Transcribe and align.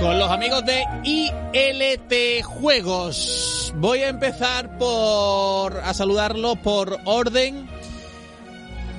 Con 0.00 0.18
los 0.18 0.30
amigos 0.30 0.64
de 0.64 0.84
ILT 1.04 2.44
Juegos. 2.44 3.72
Voy 3.76 4.00
a 4.00 4.08
empezar 4.08 4.78
por 4.78 5.76
a 5.78 5.94
saludarlos 5.94 6.58
por 6.58 6.98
orden 7.04 7.68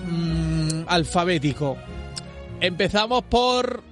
mm, 0.05 0.83
alfabético. 0.87 1.77
Empezamos 2.61 3.23
por 3.23 3.88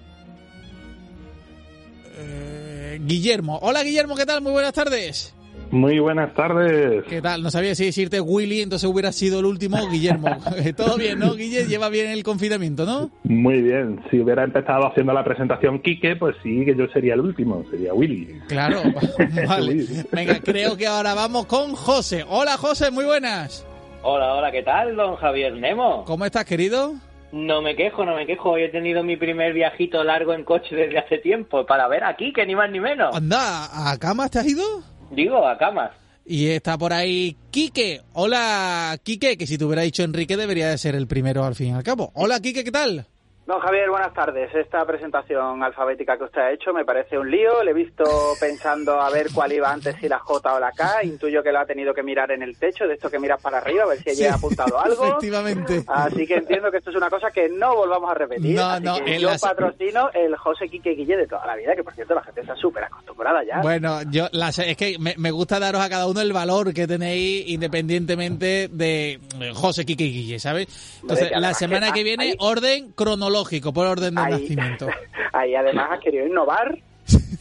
Guillermo. 3.07 3.57
Hola 3.61 3.84
Guillermo, 3.84 4.16
¿qué 4.16 4.25
tal? 4.25 4.41
Muy 4.41 4.52
buenas 4.52 4.73
tardes. 4.73 5.34
Muy 5.71 5.99
buenas 5.99 6.34
tardes. 6.34 7.03
¿Qué 7.09 7.22
tal? 7.22 7.41
No 7.44 7.52
sabía 7.52 7.75
si 7.75 7.86
decirte 7.86 8.22
Willy, 8.22 8.61
entonces 8.61 8.89
hubiera 8.89 9.11
sido 9.11 9.39
el 9.39 9.45
último 9.45 9.77
Guillermo. 9.89 10.38
Todo 10.75 10.97
bien, 10.97 11.19
¿no? 11.19 11.33
Guille 11.33 11.66
lleva 11.67 11.89
bien 11.89 12.08
el 12.08 12.23
confinamiento, 12.23 12.85
¿no? 12.85 13.09
Muy 13.23 13.61
bien. 13.61 14.02
Si 14.11 14.19
hubiera 14.19 14.44
empezado 14.44 14.88
haciendo 14.88 15.13
la 15.13 15.23
presentación 15.23 15.80
Quique, 15.80 16.16
pues 16.16 16.35
sí, 16.44 16.66
que 16.66 16.75
yo 16.75 16.88
sería 16.88 17.13
el 17.13 17.22
último, 17.22 17.63
sería 17.72 17.94
Willy. 17.94 18.41
Claro, 18.47 18.81
vale. 19.47 19.85
Venga, 20.11 20.39
creo 20.41 20.75
que 20.78 20.88
ahora 20.88 21.13
vamos 21.13 21.45
con 21.45 21.73
José. 21.75 22.25
Hola 22.28 22.58
José, 22.58 22.91
muy 22.91 23.05
buenas. 23.05 23.66
Hola, 24.03 24.35
hola, 24.35 24.52
¿qué 24.52 24.63
tal, 24.63 24.95
don 24.95 25.16
Javier 25.16 25.53
Nemo? 25.53 26.05
¿Cómo 26.05 26.25
estás, 26.25 26.45
querido? 26.45 26.95
No 27.31 27.61
me 27.61 27.75
quejo, 27.75 28.06
no 28.06 28.16
me 28.16 28.25
quejo. 28.25 28.52
Hoy 28.52 28.64
he 28.64 28.70
tenido 28.70 29.03
mi 29.03 29.17
primer 29.17 29.53
viajito 29.53 30.03
largo 30.03 30.33
en 30.33 30.44
coche 30.44 30.75
desde 30.75 30.97
hace 30.97 31.17
tiempo 31.17 31.66
para 31.66 31.88
ver 31.88 32.03
aquí, 32.03 32.31
que 32.31 32.45
ni 32.45 32.56
más 32.56 32.72
ni 32.72 32.80
menos. 32.80 33.16
Anda, 33.16 33.92
¿a 33.92 33.97
Camas 33.97 34.31
te 34.31 34.39
has 34.39 34.47
ido? 34.47 34.64
Digo, 35.11 35.47
a 35.47 35.58
camas. 35.58 35.92
Y 36.25 36.47
está 36.50 36.78
por 36.78 36.92
ahí 36.94 37.38
Quique. 37.52 38.02
Hola, 38.14 38.97
Quique, 39.03 39.38
que 39.38 39.47
si 39.47 39.58
te 39.58 39.64
hubiera 39.64 39.84
dicho 39.84 40.03
Enrique 40.03 40.36
debería 40.36 40.69
de 40.69 40.78
ser 40.78 40.95
el 40.95 41.08
primero 41.08 41.45
al 41.45 41.56
fin 41.56 41.67
y 41.67 41.73
al 41.73 41.84
cabo. 41.84 42.11
Hola, 42.16 42.42
Quique, 42.42 42.64
¿qué 42.64 42.72
tal? 42.72 43.06
Don 43.48 43.62
Javier, 43.62 43.90
buenas 43.90 44.14
tardes. 44.14 44.53
Esta 44.53 44.86
presentación 44.86 45.64
alfabética 45.64 46.17
que 46.17 46.26
usted 46.26 46.42
ha 46.42 46.52
hecho 46.52 46.73
me 46.73 46.84
parece 46.84 47.17
un 47.17 47.31
lío. 47.31 47.64
Le 47.64 47.72
he 47.72 47.73
visto 47.73 48.03
pensando 48.42 49.00
a 49.00 49.09
ver 49.09 49.28
cuál 49.34 49.53
iba 49.53 49.72
antes, 49.72 49.95
si 50.02 50.09
la 50.09 50.20
J 50.20 50.53
o 50.53 50.59
la 50.59 50.73
K. 50.73 51.06
Intuyo 51.06 51.42
que 51.42 51.53
lo 51.53 51.59
ha 51.59 51.66
tenido 51.66 51.94
que 51.94 52.03
mirar 52.03 52.30
en 52.31 52.42
el 52.44 52.58
techo, 52.59 52.86
de 52.86 52.95
esto 52.95 53.09
que 53.09 53.20
miras 53.20 53.42
para 53.42 53.59
arriba, 53.59 53.84
a 53.84 53.88
ver 53.88 54.00
si 54.03 54.09
allí 54.09 54.25
ha 54.25 54.34
apuntado 54.34 54.78
algo. 54.78 55.06
Efectivamente. 55.08 55.81
Así 55.88 56.28
que 56.28 56.34
entiendo 56.34 56.70
que 56.72 56.80
esto 56.80 56.90
es 56.90 56.98
una 56.98 57.09
cosa 57.09 57.31
que 57.31 57.48
no 57.48 57.73
volvamos 57.73 58.12
a 58.12 58.16
repetir. 58.16 58.53
No, 58.53 58.66
Así 58.66 58.84
no, 58.84 58.95
que 59.06 59.18
yo 59.18 59.30
las- 59.30 59.40
patrocino 59.42 60.09
el 60.14 60.36
José 60.36 60.68
Quique 60.68 60.90
Guille 60.90 61.16
de 61.16 61.28
toda 61.28 61.45
la 61.48 61.56
vida, 61.56 61.73
que 61.73 61.86
por 61.86 61.94
cierto 61.95 62.16
la 62.16 62.23
gente 62.23 62.42
está 62.42 62.56
súper 62.58 62.84
acostumbrada 62.84 63.45
ya. 63.45 63.62
Bueno, 63.62 64.02
yo 64.12 64.28
las- 64.34 64.59
es 64.59 64.75
que 64.75 65.00
me, 65.00 65.16
me 65.18 65.31
gusta 65.31 65.58
daros 65.58 65.80
a 65.81 65.88
cada 65.88 66.08
uno 66.08 66.20
el 66.20 66.34
valor 66.34 66.73
que 66.73 66.86
tenéis 66.86 67.48
independientemente 67.48 68.68
de 68.70 69.14
eh, 69.40 69.52
José 69.56 69.86
Quique 69.86 70.03
Guille, 70.03 70.38
¿sabes? 70.38 71.00
Entonces, 71.02 71.31
la 71.34 71.53
semana 71.53 71.94
que- 71.94 72.03
viene, 72.03 72.36
orden 72.40 72.91
cronológico, 72.91 73.37
por 73.74 73.86
orden 73.88 74.16
de 74.16 74.22
Ahí, 74.22 74.31
nacimiento. 74.31 74.88
ahí 75.34 75.56
además 75.56 75.90
has 75.92 76.00
querido 76.00 76.25
innovar 76.28 76.78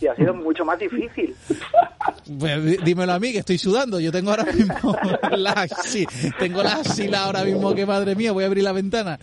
y 0.01 0.07
ha 0.07 0.15
sido 0.17 0.35
mucho 0.35 0.65
más 0.65 0.79
difícil. 0.79 1.35
Pues 2.41 2.65
dí- 2.65 2.77
dímelo 2.83 3.13
a 3.13 3.21
mí, 3.21 3.31
que 3.33 3.39
estoy 3.39 3.57
sudando. 3.57 4.01
Yo 4.01 4.11
tengo 4.11 4.31
ahora 4.31 4.45
mismo 4.53 4.97
la, 5.37 5.69
sí, 5.69 6.05
tengo 6.41 6.61
la 6.63 6.75
axila 6.77 7.25
ahora 7.25 7.45
mismo, 7.45 7.73
que 7.75 7.87
madre 7.87 8.17
mía, 8.17 8.33
voy 8.33 8.43
a 8.43 8.49
abrir 8.49 8.65
la 8.65 8.73
ventana. 8.73 9.19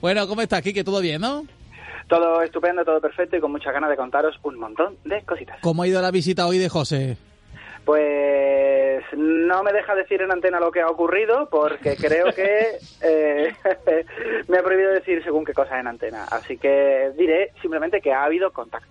Bueno, 0.00 0.26
¿cómo 0.26 0.42
estás, 0.42 0.60
Quique? 0.62 0.82
¿Todo 0.82 1.00
bien, 1.00 1.20
no? 1.20 1.44
Todo 2.08 2.42
estupendo, 2.42 2.84
todo 2.84 3.00
perfecto 3.00 3.36
y 3.36 3.40
con 3.40 3.52
muchas 3.52 3.72
ganas 3.72 3.90
de 3.90 3.96
contaros 3.96 4.34
un 4.42 4.58
montón 4.58 4.96
de 5.04 5.22
cositas. 5.22 5.58
¿Cómo 5.60 5.84
ha 5.84 5.86
ido 5.86 6.02
la 6.02 6.10
visita 6.10 6.46
hoy 6.48 6.58
de 6.58 6.68
José? 6.68 7.16
Pues 7.84 9.04
no 9.16 9.62
me 9.62 9.72
deja 9.72 9.94
decir 9.94 10.22
en 10.22 10.30
antena 10.30 10.60
lo 10.60 10.70
que 10.70 10.80
ha 10.80 10.88
ocurrido 10.88 11.48
porque 11.50 11.96
creo 12.00 12.32
que 12.32 12.78
eh, 13.00 13.54
me 14.48 14.58
ha 14.58 14.62
prohibido 14.62 14.92
decir 14.92 15.22
según 15.24 15.44
qué 15.44 15.52
cosas 15.52 15.80
en 15.80 15.88
antena. 15.88 16.24
Así 16.24 16.56
que 16.58 17.12
diré 17.16 17.52
simplemente 17.60 18.00
que 18.00 18.12
ha 18.12 18.24
habido 18.24 18.52
contacto. 18.52 18.88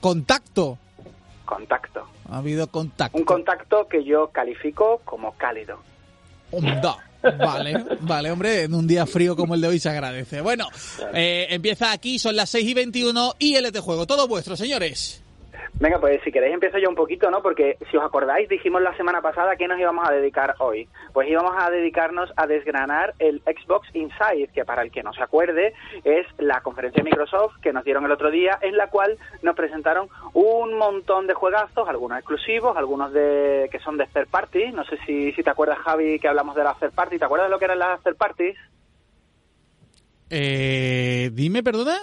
Contacto. 0.00 0.78
Contacto. 1.44 2.06
Ha 2.28 2.38
habido 2.38 2.66
contacto. 2.66 3.16
Un 3.16 3.24
contacto 3.24 3.86
que 3.88 4.04
yo 4.04 4.28
califico 4.28 5.00
como 5.04 5.32
cálido. 5.36 5.78
Onda. 6.50 6.96
Vale, 7.22 7.84
vale, 8.00 8.30
hombre, 8.30 8.62
en 8.62 8.74
un 8.74 8.86
día 8.86 9.04
frío 9.06 9.34
como 9.34 9.54
el 9.54 9.60
de 9.60 9.68
hoy 9.68 9.78
se 9.80 9.88
agradece. 9.88 10.40
Bueno, 10.40 10.68
eh, 11.12 11.46
empieza 11.50 11.90
aquí, 11.90 12.18
son 12.18 12.36
las 12.36 12.50
6 12.50 12.68
y 12.68 12.74
21 12.74 13.34
y 13.38 13.54
el 13.56 13.72
de 13.72 13.80
juego. 13.80 14.06
Todo 14.06 14.28
vuestro, 14.28 14.56
señores. 14.56 15.24
Venga, 15.78 16.00
pues 16.00 16.22
si 16.24 16.32
queréis 16.32 16.54
empiezo 16.54 16.78
yo 16.78 16.88
un 16.88 16.94
poquito, 16.94 17.30
¿no? 17.30 17.42
Porque 17.42 17.76
si 17.90 17.98
os 17.98 18.04
acordáis, 18.04 18.48
dijimos 18.48 18.80
la 18.80 18.96
semana 18.96 19.20
pasada 19.20 19.56
que 19.56 19.68
nos 19.68 19.78
íbamos 19.78 20.08
a 20.08 20.12
dedicar 20.12 20.54
hoy. 20.58 20.88
Pues 21.12 21.28
íbamos 21.28 21.52
a 21.54 21.70
dedicarnos 21.70 22.32
a 22.34 22.46
desgranar 22.46 23.12
el 23.18 23.42
Xbox 23.42 23.88
Inside, 23.92 24.48
que 24.54 24.64
para 24.64 24.82
el 24.82 24.90
que 24.90 25.02
no 25.02 25.12
se 25.12 25.22
acuerde 25.22 25.74
es 26.02 26.26
la 26.38 26.62
conferencia 26.62 27.02
de 27.02 27.10
Microsoft 27.10 27.60
que 27.60 27.74
nos 27.74 27.84
dieron 27.84 28.06
el 28.06 28.12
otro 28.12 28.30
día, 28.30 28.58
en 28.62 28.78
la 28.78 28.88
cual 28.88 29.18
nos 29.42 29.54
presentaron 29.54 30.08
un 30.32 30.78
montón 30.78 31.26
de 31.26 31.34
juegazos, 31.34 31.86
algunos 31.86 32.18
exclusivos, 32.18 32.74
algunos 32.74 33.12
de 33.12 33.68
que 33.70 33.78
son 33.80 33.98
de 33.98 34.06
third 34.06 34.28
party. 34.28 34.72
No 34.72 34.82
sé 34.84 34.96
si, 35.04 35.32
si 35.32 35.42
te 35.42 35.50
acuerdas, 35.50 35.78
Javi, 35.80 36.18
que 36.18 36.28
hablamos 36.28 36.56
de 36.56 36.64
las 36.64 36.78
third 36.78 36.92
party. 36.92 37.18
¿Te 37.18 37.26
acuerdas 37.26 37.48
de 37.48 37.52
lo 37.52 37.58
que 37.58 37.66
eran 37.66 37.78
las 37.78 38.02
third 38.02 38.16
parties? 38.16 38.56
Eh, 40.30 41.28
dime, 41.34 41.62
perdona. 41.62 41.98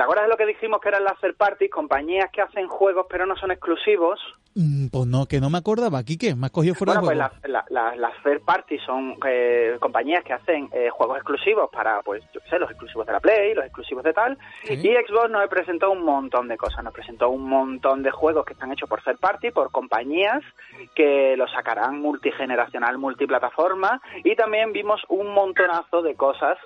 ¿Te 0.00 0.04
acuerdas 0.04 0.24
de 0.24 0.30
lo 0.30 0.36
que 0.38 0.46
dijimos 0.46 0.80
que 0.80 0.88
eran 0.88 1.04
las 1.04 1.20
third 1.20 1.36
parties? 1.36 1.70
Compañías 1.70 2.30
que 2.32 2.40
hacen 2.40 2.68
juegos 2.68 3.04
pero 3.10 3.26
no 3.26 3.36
son 3.36 3.50
exclusivos. 3.50 4.18
Mm, 4.54 4.86
Pues 4.90 5.06
no, 5.06 5.26
que 5.26 5.40
no 5.40 5.50
me 5.50 5.58
acordaba, 5.58 6.02
Quique. 6.02 6.34
Me 6.34 6.46
has 6.46 6.52
cogido 6.52 6.74
fuera 6.74 6.94
Bueno, 6.94 7.04
pues 7.06 7.12
de 7.12 7.18
las, 7.18 7.30
juego. 7.32 7.48
la- 7.68 7.90
la- 7.90 7.96
las 7.96 8.22
third 8.22 8.40
parties 8.42 8.80
son 8.82 9.16
eh, 9.26 9.76
compañías 9.78 10.24
que 10.24 10.32
hacen 10.32 10.70
eh, 10.72 10.88
juegos 10.90 11.18
exclusivos 11.18 11.68
para, 11.70 12.00
pues, 12.00 12.24
yo 12.32 12.40
sé, 12.48 12.58
los 12.58 12.70
exclusivos 12.70 13.06
de 13.06 13.12
la 13.12 13.20
Play, 13.20 13.52
los 13.54 13.64
exclusivos 13.66 14.02
de 14.02 14.14
tal. 14.14 14.38
Sí. 14.64 14.72
Y 14.72 14.88
Xbox 15.06 15.28
nos 15.30 15.46
presentó 15.48 15.90
un 15.90 16.02
montón 16.02 16.48
de 16.48 16.56
cosas. 16.56 16.82
Nos 16.82 16.94
presentó 16.94 17.28
un 17.28 17.46
montón 17.46 18.02
de 18.02 18.10
juegos 18.10 18.46
que 18.46 18.54
están 18.54 18.72
hechos 18.72 18.88
por 18.88 19.02
third 19.02 19.18
party, 19.18 19.50
por 19.50 19.70
compañías 19.70 20.40
que 20.96 21.36
los 21.36 21.52
sacarán 21.52 22.00
multigeneracional, 22.00 22.96
multiplataforma. 22.98 24.00
Y 24.24 24.34
también 24.34 24.72
vimos 24.72 25.02
un 25.08 25.32
montonazo 25.34 26.00
de 26.02 26.14
cosas 26.16 26.56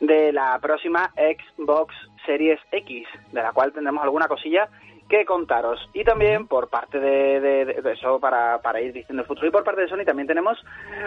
de 0.00 0.32
la 0.32 0.58
próxima 0.60 1.12
Xbox 1.14 1.94
Series 2.26 2.60
X, 2.72 3.06
de 3.32 3.42
la 3.42 3.52
cual 3.52 3.72
tendremos 3.72 4.02
alguna 4.02 4.28
cosilla 4.28 4.68
que 5.10 5.24
contaros. 5.24 5.90
Y 5.92 6.04
también 6.04 6.46
por 6.46 6.68
parte 6.68 6.98
de, 7.00 7.82
eso, 7.92 8.20
para, 8.20 8.80
ir 8.80 8.92
diciendo 8.92 9.22
el 9.22 9.26
futuro, 9.26 9.48
y 9.48 9.50
por 9.50 9.64
parte 9.64 9.82
de 9.82 9.88
Sony 9.88 10.04
también 10.06 10.28
tenemos 10.28 10.56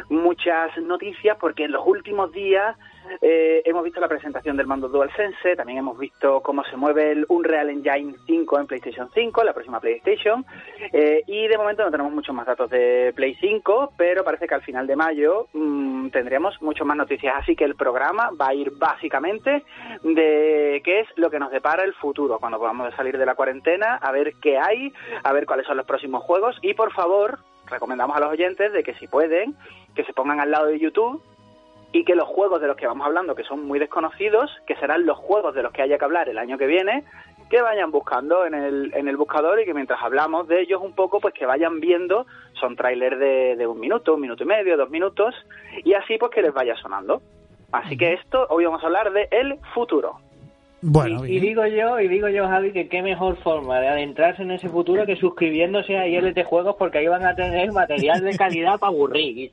muchas 0.09 0.78
noticias, 0.78 1.38
porque 1.40 1.63
en 1.63 1.72
los 1.72 1.88
últimos 1.88 2.31
días 2.34 2.78
eh, 3.22 3.62
hemos 3.66 3.84
visto 3.84 4.01
la 4.01 4.09
presentación 4.09 4.57
del 4.57 4.68
mando 4.68 4.90
DualSense, 4.90 5.56
también 5.56 5.80
hemos 5.80 5.97
visto 5.97 6.41
cómo 6.41 6.63
se 6.66 6.75
mueve 6.75 7.12
el 7.12 7.25
Unreal 7.30 7.69
Engine 7.69 8.16
5 8.28 8.59
en 8.59 8.68
PlayStation 8.68 9.09
5, 9.13 9.41
en 9.41 9.47
la 9.47 9.53
próxima 9.53 9.80
PlayStation, 9.80 10.45
eh, 10.91 11.24
y 11.25 11.48
de 11.48 11.57
momento 11.57 11.83
no 11.83 11.92
tenemos 11.92 12.12
muchos 12.12 12.36
más 12.36 12.45
datos 12.45 12.69
de 12.69 13.13
Play 13.15 13.36
5, 13.36 13.94
pero 13.98 14.24
parece 14.25 14.48
que 14.48 14.56
al 14.56 14.63
final 14.63 14.86
de 14.86 14.95
mayo 14.98 15.48
mm, 15.54 15.93
tendremos 16.11 16.61
muchas 16.61 16.85
más 16.85 16.97
noticias, 16.97 17.33
así 17.38 17.55
que 17.55 17.63
el 17.63 17.75
programa 17.75 18.31
va 18.39 18.50
a 18.50 18.53
ir 18.53 18.71
básicamente 18.77 19.63
de 20.03 20.81
qué 20.83 21.01
es 21.01 21.07
lo 21.15 21.29
que 21.29 21.39
nos 21.39 21.51
depara 21.51 21.83
el 21.83 21.94
futuro, 21.94 22.39
cuando 22.39 22.59
podamos 22.59 22.94
salir 22.95 23.17
de 23.17 23.25
la 23.25 23.35
cuarentena, 23.35 23.95
a 23.95 24.11
ver 24.11 24.33
qué 24.41 24.57
hay, 24.57 24.94
a 25.23 25.33
ver 25.33 25.45
cuáles 25.45 25.65
son 25.65 25.77
los 25.77 25.85
próximos 25.85 26.23
juegos, 26.23 26.57
y 26.61 26.73
por 26.73 26.94
favor, 26.94 27.39
recomendamos 27.67 28.15
a 28.17 28.19
los 28.19 28.29
oyentes 28.29 28.73
de 28.73 28.83
que 28.83 28.94
si 28.95 29.07
pueden, 29.07 29.55
que 29.95 30.03
se 30.03 30.13
pongan 30.13 30.39
al 30.39 30.51
lado 30.51 30.67
de 30.67 30.79
YouTube 30.79 31.21
y 31.91 32.03
que 32.05 32.15
los 32.15 32.27
juegos 32.27 32.59
de 32.59 32.67
los 32.67 32.75
que 32.75 32.88
vamos 32.88 33.05
hablando, 33.05 33.35
que 33.35 33.44
son 33.44 33.65
muy 33.65 33.77
desconocidos, 33.77 34.51
que 34.65 34.75
serán 34.77 35.05
los 35.05 35.17
juegos 35.17 35.53
de 35.53 35.61
los 35.61 35.71
que 35.71 35.83
haya 35.83 36.00
que 36.00 36.05
hablar 36.05 36.27
el 36.27 36.39
año 36.39 36.57
que 36.57 36.65
viene, 36.65 37.03
que 37.50 37.62
vayan 37.62 37.92
buscando 37.92 38.45
en 38.45 38.54
el, 38.54 38.94
en 38.94 39.07
el 39.07 39.18
buscador 39.18 39.60
y 39.60 39.66
que 39.66 39.74
mientras 39.74 40.01
hablamos 40.01 40.48
de 40.48 40.62
ellos 40.62 40.81
un 40.81 40.94
poco, 40.94 41.19
pues 41.19 41.34
que 41.34 41.45
vayan 41.45 41.80
viendo, 41.80 42.25
son 42.60 42.75
trailers 42.75 43.19
de, 43.19 43.56
de 43.56 43.68
un 43.68 43.80
minuto, 43.80 44.16
un 44.16 44.22
minuto 44.22 44.44
y 44.44 44.48
medio, 44.48 44.78
dos 44.78 44.90
minutos, 44.90 45.36
y 45.84 45.94
así 45.94 46.18
pues 46.18 46.31
que 46.31 46.42
les 46.42 46.54
vaya 46.54 46.75
sonando. 46.78 47.22
Así 47.72 47.98
que 47.98 48.13
esto, 48.13 48.45
hoy 48.50 48.66
vamos 48.66 48.84
a 48.84 48.86
hablar 48.86 49.12
de 49.12 49.28
el 49.31 49.57
futuro. 49.74 50.18
Bueno, 50.81 51.25
y, 51.25 51.38
y 51.38 51.40
digo 51.40 51.66
yo, 51.66 52.00
y 52.00 52.10
digo 52.10 52.28
yo, 52.28 52.45
Javi, 52.45 52.74
que 52.74 52.90
qué 52.90 53.01
mejor 53.01 53.38
forma 53.38 53.80
de 53.80 53.88
adentrarse 53.88 54.42
en 54.42 54.51
ese 54.51 54.68
futuro 54.68 55.06
que 55.06 55.16
suscribiéndose 55.16 55.98
a 55.98 56.07
ILT 56.07 56.44
Juegos 56.44 56.75
porque 56.78 56.98
ahí 56.98 57.07
van 57.07 57.25
a 57.25 57.36
tener 57.36 57.72
material 57.72 58.22
de 58.22 58.38
calidad 58.38 58.80
para 58.80 58.92
aburrir. 58.92 59.51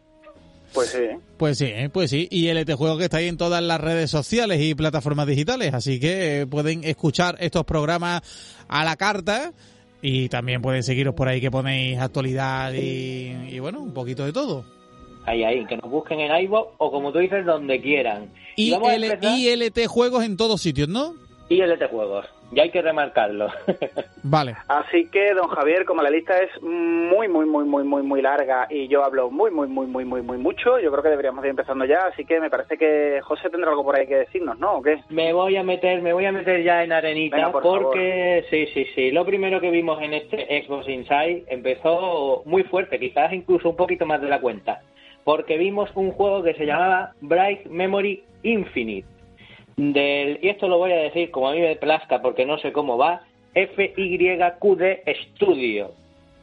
Pues 0.72 0.88
sí. 0.90 0.98
Pues 1.36 1.58
sí, 1.58 1.64
¿eh? 1.66 1.90
pues 1.92 2.10
sí. 2.10 2.28
Y 2.30 2.48
LT 2.52 2.74
Juego 2.74 2.96
que 2.98 3.04
está 3.04 3.16
ahí 3.16 3.26
en 3.28 3.36
todas 3.36 3.62
las 3.62 3.80
redes 3.80 4.10
sociales 4.10 4.60
y 4.60 4.74
plataformas 4.74 5.26
digitales, 5.26 5.74
así 5.74 5.98
que 5.98 6.42
eh, 6.42 6.46
pueden 6.46 6.84
escuchar 6.84 7.36
estos 7.40 7.64
programas 7.64 8.22
a 8.68 8.84
la 8.84 8.96
carta 8.96 9.52
y 10.02 10.28
también 10.28 10.62
pueden 10.62 10.82
seguiros 10.82 11.14
por 11.14 11.28
ahí 11.28 11.40
que 11.40 11.50
ponéis 11.50 11.98
actualidad 11.98 12.72
y, 12.72 13.32
y 13.50 13.58
bueno, 13.58 13.80
un 13.80 13.92
poquito 13.92 14.24
de 14.24 14.32
todo. 14.32 14.64
Ahí, 15.26 15.44
ahí, 15.44 15.66
que 15.66 15.76
nos 15.76 15.90
busquen 15.90 16.20
en 16.20 16.34
iVoox 16.44 16.74
o 16.78 16.90
como 16.90 17.12
tú 17.12 17.18
dices, 17.18 17.44
donde 17.44 17.80
quieran. 17.82 18.32
Y, 18.56 18.70
vamos 18.70 18.88
a 18.88 18.94
L- 18.94 19.06
empezar- 19.08 19.38
y 19.38 19.48
LT 19.54 19.86
Juegos 19.86 20.24
en 20.24 20.36
todos 20.36 20.60
sitios, 20.62 20.88
¿no? 20.88 21.14
ILT 21.50 21.90
Juegos. 21.90 22.26
Ya 22.52 22.62
hay 22.62 22.70
que 22.70 22.80
remarcarlo. 22.80 23.48
Vale. 24.22 24.56
Así 24.68 25.08
que, 25.10 25.34
don 25.34 25.48
Javier, 25.48 25.84
como 25.84 26.02
la 26.02 26.10
lista 26.10 26.36
es 26.38 26.62
muy, 26.62 27.28
muy, 27.28 27.44
muy, 27.44 27.64
muy, 27.64 27.82
muy, 27.84 28.02
muy 28.02 28.22
larga 28.22 28.68
y 28.70 28.86
yo 28.86 29.04
hablo 29.04 29.30
muy, 29.30 29.50
muy, 29.50 29.66
muy, 29.66 29.86
muy, 29.86 30.04
muy, 30.04 30.22
muy 30.22 30.38
mucho, 30.38 30.78
yo 30.78 30.90
creo 30.92 31.02
que 31.02 31.08
deberíamos 31.08 31.42
de 31.42 31.48
ir 31.48 31.50
empezando 31.50 31.84
ya. 31.84 32.06
Así 32.06 32.24
que 32.24 32.40
me 32.40 32.50
parece 32.50 32.78
que 32.78 33.20
José 33.22 33.50
tendrá 33.50 33.70
algo 33.70 33.84
por 33.84 33.96
ahí 33.96 34.06
que 34.06 34.16
decirnos, 34.16 34.58
¿no? 34.60 34.76
¿O 34.76 34.82
qué? 34.82 35.02
Me 35.08 35.32
voy 35.32 35.56
a 35.56 35.64
meter, 35.64 36.02
me 36.02 36.12
voy 36.12 36.24
a 36.24 36.32
meter 36.32 36.62
ya 36.62 36.84
en 36.84 36.92
arenita 36.92 37.36
Venga, 37.36 37.52
por 37.52 37.62
porque 37.62 38.44
sí, 38.48 38.66
sí, 38.72 38.86
sí. 38.94 39.10
Lo 39.10 39.24
primero 39.24 39.60
que 39.60 39.70
vimos 39.70 40.00
en 40.02 40.14
este 40.14 40.64
Xbox 40.64 40.88
Inside 40.88 41.44
empezó 41.48 42.42
muy 42.44 42.62
fuerte, 42.62 43.00
quizás 43.00 43.32
incluso 43.32 43.70
un 43.70 43.76
poquito 43.76 44.06
más 44.06 44.20
de 44.20 44.28
la 44.28 44.40
cuenta, 44.40 44.82
porque 45.24 45.58
vimos 45.58 45.90
un 45.96 46.12
juego 46.12 46.44
que 46.44 46.54
se 46.54 46.64
llamaba 46.64 47.12
Bright 47.20 47.66
Memory 47.66 48.22
Infinite. 48.44 49.19
Del, 49.76 50.38
y 50.42 50.48
esto 50.48 50.68
lo 50.68 50.78
voy 50.78 50.92
a 50.92 50.96
decir 50.96 51.30
como 51.30 51.48
a 51.48 51.52
mí 51.52 51.60
me 51.60 51.76
plazca 51.76 52.20
porque 52.20 52.44
no 52.44 52.58
sé 52.58 52.72
cómo 52.72 52.98
va, 52.98 53.22
FYQD 53.54 55.08
Studio, 55.32 55.92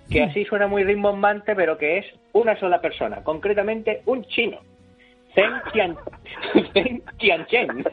que 0.10 0.24
así 0.24 0.46
suena 0.46 0.68
muy 0.68 0.84
rimbombante, 0.84 1.56
pero 1.56 1.78
que 1.78 2.00
es 2.00 2.06
una 2.34 2.60
sola 2.60 2.82
persona, 2.82 3.24
concretamente 3.24 4.02
un 4.06 4.24
chino. 4.26 4.60
Zen 5.38 5.52
Tian, 5.72 5.96
Zen 6.74 7.04
Tianchen. 7.20 7.68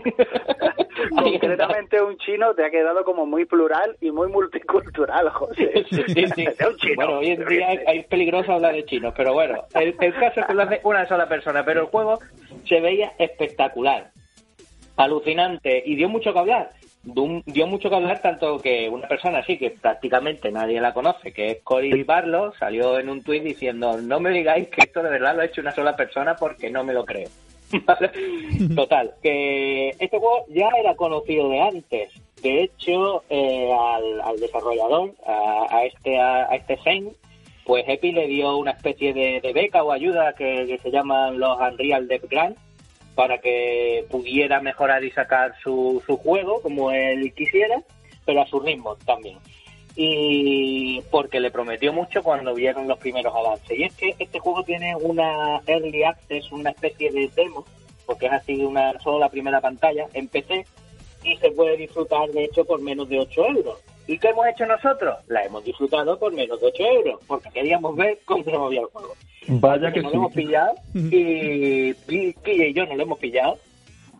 Concretamente 1.10 2.00
un 2.00 2.16
chino 2.16 2.54
te 2.54 2.64
ha 2.64 2.70
quedado 2.70 3.04
como 3.04 3.26
muy 3.26 3.44
plural 3.44 3.96
y 4.00 4.10
muy 4.10 4.28
multicultural, 4.28 5.28
José. 5.30 5.84
Sí, 5.90 6.02
sí, 6.08 6.26
sí. 6.34 6.44
Es 6.44 6.66
un 6.66 6.76
chino. 6.76 6.94
Bueno, 6.96 7.18
hoy 7.18 7.32
en 7.32 7.44
día 7.44 7.72
es 7.72 8.06
peligroso 8.06 8.52
hablar 8.52 8.74
de 8.74 8.86
chinos, 8.86 9.12
pero 9.14 9.34
bueno, 9.34 9.62
el, 9.74 9.94
el 10.00 10.14
caso 10.14 10.40
es 10.40 10.46
que 10.46 10.54
lo 10.54 10.62
hace 10.62 10.80
una 10.84 11.06
sola 11.06 11.28
persona, 11.28 11.64
pero 11.64 11.82
el 11.82 11.86
juego 11.88 12.18
se 12.66 12.80
veía 12.80 13.12
espectacular, 13.18 14.10
alucinante 14.96 15.82
y 15.84 15.96
dio 15.96 16.08
mucho 16.08 16.32
que 16.32 16.38
hablar. 16.38 16.70
Dio 17.02 17.66
mucho 17.66 17.90
que 17.90 17.96
hablar 17.96 18.22
tanto 18.22 18.58
que 18.58 18.88
una 18.88 19.06
persona 19.06 19.40
así 19.40 19.58
que 19.58 19.70
prácticamente 19.70 20.50
nadie 20.50 20.80
la 20.80 20.94
conoce, 20.94 21.32
que 21.32 21.50
es 21.50 21.58
Cory 21.62 22.02
Barlow, 22.02 22.54
salió 22.58 22.98
en 22.98 23.10
un 23.10 23.22
tuit 23.22 23.42
diciendo 23.42 24.00
no 24.00 24.20
me 24.20 24.30
digáis 24.30 24.68
que 24.68 24.82
esto 24.82 25.02
de 25.02 25.10
verdad 25.10 25.34
lo 25.34 25.42
ha 25.42 25.46
hecho 25.46 25.60
una 25.60 25.74
sola 25.74 25.94
persona 25.94 26.34
porque 26.34 26.70
no 26.70 26.82
me 26.82 26.94
lo 26.94 27.04
creo. 27.04 27.28
Total, 28.74 29.14
que 29.22 29.90
este 29.90 30.18
juego 30.18 30.46
ya 30.48 30.68
era 30.78 30.94
conocido 30.94 31.48
de 31.50 31.60
antes. 31.60 32.12
De 32.42 32.62
hecho, 32.62 33.24
eh, 33.28 33.70
al, 34.22 34.38
desarrollador, 34.38 35.12
a, 35.26 35.66
a 35.70 35.84
este 35.84 36.18
a, 36.18 36.54
este 36.54 36.76
Zen, 36.84 37.10
pues 37.64 37.84
Epi 37.88 38.12
le 38.12 38.26
dio 38.26 38.56
una 38.56 38.72
especie 38.72 39.12
de, 39.12 39.52
beca 39.52 39.82
o 39.82 39.92
ayuda 39.92 40.34
que, 40.34 40.78
se 40.82 40.90
llaman 40.90 41.38
los 41.38 41.58
Unreal 41.58 42.06
Dev 42.06 42.28
Grant 42.28 42.56
para 43.14 43.38
que 43.38 44.04
pudiera 44.10 44.60
mejorar 44.60 45.04
y 45.04 45.10
sacar 45.10 45.54
su, 45.62 46.02
su 46.06 46.16
juego 46.16 46.60
como 46.60 46.90
él 46.90 47.32
quisiera, 47.34 47.82
pero 48.24 48.42
a 48.42 48.46
su 48.46 48.60
ritmo 48.60 48.96
también. 49.04 49.38
Y 49.96 51.00
porque 51.10 51.38
le 51.38 51.52
prometió 51.52 51.92
mucho 51.92 52.22
cuando 52.22 52.54
vieron 52.54 52.88
los 52.88 52.98
primeros 52.98 53.34
avances. 53.34 53.78
Y 53.78 53.84
es 53.84 53.94
que 53.94 54.16
este 54.18 54.40
juego 54.40 54.64
tiene 54.64 54.96
una 54.96 55.60
early 55.66 56.02
access, 56.02 56.50
una 56.50 56.70
especie 56.70 57.12
de 57.12 57.30
demo, 57.36 57.64
porque 58.04 58.26
es 58.26 58.32
así 58.32 58.64
una 58.64 58.98
solo 59.00 59.20
la 59.20 59.28
primera 59.28 59.60
pantalla 59.60 60.06
en 60.12 60.28
PC 60.28 60.66
y 61.22 61.36
se 61.36 61.50
puede 61.52 61.76
disfrutar 61.76 62.28
de 62.30 62.44
hecho 62.44 62.64
por 62.64 62.80
menos 62.80 63.08
de 63.08 63.20
8 63.20 63.46
euros. 63.46 63.78
¿Y 64.06 64.18
qué 64.18 64.28
hemos 64.28 64.46
hecho 64.46 64.66
nosotros? 64.66 65.16
La 65.28 65.44
hemos 65.44 65.64
disfrutado 65.64 66.18
por 66.18 66.32
menos 66.32 66.60
de 66.60 66.66
8 66.66 66.82
euros, 66.82 67.20
porque 67.26 67.50
queríamos 67.50 67.96
ver 67.96 68.18
cómo 68.24 68.44
se 68.44 68.58
movía 68.58 68.80
el 68.82 68.86
juego. 68.86 69.14
Vaya 69.48 69.92
que 69.92 70.02
nos 70.02 70.12
sí. 70.12 70.16
lo 70.16 70.22
hemos 70.22 70.34
pillado. 70.34 70.74
Y 70.94 71.94
y 72.08 72.72
yo 72.72 72.86
nos 72.86 72.96
lo 72.96 73.02
hemos 73.02 73.18
pillado. 73.18 73.58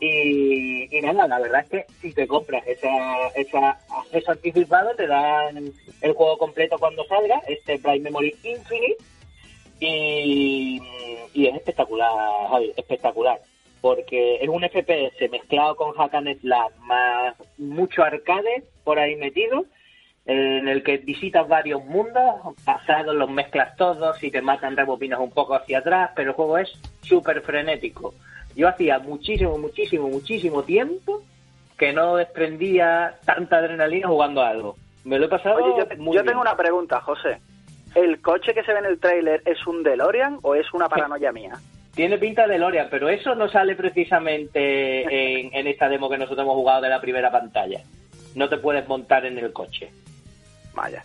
Y, 0.00 0.97
y 0.97 1.03
nada, 1.03 1.26
la 1.26 1.38
verdad 1.38 1.62
es 1.62 1.69
que 1.71 1.87
si 2.00 2.12
te 2.12 2.26
compras 2.26 2.67
esa, 2.67 3.29
esa 3.37 3.79
acceso 3.88 4.32
anticipado 4.32 4.94
te 4.97 5.06
dan 5.06 5.73
el 6.00 6.12
juego 6.12 6.37
completo 6.37 6.76
cuando 6.79 7.05
salga, 7.05 7.41
este 7.47 7.79
Bright 7.79 8.03
Memory 8.03 8.35
Infinite. 8.43 8.97
Y, 9.81 10.81
y 11.32 11.47
es 11.47 11.56
espectacular, 11.56 12.11
Javi, 12.50 12.73
espectacular. 12.77 13.41
Porque 13.81 14.37
es 14.37 14.49
un 14.49 14.62
FPS 14.62 15.31
mezclado 15.31 15.77
con 15.77 15.93
hack 15.93 16.15
and 16.15 16.41
slash 16.41 16.73
más 16.81 17.35
mucho 17.59 18.03
arcade 18.03 18.65
por 18.82 18.99
ahí 18.99 19.15
metido 19.17 19.65
en 20.26 20.69
el 20.69 20.82
que 20.82 20.99
visitas 20.99 21.47
varios 21.47 21.85
mundos, 21.85 22.37
pasados 22.65 23.15
los 23.15 23.31
mezclas 23.31 23.76
todos, 23.76 24.17
si 24.19 24.31
te 24.31 24.41
matan 24.41 24.76
rebobinas 24.76 25.21
un 25.21 25.31
poco 25.31 25.55
hacia 25.55 25.79
atrás, 25.79 26.11
pero 26.17 26.31
el 26.31 26.37
juego 26.37 26.59
es 26.59 26.73
súper 27.03 27.43
frenético. 27.43 28.15
Yo 28.56 28.69
hacía 28.69 28.99
muchísimo, 28.99 29.59
muchísimo, 29.59 30.09
muchísimo 30.09 30.62
tiempo 30.62 31.23
que 31.76 31.93
no 31.93 32.17
desprendía 32.17 33.17
tanta 33.25 33.59
adrenalina 33.59 34.09
jugando 34.09 34.41
a 34.43 34.49
algo. 34.49 34.76
Me 35.05 35.19
lo 35.19 35.26
he 35.26 35.29
pasado 35.29 35.56
Oye, 35.56 35.85
yo, 35.91 35.97
muy 35.97 36.15
yo 36.17 36.23
bien. 36.23 36.27
tengo 36.27 36.41
una 36.41 36.56
pregunta, 36.56 37.00
José. 37.00 37.41
¿El 37.94 38.20
coche 38.23 38.55
que 38.55 38.62
se 38.62 38.73
ve 38.73 38.79
en 38.79 38.87
el 38.87 38.99
tráiler 38.99 39.43
es 39.44 39.67
un 39.67 39.82
DeLorean 39.82 40.38
o 40.43 40.55
es 40.55 40.73
una 40.73 40.88
paranoia 40.88 41.32
mía? 41.32 41.53
Tiene 41.94 42.19
pinta 42.19 42.47
de 42.49 42.59
Loria, 42.59 42.88
pero 42.91 43.09
eso 43.09 43.37
no 43.37 43.49
sale 43.49 43.77
precisamente 43.77 45.03
en, 45.41 45.55
en 45.55 45.67
esta 45.69 45.88
demo 45.88 46.09
que 46.09 46.19
nosotros 46.19 46.43
hemos 46.44 46.56
jugado 46.56 46.81
de 46.82 46.88
la 46.88 47.00
primera 47.00 47.31
pantalla. 47.31 47.82
No 48.35 48.49
te 48.49 48.56
puedes 48.56 48.88
montar 48.88 49.25
en 49.27 49.38
el 49.38 49.53
coche. 49.53 49.91
Vaya. 50.75 51.03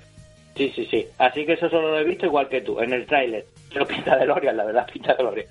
Sí, 0.56 0.72
sí, 0.76 0.86
sí. 0.86 1.08
Así 1.18 1.46
que 1.46 1.54
eso 1.54 1.70
solo 1.70 1.92
lo 1.92 2.00
he 2.00 2.04
visto 2.04 2.26
igual 2.26 2.50
que 2.50 2.62
tú, 2.62 2.80
en 2.80 2.94
el 2.94 3.06
tráiler. 3.06 3.46
Pero 3.72 3.86
pinta 3.86 4.18
de 4.18 4.26
Loria, 4.26 4.52
la 4.52 4.66
verdad, 4.66 4.88
pinta 4.94 5.14
de 5.14 5.24
Loria. 5.24 5.46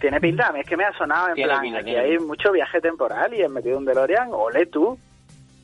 Tiene 0.00 0.20
pinta, 0.20 0.48
a 0.48 0.52
mí 0.52 0.60
es 0.60 0.66
que 0.66 0.76
me 0.76 0.84
ha 0.84 0.92
sonado 0.96 1.28
en 1.28 1.34
Tiene 1.34 1.48
plan, 1.50 1.62
pinta, 1.62 1.78
aquí 1.78 1.90
tiene 1.90 2.00
hay 2.00 2.18
mucho 2.18 2.52
viaje 2.52 2.80
temporal 2.80 3.34
y 3.34 3.42
he 3.42 3.48
metido 3.48 3.78
un 3.78 3.84
DeLorean, 3.84 4.28
ole 4.32 4.66
tú. 4.66 4.98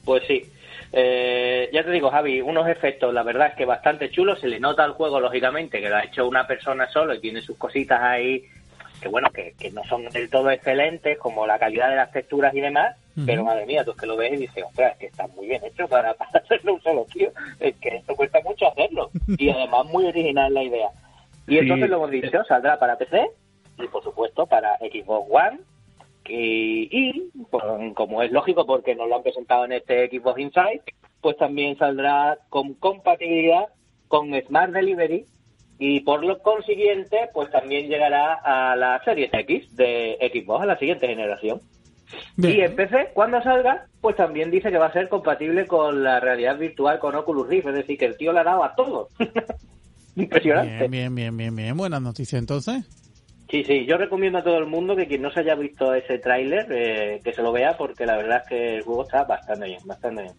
Pues 0.04 0.24
sí. 0.26 0.44
Eh, 0.92 1.70
ya 1.72 1.82
te 1.84 1.90
digo, 1.90 2.10
Javi, 2.10 2.40
unos 2.40 2.68
efectos, 2.68 3.14
la 3.14 3.22
verdad 3.22 3.48
es 3.48 3.54
que 3.54 3.64
bastante 3.64 4.10
chulos. 4.10 4.40
Se 4.40 4.48
le 4.48 4.60
nota 4.60 4.84
al 4.84 4.92
juego, 4.92 5.20
lógicamente, 5.20 5.80
que 5.80 5.88
lo 5.88 5.96
ha 5.96 6.04
hecho 6.04 6.26
una 6.26 6.46
persona 6.46 6.88
solo 6.88 7.14
y 7.14 7.20
tiene 7.20 7.40
sus 7.40 7.56
cositas 7.56 8.00
ahí 8.00 8.44
que, 9.00 9.08
bueno, 9.08 9.30
que, 9.30 9.54
que 9.58 9.70
no 9.70 9.82
son 9.84 10.08
del 10.08 10.30
todo 10.30 10.50
excelentes, 10.50 11.18
como 11.18 11.46
la 11.46 11.58
calidad 11.58 11.90
de 11.90 11.96
las 11.96 12.12
texturas 12.12 12.54
y 12.54 12.60
demás. 12.60 12.96
Pero 13.26 13.44
madre 13.44 13.64
mía, 13.66 13.84
tú 13.84 13.92
es 13.92 13.96
que 13.96 14.06
lo 14.06 14.16
ves 14.16 14.32
y 14.32 14.36
dices, 14.38 14.64
ostras, 14.64 14.92
es 14.92 14.98
que 14.98 15.06
está 15.06 15.26
muy 15.28 15.46
bien 15.46 15.62
hecho 15.64 15.86
para, 15.88 16.14
para 16.18 16.30
hacerlo 16.40 16.74
un 16.74 16.82
solo 16.82 17.06
tío. 17.12 17.30
Es 17.60 17.76
que 17.76 17.88
esto 17.96 18.16
cuesta 18.16 18.40
mucho 18.44 18.66
hacerlo. 18.68 19.10
Y 19.38 19.50
además, 19.50 19.86
muy 19.86 20.06
original 20.06 20.52
la 20.52 20.62
idea. 20.64 20.88
Y 21.46 21.52
Sí. 21.54 21.58
entonces 21.60 21.90
lo 21.90 21.96
hemos 21.96 22.10
dicho, 22.10 22.42
saldrá 22.48 22.78
para 22.78 22.96
PC 22.98 23.26
y, 23.78 23.86
por 23.88 24.02
supuesto, 24.02 24.46
para 24.46 24.76
Xbox 24.78 25.28
One. 25.30 25.60
Y, 26.26 26.88
y, 26.90 27.30
pues, 27.50 27.62
como 27.94 28.22
es 28.22 28.32
lógico 28.32 28.64
porque 28.66 28.94
nos 28.94 29.08
lo 29.08 29.16
han 29.16 29.22
presentado 29.22 29.64
en 29.66 29.72
este 29.72 30.08
Xbox 30.08 30.40
Inside, 30.40 30.82
pues 31.20 31.36
también 31.36 31.76
saldrá 31.76 32.38
con 32.48 32.74
compatibilidad 32.74 33.66
con 34.08 34.32
Smart 34.46 34.72
Delivery 34.72 35.26
y 35.78 36.00
por 36.00 36.24
lo 36.24 36.38
consiguiente, 36.40 37.28
pues 37.34 37.50
también 37.50 37.88
llegará 37.88 38.34
a 38.34 38.74
la 38.76 39.02
Series 39.04 39.32
X 39.34 39.74
de 39.76 40.16
Xbox, 40.32 40.62
a 40.62 40.66
la 40.66 40.78
siguiente 40.78 41.06
generación. 41.08 41.60
Bien. 42.36 42.56
Y 42.56 42.60
en 42.60 42.76
PC, 42.76 43.10
cuando 43.14 43.42
salga, 43.42 43.86
pues 44.00 44.16
también 44.16 44.50
dice 44.50 44.70
que 44.70 44.78
va 44.78 44.86
a 44.86 44.92
ser 44.92 45.08
compatible 45.08 45.66
con 45.66 46.02
la 46.02 46.20
realidad 46.20 46.58
virtual 46.58 46.98
con 46.98 47.14
Oculus 47.14 47.48
Rift, 47.48 47.68
es 47.68 47.74
decir, 47.74 47.98
que 47.98 48.06
el 48.06 48.16
tío 48.16 48.32
le 48.32 48.40
ha 48.40 48.44
dado 48.44 48.64
a 48.64 48.74
todo. 48.74 49.08
Impresionante. 50.16 50.88
Bien, 50.88 50.90
bien, 50.90 51.14
bien, 51.14 51.36
bien, 51.36 51.56
bien. 51.56 51.76
Buenas 51.76 52.02
noticias 52.02 52.40
entonces. 52.40 52.84
Sí, 53.50 53.62
sí, 53.64 53.86
yo 53.86 53.96
recomiendo 53.96 54.38
a 54.38 54.44
todo 54.44 54.58
el 54.58 54.66
mundo 54.66 54.96
que 54.96 55.06
quien 55.06 55.22
no 55.22 55.30
se 55.30 55.40
haya 55.40 55.54
visto 55.54 55.94
ese 55.94 56.18
tráiler, 56.18 56.66
eh, 56.70 57.20
que 57.22 57.32
se 57.32 57.42
lo 57.42 57.52
vea 57.52 57.76
porque 57.76 58.06
la 58.06 58.16
verdad 58.16 58.42
es 58.42 58.48
que 58.48 58.76
el 58.76 58.82
juego 58.82 59.02
está 59.02 59.24
bastante 59.24 59.66
bien, 59.66 59.80
bastante 59.84 60.22
bien. 60.22 60.34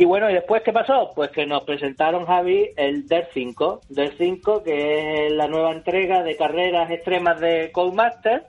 Y 0.00 0.04
bueno, 0.04 0.30
¿y 0.30 0.34
después 0.34 0.62
qué 0.64 0.72
pasó? 0.72 1.12
Pues 1.14 1.30
que 1.30 1.44
nos 1.44 1.64
presentaron, 1.64 2.24
Javi, 2.24 2.70
el 2.76 3.06
Dirt 3.08 3.30
5. 3.34 3.80
Dirt 3.88 4.14
5, 4.16 4.62
que 4.62 5.26
es 5.26 5.32
la 5.32 5.48
nueva 5.48 5.72
entrega 5.72 6.22
de 6.22 6.36
carreras 6.36 6.90
extremas 6.90 7.40
de 7.40 7.70
Codemaster. 7.72 8.46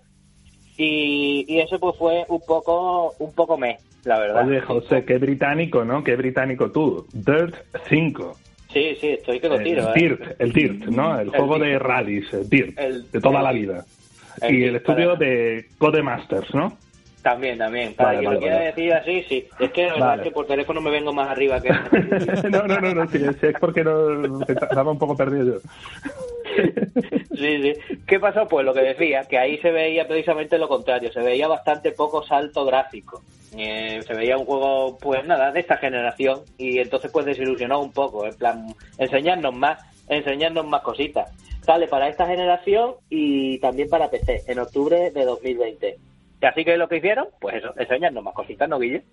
Y, 0.82 1.44
y 1.46 1.60
eso 1.60 1.78
pues 1.78 1.98
fue 1.98 2.24
un 2.30 2.40
poco, 2.40 3.14
un 3.20 3.34
poco 3.34 3.58
mes, 3.58 3.82
la 4.06 4.18
verdad. 4.18 4.48
Oye, 4.48 4.62
José, 4.62 5.04
qué 5.04 5.18
británico, 5.18 5.84
¿no? 5.84 6.02
Qué 6.06 6.16
británico 6.16 6.72
tú. 6.72 7.06
Dirt 7.12 7.54
5. 7.90 8.34
Sí, 8.72 8.96
sí, 9.02 9.08
estoy 9.10 9.42
que 9.42 9.50
lo 9.50 9.56
El 9.56 9.64
tiro, 9.66 9.90
¿eh? 9.90 9.92
Dirt, 9.94 10.22
el 10.40 10.54
Dirt, 10.54 10.86
¿no? 10.86 11.20
El, 11.20 11.28
El 11.28 11.30
juego 11.32 11.56
Dirt. 11.56 11.66
de 11.68 11.80
rallies, 11.80 12.34
el 12.34 12.50
Dirt, 12.50 12.80
El- 12.80 13.12
de 13.12 13.20
toda 13.20 13.40
el 13.40 13.44
la 13.44 13.52
vida. 13.52 13.86
El 14.42 14.56
y 14.56 14.64
el 14.64 14.76
estudio 14.78 15.14
para- 15.18 15.20
de 15.26 15.66
Codemasters, 15.78 16.54
¿no? 16.56 16.78
También, 17.22 17.58
también. 17.58 17.94
Para 17.96 18.14
Vale, 18.14 18.20
quien 18.20 18.30
vale, 18.30 18.40
lo 18.40 18.42
quiera 18.42 18.60
decir 18.66 18.94
así, 18.94 19.24
sí. 19.28 19.46
Es 19.60 19.72
que 19.72 19.88
es 19.88 19.94
que 20.24 20.32
por 20.32 20.48
teléfono 20.48 20.80
me 20.80 20.90
vengo 20.92 21.12
más 21.12 21.28
arriba 21.30 21.60
que... 21.62 21.70
no, 22.50 22.66
no, 22.66 22.80
no, 22.80 22.94
no, 22.94 23.08
sí, 23.10 23.20
es 23.42 23.54
porque 23.60 23.84
no, 23.84 24.40
estaba 24.48 24.90
un 24.94 24.98
poco 24.98 25.18
perdido 25.18 25.46
yo. 25.56 25.60
Sí, 27.40 27.62
sí. 27.62 27.98
¿Qué 28.06 28.20
pasó? 28.20 28.48
Pues 28.48 28.66
lo 28.66 28.74
que 28.74 28.82
decía, 28.82 29.24
que 29.24 29.38
ahí 29.38 29.58
se 29.60 29.72
veía 29.72 30.08
precisamente 30.08 30.58
lo 30.58 30.68
contrario, 30.68 31.12
se 31.12 31.22
veía 31.22 31.48
bastante 31.48 31.94
poco 31.94 32.22
salto 32.24 32.66
gráfico. 32.66 33.22
Eh, 33.58 34.02
se 34.06 34.14
veía 34.14 34.38
un 34.38 34.46
juego, 34.46 34.98
pues 35.00 35.26
nada, 35.26 35.52
de 35.52 35.62
esta 35.62 35.78
generación 35.78 36.42
y 36.58 36.80
entonces 36.80 37.12
pues 37.12 37.26
desilusionó 37.26 37.80
un 37.80 37.92
poco, 37.92 38.26
en 38.26 38.36
plan, 38.36 38.68
enseñarnos 38.98 39.56
más, 39.56 39.80
enseñarnos 40.10 40.68
más 40.68 40.82
cositas. 40.82 41.32
Sale 41.62 41.88
para 41.88 42.10
esta 42.10 42.28
generación 42.28 42.96
y 43.10 43.60
también 43.60 43.90
para 43.90 44.10
PC, 44.10 44.44
en 44.48 44.60
octubre 44.60 45.12
de 45.12 45.26
2020. 45.26 45.98
Y 46.42 46.46
así 46.46 46.66
que 46.66 46.78
lo 46.78 46.88
que 46.88 46.98
hicieron, 46.98 47.28
pues 47.40 47.56
eso, 47.56 47.74
enseñarnos 47.78 48.24
más 48.24 48.34
cositas, 48.34 48.68
¿no, 48.68 48.80
Guille? 48.80 49.04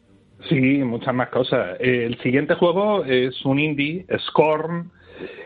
Sí, 0.48 0.78
muchas 0.84 1.14
más 1.14 1.28
cosas. 1.30 1.76
El 1.80 2.18
siguiente 2.18 2.54
juego 2.54 3.04
es 3.04 3.44
un 3.44 3.58
indie, 3.58 4.04
Scorn, 4.28 4.90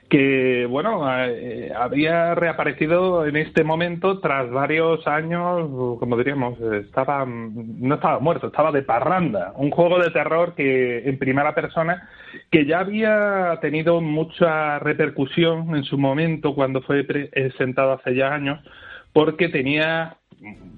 que, 0.08 0.66
bueno, 0.68 1.06
eh, 1.24 1.72
había 1.76 2.34
reaparecido 2.34 3.26
en 3.26 3.36
este 3.36 3.62
momento 3.62 4.18
tras 4.18 4.50
varios 4.50 5.06
años, 5.06 5.98
como 5.98 6.16
diríamos, 6.16 6.60
estaba 6.60 7.24
no 7.26 7.94
estaba 7.94 8.18
muerto, 8.18 8.48
estaba 8.48 8.72
de 8.72 8.82
parranda. 8.82 9.52
Un 9.56 9.70
juego 9.70 9.98
de 10.00 10.10
terror 10.10 10.54
que 10.54 11.08
en 11.08 11.18
primera 11.18 11.54
persona 11.54 12.08
que 12.50 12.66
ya 12.66 12.80
había 12.80 13.58
tenido 13.60 14.00
mucha 14.00 14.78
repercusión 14.80 15.76
en 15.76 15.84
su 15.84 15.98
momento 15.98 16.54
cuando 16.54 16.82
fue 16.82 17.04
presentado 17.04 17.92
hace 17.92 18.14
ya 18.14 18.32
años, 18.32 18.60
porque 19.12 19.48
tenía 19.48 20.16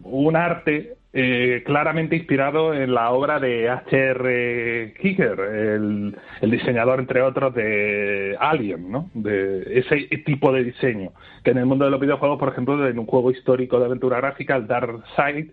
un 0.03 0.37
arte 0.37 0.97
eh, 1.13 1.63
claramente 1.67 2.17
inspirado 2.17 2.73
en 2.73 2.95
la 2.95 3.11
obra 3.11 3.39
de 3.39 3.69
H.R. 3.69 4.95
Giger, 5.01 5.41
el, 5.41 6.17
el 6.41 6.51
diseñador, 6.51 7.01
entre 7.01 7.23
otros, 7.23 7.55
de 7.55 8.37
Alien, 8.41 8.91
¿no? 8.91 9.11
De 9.15 9.79
ese 9.79 10.09
tipo 10.25 10.53
de 10.53 10.65
diseño. 10.65 11.11
Que 11.45 11.51
en 11.51 11.59
el 11.59 11.67
mundo 11.67 11.85
de 11.85 11.91
los 11.91 12.01
videojuegos, 12.01 12.39
por 12.39 12.49
ejemplo, 12.49 12.89
en 12.89 12.99
un 12.99 13.07
juego 13.07 13.31
histórico 13.31 13.79
de 13.79 13.87
aventura 13.87 14.19
gráfica, 14.19 14.57
el 14.57 14.67
Dark 14.67 15.05
Side, 15.17 15.53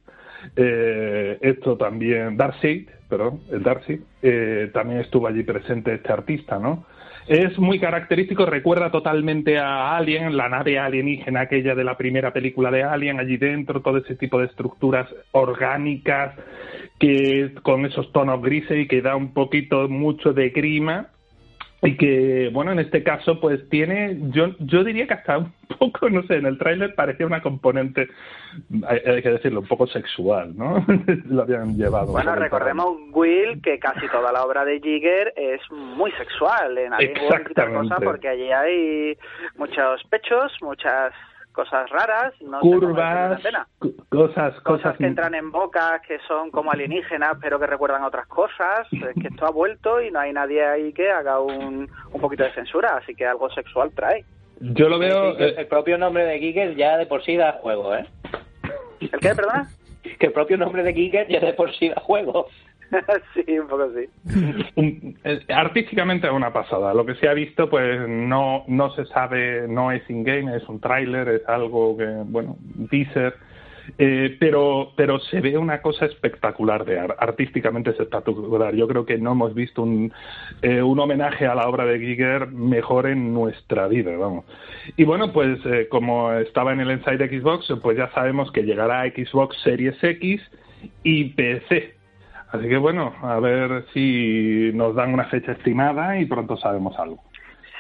eh, 0.56 1.38
esto 1.42 1.78
también, 1.78 2.38
Darkseid, 2.38 2.88
perdón, 3.08 3.42
el 3.52 3.64
Darkseid, 3.64 4.00
eh, 4.22 4.70
también 4.74 5.02
estuvo 5.02 5.28
allí 5.28 5.44
presente 5.44 5.94
este 5.94 6.12
artista, 6.12 6.60
¿no? 6.60 6.86
Es 7.30 7.60
muy 7.60 7.78
característico, 7.78 8.48
recuerda 8.48 8.90
totalmente 8.90 9.60
a 9.60 9.96
Alien, 9.96 10.36
la 10.36 10.50
nave 10.50 10.80
alienígena 10.80 11.42
aquella 11.42 11.76
de 11.76 11.84
la 11.84 11.96
primera 11.96 12.34
película 12.34 12.72
de 12.72 12.82
Alien, 12.82 13.20
allí 13.20 13.38
dentro, 13.38 13.84
todo 13.84 13.98
ese 14.00 14.16
tipo 14.16 14.40
de 14.40 14.48
estructuras 14.48 15.08
orgánicas, 15.32 16.34
que 16.98 17.54
con 17.62 17.86
esos 17.86 18.12
tonos 18.14 18.42
grises 18.42 18.80
y 18.80 18.88
que 18.88 19.04
da 19.04 19.16
un 19.16 19.36
poquito 19.36 19.88
mucho 19.88 20.34
de 20.34 20.50
grima 20.50 21.10
y 21.82 21.96
que 21.96 22.50
bueno 22.52 22.72
en 22.72 22.80
este 22.80 23.04
caso 23.04 23.40
pues 23.40 23.68
tiene 23.70 24.18
yo 24.32 24.48
yo 24.60 24.84
diría 24.84 25.08
que 25.08 25.14
hasta 25.14 25.38
un 25.38 25.54
poco 25.80 26.10
no 26.10 26.24
sé 26.24 26.36
en 26.36 26.46
el 26.46 26.58
tráiler 26.58 26.94
parecía 26.96 27.26
una 27.26 27.42
componente 27.42 28.08
hay, 28.86 29.00
hay 29.06 29.22
que 29.22 29.30
decirlo 29.30 29.62
un 29.62 29.68
poco 29.68 29.88
sexual 29.88 30.58
no 30.58 30.86
lo 31.26 31.44
habían 31.44 31.78
llevado 31.78 32.12
Bueno, 32.12 32.36
recordemos, 32.36 32.98
Will, 33.12 33.62
que 33.62 33.80
casi 33.80 34.08
toda 34.10 34.32
la 34.32 34.44
obra 34.44 34.66
de 34.66 34.80
Jigger 34.80 35.34
es 35.38 35.62
muy 35.72 36.12
sexual 36.14 36.78
en 36.78 36.94
Exactamente. 37.00 37.90
cosa, 37.90 37.96
porque 38.04 38.28
allí 38.28 38.52
hay 38.52 39.18
muchos 39.58 40.04
pechos, 40.10 40.52
muchas 40.62 41.14
cosas 41.60 41.90
raras, 41.90 42.34
no 42.42 42.62
sé 42.62 42.70
cómo 42.70 42.80
curvas 42.80 43.42
cosas 43.42 43.68
cosas 44.10 44.62
cosas 44.62 44.98
que 44.98 45.06
entran 45.06 45.36
en 45.36 45.52
bocas 45.52 46.02
que 46.08 46.18
son 46.28 46.52
como 46.52 46.72
alienígenas 46.72 47.38
pero 47.42 47.60
que 47.60 47.68
recuerdan 47.68 48.02
a 48.04 48.08
otras 48.08 48.28
cosas 48.28 48.88
es 48.92 49.22
que 49.22 49.28
esto 49.28 49.46
ha 49.46 49.52
vuelto 49.52 50.02
y 50.02 50.10
no 50.10 50.20
hay 50.20 50.32
nadie 50.32 50.66
ahí 50.66 50.94
que 50.94 51.12
haga 51.12 51.40
un, 51.40 51.90
un 52.14 52.22
poquito 52.22 52.44
de 52.44 52.54
censura 52.54 52.98
así 52.98 53.14
que 53.14 53.26
algo 53.26 53.50
sexual 53.50 53.92
trae 53.94 54.24
yo 54.62 54.90
lo 54.90 55.00
veo 55.00 55.36
Sí, 55.36 55.44
eh, 55.44 55.56
el 55.58 55.68
propio 55.68 55.98
nombre 55.98 56.26
de 56.26 56.40
Giger 56.40 56.76
ya 56.76 56.98
de 56.98 57.06
por 57.06 57.24
sí 57.24 57.38
da 57.38 57.54
juego, 57.54 57.96
¿eh? 57.96 58.06
¿el 59.00 59.20
qué, 59.20 59.34
perdona? 59.34 59.70
Que 60.04 60.28
el 60.28 60.34
propio 60.34 60.58
nombre 60.58 60.84
de 60.84 60.94
Giger 60.94 61.28
ya 61.28 61.40
de 61.40 61.54
por 61.54 61.74
sí 61.76 61.90
da 61.90 62.02
juego. 62.02 62.48
sí 63.34 63.60
un 63.60 63.68
poco 63.68 63.90
sí 63.94 64.08
un- 64.76 65.18
eh, 65.24 65.40
artísticamente 65.50 66.28
es 66.28 66.34
una 66.34 66.52
pasada. 66.54 66.94
Lo 66.94 67.06
que 67.06 67.16
se 67.16 67.28
ha 67.28 67.34
visto, 67.34 67.70
pues 67.70 68.08
no, 68.08 68.64
no 68.68 68.92
se 68.96 69.06
sabe, 69.06 69.68
no 69.68 69.92
es 69.92 70.08
in-game, 70.10 70.56
es 70.56 70.68
un 70.70 70.80
tráiler, 70.80 71.28
es 71.30 71.48
algo 71.50 71.98
que, 71.98 72.06
bueno, 72.26 72.58
teaser. 72.90 73.36
Eh, 73.98 74.38
pero, 74.40 74.92
pero 74.96 75.18
se 75.20 75.42
ve 75.42 75.58
una 75.58 75.82
cosa 75.82 76.06
espectacular, 76.06 76.86
de 76.86 77.00
ar- 77.00 77.16
artísticamente 77.18 77.90
es 77.90 78.00
espectacular. 78.00 78.76
Yo 78.76 78.88
creo 78.88 79.04
que 79.04 79.18
no 79.18 79.32
hemos 79.32 79.56
visto 79.56 79.82
un, 79.82 80.14
eh, 80.62 80.80
un 80.84 81.00
homenaje 81.00 81.48
a 81.48 81.56
la 81.56 81.68
obra 81.68 81.86
de 81.86 81.98
Giger 82.00 82.48
mejor 82.52 83.08
en 83.08 83.34
nuestra 83.34 83.88
vida, 83.88 84.16
vamos. 84.16 84.46
Y 84.96 85.06
bueno, 85.06 85.34
pues 85.34 85.58
eh, 85.66 85.88
como 85.90 86.32
estaba 86.34 86.72
en 86.72 86.82
el 86.82 86.92
Inside 86.92 87.40
Xbox, 87.40 87.74
pues 87.82 87.98
ya 87.98 88.12
sabemos 88.12 88.52
que 88.52 88.62
llegará 88.62 89.02
a 89.02 89.10
Xbox 89.10 89.58
Series 89.64 89.98
X 90.04 90.40
y 91.04 91.24
PC. 91.34 91.96
Así 92.52 92.68
que 92.68 92.78
bueno, 92.78 93.14
a 93.22 93.40
ver 93.40 93.86
si 93.94 94.72
nos 94.74 94.96
dan 94.96 95.14
una 95.14 95.26
fecha 95.26 95.52
estimada 95.52 96.18
y 96.18 96.26
pronto 96.26 96.58
sabemos 96.58 96.98
algo. 96.98 97.22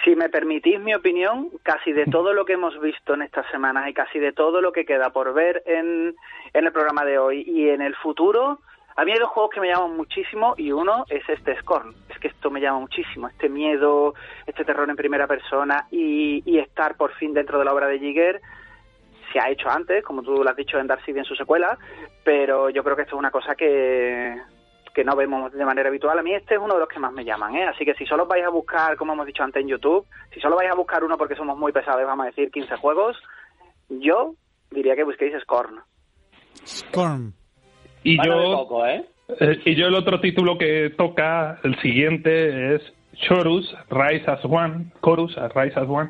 Si 0.03 0.15
me 0.15 0.29
permitís 0.29 0.79
mi 0.79 0.93
opinión, 0.93 1.49
casi 1.63 1.91
de 1.91 2.05
todo 2.05 2.33
lo 2.33 2.45
que 2.45 2.53
hemos 2.53 2.79
visto 2.79 3.15
en 3.15 3.23
estas 3.23 3.45
semanas 3.51 3.89
y 3.89 3.93
casi 3.93 4.19
de 4.19 4.31
todo 4.31 4.61
lo 4.61 4.71
que 4.71 4.85
queda 4.85 5.09
por 5.09 5.33
ver 5.33 5.61
en, 5.65 6.15
el 6.53 6.71
programa 6.71 7.03
de 7.03 7.17
hoy 7.17 7.43
y 7.45 7.69
en 7.69 7.81
el 7.81 7.95
futuro, 7.95 8.59
a 8.95 9.03
mí 9.03 9.11
hay 9.11 9.19
dos 9.19 9.29
juegos 9.29 9.51
que 9.53 9.59
me 9.59 9.67
llaman 9.67 9.97
muchísimo 9.97 10.53
y 10.57 10.71
uno 10.71 11.03
es 11.09 11.27
este 11.27 11.59
Scorn. 11.59 11.93
Es 12.09 12.19
que 12.19 12.29
esto 12.29 12.49
me 12.49 12.61
llama 12.61 12.79
muchísimo, 12.79 13.27
este 13.27 13.49
miedo, 13.49 14.13
este 14.45 14.63
terror 14.63 14.89
en 14.89 14.95
primera 14.95 15.27
persona 15.27 15.87
y, 15.91 16.57
estar 16.59 16.95
por 16.95 17.13
fin 17.15 17.33
dentro 17.33 17.59
de 17.59 17.65
la 17.65 17.73
obra 17.73 17.87
de 17.87 17.99
Giger. 17.99 18.39
Se 19.33 19.39
ha 19.39 19.49
hecho 19.49 19.69
antes, 19.69 20.03
como 20.03 20.21
tú 20.21 20.43
lo 20.43 20.49
has 20.49 20.55
dicho 20.55 20.79
en 20.79 20.87
Dark 20.87 21.03
City 21.03 21.19
en 21.19 21.25
su 21.25 21.35
secuela, 21.35 21.77
pero 22.23 22.69
yo 22.69 22.83
creo 22.83 22.95
que 22.95 23.03
esto 23.03 23.15
es 23.15 23.19
una 23.19 23.31
cosa 23.31 23.55
que, 23.55 24.37
que 24.99 25.05
no 25.05 25.15
vemos 25.15 25.53
de 25.53 25.63
manera 25.63 25.87
habitual. 25.87 26.19
A 26.19 26.21
mí 26.21 26.33
este 26.33 26.55
es 26.55 26.59
uno 26.59 26.73
de 26.73 26.81
los 26.81 26.89
que 26.89 26.99
más 26.99 27.13
me 27.13 27.23
llaman, 27.23 27.55
¿eh? 27.55 27.63
Así 27.63 27.85
que 27.85 27.93
si 27.93 28.05
solo 28.05 28.25
vais 28.25 28.43
a 28.43 28.49
buscar, 28.49 28.97
como 28.97 29.13
hemos 29.13 29.25
dicho 29.25 29.43
antes 29.43 29.61
en 29.61 29.69
YouTube, 29.69 30.05
si 30.33 30.41
solo 30.41 30.57
vais 30.57 30.69
a 30.69 30.75
buscar 30.75 31.05
uno 31.05 31.17
porque 31.17 31.35
somos 31.35 31.57
muy 31.57 31.71
pesados, 31.71 32.03
vamos 32.03 32.25
a 32.25 32.29
decir 32.31 32.51
15 32.51 32.75
juegos, 32.75 33.15
yo 33.87 34.33
diría 34.71 34.97
que 34.97 35.05
busquéis 35.05 35.41
Scorn. 35.43 35.79
Scorn. 36.65 37.33
Y 38.03 38.17
Mano 38.17 38.67
yo, 38.67 38.85
¿eh? 38.87 39.05
eh, 39.39 39.61
y 39.63 39.75
yo 39.75 39.87
el 39.87 39.95
otro 39.95 40.19
título 40.19 40.57
que 40.57 40.89
toca, 40.97 41.61
el 41.63 41.79
siguiente, 41.79 42.75
es 42.75 42.81
Chorus 43.13 43.73
Rise 43.89 44.29
as 44.29 44.43
One, 44.43 44.91
Chorus 45.01 45.33
Rise 45.55 45.79
as 45.79 45.87
One, 45.87 46.09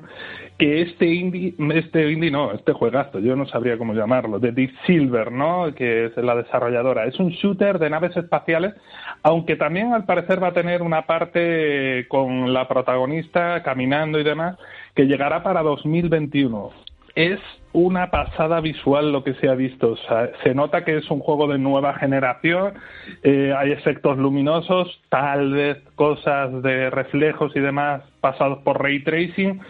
que 0.59 0.81
este 0.81 1.05
indie, 1.05 1.55
este 1.73 2.11
indie 2.11 2.29
no, 2.29 2.51
este 2.51 2.73
juegazo, 2.73 3.19
yo 3.19 3.37
no 3.37 3.47
sabría 3.47 3.77
cómo 3.77 3.93
llamarlo, 3.93 4.39
de 4.39 4.51
Deep 4.51 4.71
Silver, 4.85 5.31
¿no? 5.31 5.73
Que 5.73 6.07
es 6.07 6.17
la 6.17 6.35
desarrolladora. 6.35 7.05
Es 7.05 7.17
un 7.17 7.29
shooter 7.29 7.79
de 7.79 7.89
naves 7.89 8.15
espaciales, 8.17 8.75
aunque 9.23 9.55
también 9.55 9.93
al 9.93 10.03
parecer 10.03 10.43
va 10.43 10.49
a 10.49 10.53
tener 10.53 10.81
una 10.81 11.03
parte 11.03 12.05
con 12.09 12.51
la 12.53 12.67
protagonista 12.67 13.63
caminando 13.63 14.19
y 14.19 14.25
demás, 14.25 14.57
que 14.95 15.07
llegará 15.07 15.43
para 15.43 15.63
2021. 15.63 16.71
Es 17.15 17.39
una 17.71 18.11
pasada 18.11 18.59
visual 18.59 19.13
lo 19.13 19.23
que 19.23 19.35
se 19.35 19.47
ha 19.47 19.55
visto. 19.55 19.91
O 19.93 19.97
sea, 19.97 20.29
se 20.43 20.53
nota 20.53 20.83
que 20.83 20.97
es 20.97 21.09
un 21.09 21.19
juego 21.21 21.47
de 21.47 21.57
nueva 21.57 21.93
generación. 21.93 22.73
eh, 23.23 23.53
hay 23.57 23.71
efectos 23.71 24.17
luminosos, 24.17 25.01
tal 25.07 25.53
vez 25.53 25.77
cosas 25.95 26.61
de 26.63 26.89
reflejos 26.89 27.55
y 27.55 27.61
demás 27.61 28.03
pasados 28.19 28.59
por 28.59 28.81
ray 28.81 29.03
tracing. 29.05 29.61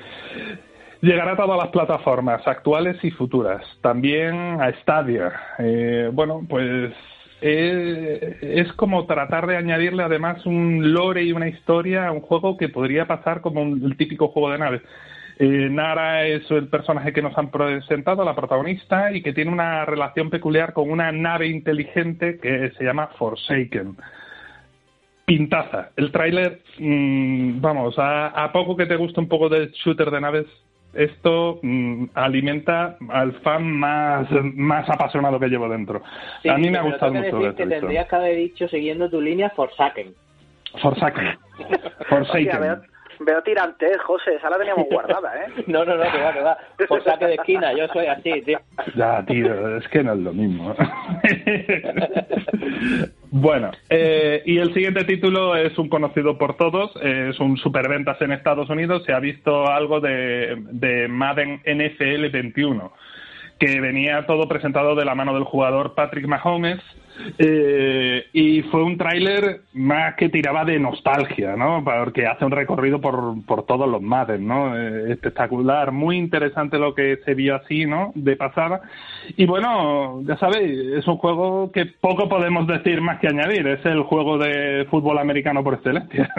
Llegará 1.01 1.31
a 1.31 1.37
todas 1.37 1.57
las 1.57 1.69
plataformas 1.69 2.45
actuales 2.45 2.97
y 3.03 3.11
futuras. 3.11 3.63
También 3.81 4.61
a 4.61 4.71
Stadia. 4.81 5.31
Eh, 5.59 6.09
bueno, 6.11 6.45
pues 6.47 6.93
eh, 7.41 8.37
es 8.41 8.73
como 8.73 9.05
tratar 9.05 9.47
de 9.47 9.55
añadirle 9.55 10.03
además 10.03 10.45
un 10.45 10.91
lore 10.93 11.23
y 11.23 11.31
una 11.31 11.47
historia 11.47 12.07
a 12.07 12.11
un 12.11 12.19
juego 12.19 12.57
que 12.57 12.67
podría 12.67 13.07
pasar 13.07 13.39
como 13.39 13.61
un- 13.61 13.81
el 13.83 13.95
típico 13.95 14.27
juego 14.27 14.51
de 14.51 14.57
naves. 14.57 14.81
Eh, 15.41 15.69
Nara 15.71 16.25
es 16.27 16.51
el 16.51 16.67
personaje 16.67 17.13
que 17.13 17.21
nos 17.21 17.37
han 17.37 17.49
presentado, 17.49 18.25
la 18.25 18.35
protagonista, 18.35 19.13
y 19.13 19.21
que 19.21 19.31
tiene 19.31 19.51
una 19.51 19.85
relación 19.85 20.29
peculiar 20.29 20.73
con 20.73 20.91
una 20.91 21.13
nave 21.13 21.47
inteligente 21.47 22.39
que 22.41 22.71
se 22.77 22.83
llama 22.83 23.07
Forsaken. 23.17 23.95
Pintaza. 25.23 25.91
El 25.95 26.11
tráiler, 26.11 26.59
mm, 26.79 27.61
vamos, 27.61 27.97
a, 27.99 28.27
a 28.27 28.51
poco 28.51 28.75
que 28.75 28.85
te 28.85 28.97
guste 28.97 29.21
un 29.21 29.29
poco 29.29 29.47
del 29.47 29.71
shooter 29.71 30.11
de 30.11 30.19
naves, 30.19 30.45
esto 30.93 31.59
mm, 31.61 32.05
alimenta 32.13 32.97
al 33.09 33.33
fan 33.41 33.71
más, 33.71 34.27
más 34.55 34.89
apasionado 34.89 35.39
que 35.39 35.47
llevo 35.47 35.69
dentro. 35.69 36.01
Sí, 36.41 36.49
a 36.49 36.57
mí 36.57 36.69
me 36.69 36.77
ha 36.77 36.81
gustado 36.81 37.13
mucho 37.13 37.25
decir 37.25 37.49
esto. 37.49 37.57
que 37.57 37.67
tendrías 37.67 38.07
que 38.07 38.15
haber 38.15 38.35
dicho, 38.35 38.67
siguiendo 38.67 39.09
tu 39.09 39.21
línea, 39.21 39.49
Forsaken. 39.51 40.13
Forsaken. 40.81 41.37
Forsaken. 42.09 42.61
veo, 42.61 42.81
Veo 43.19 43.41
tirante, 43.43 43.97
José, 43.99 44.35
esa 44.35 44.49
la 44.49 44.57
teníamos 44.57 44.87
guardada, 44.91 45.33
¿eh? 45.35 45.63
no, 45.67 45.83
no, 45.83 45.95
no, 45.95 46.03
que 46.11 46.21
va, 46.21 46.33
que 46.33 46.41
va. 46.41 46.57
Por 46.87 47.03
saque 47.03 47.27
de 47.27 47.35
esquina, 47.35 47.73
yo 47.73 47.87
soy 47.87 48.07
así, 48.07 48.41
tío. 48.41 48.59
Ya, 48.95 49.23
tío, 49.25 49.77
es 49.77 49.87
que 49.89 50.03
no 50.03 50.13
es 50.13 50.19
lo 50.19 50.33
mismo. 50.33 50.75
bueno, 53.31 53.71
eh, 53.89 54.41
y 54.45 54.57
el 54.57 54.73
siguiente 54.73 55.03
título 55.03 55.55
es 55.55 55.77
un 55.77 55.89
conocido 55.89 56.37
por 56.37 56.55
todos, 56.55 56.95
es 57.01 57.39
un 57.39 57.57
superventas 57.57 58.21
en 58.21 58.31
Estados 58.31 58.69
Unidos, 58.69 59.03
se 59.05 59.13
ha 59.13 59.19
visto 59.19 59.67
algo 59.67 59.99
de, 59.99 60.55
de 60.71 61.07
Madden 61.07 61.61
NFL 61.65 62.29
21 62.31 62.91
que 63.59 63.81
venía 63.81 64.25
todo 64.25 64.47
presentado 64.47 64.95
de 64.95 65.05
la 65.05 65.15
mano 65.15 65.33
del 65.33 65.43
jugador 65.43 65.93
Patrick 65.93 66.25
Mahomes. 66.25 66.79
Eh, 67.37 67.88
y 68.41 68.61
fue 68.63 68.81
un 68.83 68.97
tráiler 68.97 69.63
más 69.73 70.15
que 70.15 70.29
tiraba 70.29 70.63
de 70.63 70.79
nostalgia, 70.79 71.57
¿no? 71.57 71.83
Porque 71.83 72.25
hace 72.25 72.45
un 72.45 72.51
recorrido 72.51 73.01
por, 73.01 73.45
por 73.45 73.65
todos 73.65 73.85
los 73.85 74.01
Madden, 74.01 74.47
¿no? 74.47 74.77
Eh, 74.77 75.11
espectacular, 75.11 75.91
muy 75.91 76.15
interesante 76.15 76.79
lo 76.79 76.95
que 76.95 77.17
se 77.25 77.33
vio 77.33 77.55
así, 77.55 77.85
¿no? 77.85 78.13
De 78.15 78.37
pasada. 78.37 78.79
Y 79.35 79.45
bueno, 79.45 80.21
ya 80.23 80.37
sabéis, 80.37 80.71
es 80.71 81.05
un 81.05 81.17
juego 81.17 81.69
que 81.73 81.85
poco 81.85 82.29
podemos 82.29 82.65
decir 82.65 83.01
más 83.01 83.19
que 83.19 83.27
añadir. 83.27 83.67
Es 83.67 83.85
el 83.85 84.03
juego 84.03 84.37
de 84.37 84.87
fútbol 84.89 85.17
americano 85.17 85.61
por 85.61 85.73
excelencia. 85.73 86.29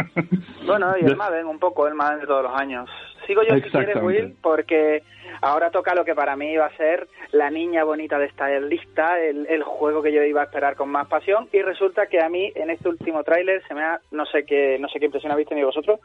Bueno, 0.66 0.94
y 1.00 1.04
el 1.04 1.16
Madden, 1.16 1.46
un 1.46 1.58
poco 1.58 1.88
el 1.88 1.94
Madden 1.94 2.20
de 2.20 2.26
todos 2.26 2.44
los 2.44 2.54
años. 2.54 2.88
Sigo 3.26 3.42
yo 3.42 3.56
si 3.56 3.62
quieres, 3.62 3.96
Will, 4.02 4.36
porque 4.40 5.02
ahora 5.40 5.70
toca 5.70 5.94
lo 5.94 6.04
que 6.04 6.14
para 6.14 6.36
mí 6.36 6.52
iba 6.52 6.66
a 6.66 6.76
ser 6.76 7.08
la 7.32 7.50
niña 7.50 7.84
bonita 7.84 8.18
de 8.18 8.26
esta 8.26 8.48
lista, 8.60 9.20
el, 9.20 9.46
el 9.46 9.62
juego 9.62 10.02
que 10.02 10.12
yo 10.12 10.22
iba 10.22 10.40
a 10.42 10.44
esperar 10.44 10.76
con 10.76 10.88
más 10.88 11.08
pasión, 11.08 11.48
y 11.52 11.62
resulta 11.62 12.06
que 12.06 12.20
a 12.20 12.28
mí 12.28 12.52
en 12.54 12.70
este 12.70 12.88
último 12.88 13.24
tráiler 13.24 13.62
se 13.66 13.74
me 13.74 13.82
ha, 13.82 14.00
no 14.10 14.26
sé 14.26 14.44
qué, 14.44 14.78
no 14.78 14.88
sé 14.88 14.98
qué 14.98 15.06
impresión 15.06 15.32
habéis 15.32 15.48
tenido 15.48 15.68
vosotros, 15.68 16.00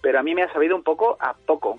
pero 0.00 0.18
a 0.18 0.22
mí 0.22 0.34
me 0.34 0.42
ha 0.42 0.52
sabido 0.52 0.76
un 0.76 0.82
poco 0.82 1.16
a 1.20 1.34
poco, 1.34 1.78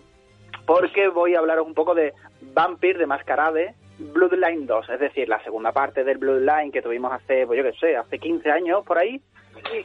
porque 0.65 1.07
voy 1.07 1.35
a 1.35 1.39
hablaros 1.39 1.65
un 1.65 1.73
poco 1.73 1.95
de 1.95 2.13
Vampire 2.41 2.99
de 2.99 3.05
Mascarade, 3.05 3.75
Bloodline 3.99 4.65
2, 4.65 4.89
es 4.89 4.99
decir, 4.99 5.27
la 5.27 5.43
segunda 5.43 5.71
parte 5.71 6.03
del 6.03 6.17
Bloodline 6.17 6.71
que 6.71 6.81
tuvimos 6.81 7.11
hace, 7.11 7.45
pues 7.45 7.57
yo 7.57 7.63
qué 7.63 7.77
sé, 7.77 7.95
hace 7.95 8.19
15 8.19 8.51
años 8.51 8.85
por 8.85 8.97
ahí, 8.97 9.21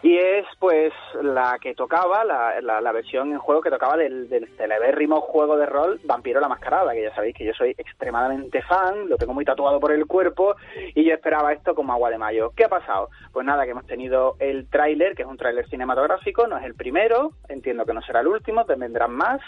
y 0.02 0.16
es 0.16 0.47
pues 0.59 0.92
la 1.23 1.59
que 1.61 1.75
tocaba, 1.75 2.25
la, 2.25 2.61
la, 2.61 2.92
versión 2.92 3.33
en 3.33 3.38
juego 3.38 3.61
que 3.61 3.71
tocaba 3.71 3.97
del, 3.97 4.28
del 4.28 4.49
celebérrimo 4.57 5.21
juego 5.21 5.57
de 5.57 5.66
rol 5.66 6.00
Vampiro 6.04 6.40
la 6.40 6.49
Mascarada, 6.49 6.92
que 6.92 7.02
ya 7.02 7.14
sabéis 7.14 7.35
que 7.35 7.45
yo 7.45 7.52
soy 7.54 7.71
extremadamente 7.76 8.62
fan, 8.62 9.09
lo 9.09 9.16
tengo 9.16 9.35
muy 9.35 9.45
tatuado 9.45 9.81
por 9.81 9.92
el 9.92 10.07
cuerpo 10.07 10.57
y 10.95 11.04
yo 11.04 11.14
esperaba 11.14 11.52
esto 11.52 11.75
como 11.75 11.92
agua 11.92 12.11
de 12.11 12.19
mayo. 12.19 12.52
¿Qué 12.57 12.64
ha 12.64 12.69
pasado? 12.69 13.09
Pues 13.33 13.47
nada, 13.47 13.64
que 13.64 13.71
hemos 13.71 13.87
tenido 13.87 14.37
el 14.38 14.69
tráiler, 14.69 15.14
que 15.14 15.23
es 15.23 15.28
un 15.28 15.37
tráiler 15.37 15.69
cinematográfico, 15.69 16.47
no 16.47 16.59
es 16.59 16.64
el 16.64 16.75
primero, 16.75 17.33
entiendo 17.49 17.85
que 17.85 17.95
no 17.95 18.02
será 18.02 18.21
el 18.21 18.28
último, 18.28 18.64
vendrán 18.64 19.12
más 19.12 19.40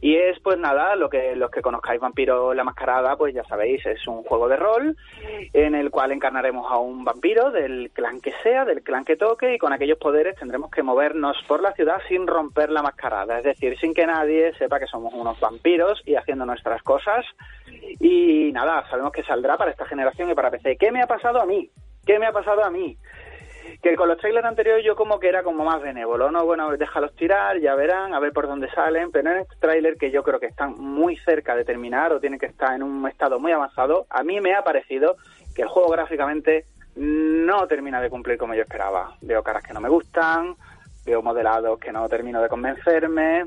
y 0.00 0.16
es, 0.16 0.38
pues 0.40 0.58
nada, 0.58 0.96
lo 0.96 1.08
que 1.08 1.36
los 1.36 1.50
que 1.50 1.62
conozcáis 1.62 2.00
Vampiro 2.00 2.54
la 2.54 2.64
Mascarada, 2.64 3.16
pues 3.16 3.34
ya 3.34 3.44
sabéis, 3.44 3.84
es 3.86 4.06
un 4.06 4.22
juego 4.22 4.48
de 4.48 4.56
rol 4.56 4.96
en 5.52 5.74
el 5.74 5.90
cual 5.90 6.12
encarnaremos 6.12 6.70
a 6.70 6.78
un 6.78 7.04
vampiro 7.04 7.50
del 7.50 7.90
clan 7.92 8.20
que 8.20 8.32
sea, 8.42 8.64
del 8.64 8.82
clan 8.82 9.04
que 9.04 9.16
toque, 9.16 9.54
y 9.54 9.58
con 9.58 9.72
aquellos 9.72 9.98
poderes 9.98 10.36
tendremos 10.36 10.70
que 10.70 10.82
movernos 10.82 11.36
por 11.46 11.62
la 11.62 11.72
ciudad 11.72 11.98
sin 12.08 12.26
romper 12.26 12.70
la 12.70 12.82
mascarada, 12.82 13.38
es 13.38 13.44
decir, 13.44 13.78
sin 13.78 13.94
que 13.94 14.06
nadie 14.06 14.52
sepa 14.54 14.78
que 14.78 14.86
somos 14.86 15.12
unos 15.14 15.38
vampiros 15.40 16.02
y 16.04 16.14
haciendo 16.14 16.46
nuestras 16.46 16.82
cosas. 16.82 17.24
Y 18.00 18.50
nada, 18.52 18.88
sabemos 18.90 19.12
que 19.12 19.22
saldrá 19.22 19.56
para 19.56 19.70
esta 19.70 19.86
generación 19.86 20.30
y 20.30 20.34
para 20.34 20.50
PC. 20.50 20.76
¿Qué 20.76 20.90
me 20.92 21.02
ha 21.02 21.06
pasado 21.06 21.40
a 21.40 21.46
mí? 21.46 21.70
¿Qué 22.06 22.18
me 22.18 22.26
ha 22.26 22.32
pasado 22.32 22.64
a 22.64 22.70
mí? 22.70 22.96
Que 23.82 23.96
con 23.96 24.08
los 24.08 24.18
trailers 24.18 24.46
anteriores 24.46 24.84
yo 24.84 24.96
como 24.96 25.18
que 25.18 25.28
era 25.28 25.42
como 25.42 25.64
más 25.64 25.82
benévolo, 25.82 26.30
¿no? 26.30 26.44
Bueno, 26.44 26.70
déjalos 26.76 27.14
tirar, 27.16 27.58
ya 27.60 27.74
verán, 27.74 28.14
a 28.14 28.20
ver 28.20 28.32
por 28.32 28.46
dónde 28.46 28.70
salen, 28.70 29.10
pero 29.10 29.30
en 29.30 29.38
este 29.38 29.56
trailer 29.56 29.96
que 29.96 30.10
yo 30.10 30.22
creo 30.22 30.40
que 30.40 30.46
están 30.46 30.78
muy 30.78 31.16
cerca 31.18 31.54
de 31.54 31.64
terminar 31.64 32.12
o 32.12 32.20
tienen 32.20 32.38
que 32.38 32.46
estar 32.46 32.74
en 32.74 32.82
un 32.82 33.06
estado 33.08 33.38
muy 33.38 33.52
avanzado, 33.52 34.06
a 34.10 34.22
mí 34.22 34.40
me 34.40 34.54
ha 34.54 34.62
parecido 34.62 35.16
que 35.54 35.62
el 35.62 35.68
juego 35.68 35.90
gráficamente 35.90 36.66
no 36.96 37.66
termina 37.66 38.00
de 38.00 38.10
cumplir 38.10 38.38
como 38.38 38.54
yo 38.54 38.62
esperaba. 38.62 39.16
Veo 39.20 39.42
caras 39.42 39.62
que 39.62 39.72
no 39.72 39.80
me 39.80 39.88
gustan, 39.88 40.54
veo 41.04 41.22
modelados 41.22 41.78
que 41.78 41.92
no 41.92 42.08
termino 42.08 42.40
de 42.40 42.48
convencerme, 42.48 43.44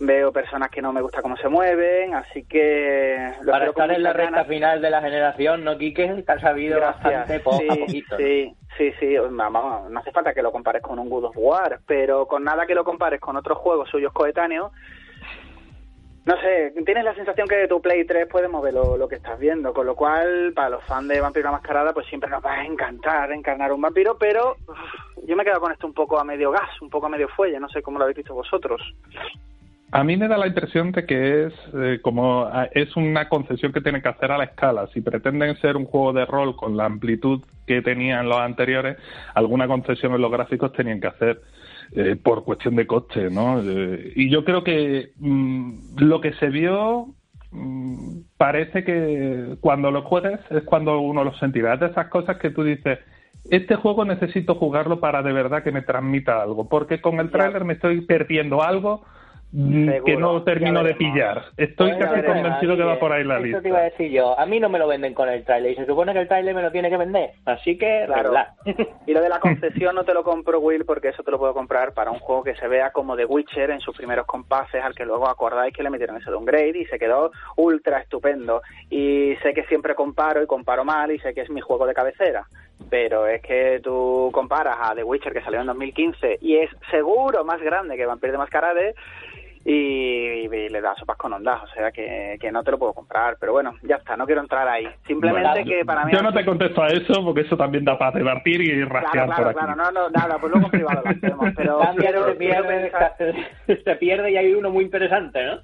veo 0.00 0.32
personas 0.32 0.70
que 0.70 0.80
no 0.80 0.92
me 0.92 1.02
gusta 1.02 1.20
cómo 1.20 1.36
se 1.36 1.48
mueven, 1.48 2.14
así 2.14 2.44
que... 2.44 3.32
Para 3.46 3.66
estar 3.66 3.90
en 3.90 4.02
la 4.02 4.14
recta 4.14 4.44
final 4.44 4.80
de 4.80 4.90
la 4.90 5.02
generación, 5.02 5.62
¿no, 5.62 5.76
Quique? 5.76 6.22
Te 6.26 6.32
has 6.32 6.40
sabido 6.40 6.80
bastante 6.80 7.38
poco 7.40 7.58
sí, 7.58 7.80
poquito. 7.80 8.16
Sí, 8.16 8.56
sí, 8.78 8.92
sí, 8.98 9.16
no 9.30 10.00
hace 10.00 10.10
falta 10.10 10.32
que 10.32 10.42
lo 10.42 10.52
compares 10.52 10.82
con 10.82 10.98
un 10.98 11.10
God 11.10 11.26
of 11.26 11.36
War, 11.36 11.80
pero 11.86 12.26
con 12.26 12.42
nada 12.42 12.66
que 12.66 12.74
lo 12.74 12.82
compares 12.82 13.20
con 13.20 13.36
otros 13.36 13.58
juegos 13.58 13.90
suyos 13.90 14.12
coetáneos, 14.12 14.72
no 16.24 16.36
sé, 16.40 16.72
tienes 16.84 17.04
la 17.04 17.14
sensación 17.14 17.48
que 17.48 17.66
tu 17.66 17.80
Play 17.82 18.04
3 18.04 18.26
puede 18.26 18.48
mover 18.48 18.74
lo, 18.74 19.08
que 19.08 19.16
estás 19.16 19.38
viendo, 19.38 19.74
con 19.74 19.86
lo 19.86 19.94
cual, 19.94 20.52
para 20.54 20.70
los 20.70 20.84
fans 20.84 21.08
de 21.08 21.20
Vampiro 21.20 21.46
la 21.46 21.52
Mascarada, 21.52 21.92
pues 21.92 22.06
siempre 22.06 22.30
nos 22.30 22.44
va 22.44 22.52
a 22.52 22.64
encantar 22.64 23.32
encarnar 23.32 23.72
un 23.72 23.80
vampiro, 23.80 24.16
pero 24.18 24.56
yo 25.24 25.36
me 25.36 25.42
he 25.42 25.44
quedado 25.44 25.62
con 25.62 25.72
esto 25.72 25.86
un 25.86 25.94
poco 25.94 26.18
a 26.18 26.24
medio 26.24 26.50
gas, 26.50 26.80
un 26.80 26.88
poco 26.88 27.06
a 27.06 27.10
medio 27.10 27.28
fuelle, 27.28 27.58
no 27.58 27.68
sé 27.68 27.82
cómo 27.82 27.98
lo 27.98 28.04
habéis 28.04 28.18
visto 28.18 28.34
vosotros. 28.34 28.80
A 29.92 30.04
mí 30.04 30.16
me 30.16 30.28
da 30.28 30.38
la 30.38 30.46
impresión 30.46 30.92
de 30.92 31.04
que 31.04 31.46
es 31.46 31.54
eh, 31.74 31.98
como 32.00 32.48
es 32.72 32.94
una 32.96 33.28
concesión 33.28 33.72
que 33.72 33.80
tienen 33.80 34.02
que 34.02 34.08
hacer 34.08 34.30
a 34.30 34.38
la 34.38 34.44
escala. 34.44 34.88
Si 34.94 35.00
pretenden 35.00 35.56
ser 35.56 35.76
un 35.76 35.84
juego 35.84 36.12
de 36.12 36.24
rol 36.26 36.54
con 36.54 36.76
la 36.76 36.84
amplitud 36.84 37.42
que 37.66 37.82
tenían 37.82 38.28
los 38.28 38.38
anteriores, 38.38 38.98
alguna 39.34 39.66
concesión 39.66 40.14
en 40.14 40.20
los 40.20 40.30
gráficos 40.30 40.72
tenían 40.72 41.00
que 41.00 41.08
hacer 41.08 41.40
eh, 41.92 42.14
por 42.22 42.44
cuestión 42.44 42.76
de 42.76 42.86
coste, 42.86 43.30
¿no? 43.30 43.60
Eh, 43.60 44.12
y 44.14 44.30
yo 44.30 44.44
creo 44.44 44.62
que 44.62 45.10
mm, 45.18 45.96
lo 45.98 46.20
que 46.20 46.34
se 46.34 46.50
vio 46.50 47.08
mm, 47.50 48.20
parece 48.36 48.84
que 48.84 49.56
cuando 49.60 49.90
lo 49.90 50.02
juegues 50.02 50.38
es 50.50 50.62
cuando 50.62 51.00
uno 51.00 51.24
lo 51.24 51.34
sentirá. 51.34 51.74
Es 51.74 51.80
de 51.80 51.86
esas 51.86 52.06
cosas 52.06 52.36
que 52.36 52.50
tú 52.50 52.62
dices, 52.62 53.00
este 53.50 53.74
juego 53.74 54.04
necesito 54.04 54.54
jugarlo 54.54 55.00
para 55.00 55.22
de 55.24 55.32
verdad 55.32 55.64
que 55.64 55.72
me 55.72 55.82
transmita 55.82 56.40
algo, 56.40 56.68
porque 56.68 57.00
con 57.00 57.18
el 57.18 57.30
tráiler 57.30 57.64
me 57.64 57.72
estoy 57.72 58.02
perdiendo 58.02 58.62
algo 58.62 59.04
Mm, 59.52 60.04
que 60.04 60.16
no 60.16 60.44
termino 60.44 60.84
de 60.84 60.94
pillar. 60.94 61.46
Estoy 61.56 61.98
casi 61.98 62.22
convencido 62.22 62.76
que 62.76 62.84
va 62.84 63.00
por 63.00 63.12
ahí 63.12 63.24
la 63.24 63.40
lista. 63.40 63.58
Eso 63.58 63.62
te 63.62 63.68
iba 63.68 63.78
a 63.78 63.82
decir 63.82 64.10
yo. 64.10 64.38
A 64.38 64.46
mí 64.46 64.60
no 64.60 64.68
me 64.68 64.78
lo 64.78 64.86
venden 64.86 65.12
con 65.12 65.28
el 65.28 65.44
trailer 65.44 65.72
y 65.72 65.74
se 65.74 65.86
supone 65.86 66.12
que 66.12 66.20
el 66.20 66.28
trailer 66.28 66.54
me 66.54 66.62
lo 66.62 66.70
tiene 66.70 66.88
que 66.88 66.96
vender. 66.96 67.32
Así 67.46 67.76
que, 67.76 68.04
claro. 68.06 68.32
y 69.06 69.12
lo 69.12 69.20
de 69.20 69.28
la 69.28 69.40
concesión 69.40 69.96
no 69.96 70.04
te 70.04 70.14
lo 70.14 70.22
compro, 70.22 70.60
Will, 70.60 70.84
porque 70.84 71.08
eso 71.08 71.24
te 71.24 71.32
lo 71.32 71.38
puedo 71.38 71.52
comprar 71.52 71.92
para 71.94 72.12
un 72.12 72.20
juego 72.20 72.44
que 72.44 72.54
se 72.54 72.68
vea 72.68 72.90
como 72.92 73.16
The 73.16 73.24
Witcher 73.24 73.70
en 73.70 73.80
sus 73.80 73.96
primeros 73.96 74.26
compases, 74.26 74.84
al 74.84 74.94
que 74.94 75.04
luego 75.04 75.28
acordáis 75.28 75.74
que 75.74 75.82
le 75.82 75.90
metieron 75.90 76.16
ese 76.16 76.30
downgrade 76.30 76.78
y 76.78 76.86
se 76.86 76.98
quedó 76.98 77.32
ultra 77.56 77.98
estupendo. 77.98 78.62
Y 78.88 79.34
sé 79.42 79.52
que 79.52 79.64
siempre 79.64 79.96
comparo 79.96 80.42
y 80.42 80.46
comparo 80.46 80.84
mal 80.84 81.10
y 81.10 81.18
sé 81.18 81.34
que 81.34 81.40
es 81.40 81.50
mi 81.50 81.60
juego 81.60 81.86
de 81.86 81.94
cabecera 81.94 82.46
pero 82.88 83.26
es 83.26 83.42
que 83.42 83.78
tú 83.82 84.30
comparas 84.32 84.76
a 84.80 84.94
The 84.94 85.04
Witcher 85.04 85.32
que 85.32 85.42
salió 85.42 85.60
en 85.60 85.66
2015 85.66 86.38
y 86.40 86.56
es 86.56 86.70
seguro 86.90 87.44
más 87.44 87.60
grande 87.60 87.96
que 87.96 88.06
Vampire 88.06 88.32
de 88.32 88.38
Mascarade 88.38 88.94
y, 89.64 90.48
le 90.48 90.80
da 90.80 90.94
sopas 90.94 91.16
con 91.16 91.32
ondas, 91.32 91.62
o 91.62 91.66
sea 91.74 91.90
que, 91.92 92.38
no 92.50 92.62
te 92.62 92.70
lo 92.70 92.78
puedo 92.78 92.92
comprar, 92.92 93.36
pero 93.38 93.52
bueno, 93.52 93.74
ya 93.82 93.96
está, 93.96 94.16
no 94.16 94.24
quiero 94.24 94.40
entrar 94.40 94.66
ahí. 94.68 94.86
Simplemente 95.06 95.64
que 95.64 95.84
para 95.84 96.04
mí... 96.04 96.12
Yo 96.12 96.22
no 96.22 96.32
te 96.32 96.44
contesto 96.44 96.82
a 96.82 96.88
eso 96.88 97.24
porque 97.24 97.42
eso 97.42 97.56
también 97.56 97.84
da 97.84 97.98
para 97.98 98.18
debatir 98.18 98.60
y 98.60 98.84
rascar 98.84 99.26
claro, 99.26 99.32
claro, 99.34 99.52
Claro, 99.52 99.76
no, 99.76 99.90
no, 99.90 100.10
nada, 100.10 100.38
pues 100.38 100.52
luego 100.52 100.66
en 100.66 100.70
privado 100.70 101.02
lo 101.04 101.10
hacemos, 101.10 101.48
pero 101.56 101.80
quiero, 101.96 102.26
se, 102.26 102.34
pierde, 102.34 102.92
se 103.84 103.96
pierde 103.96 104.32
y 104.32 104.36
hay 104.36 104.54
uno 104.54 104.70
muy 104.70 104.84
interesante, 104.84 105.44
¿no? 105.44 105.58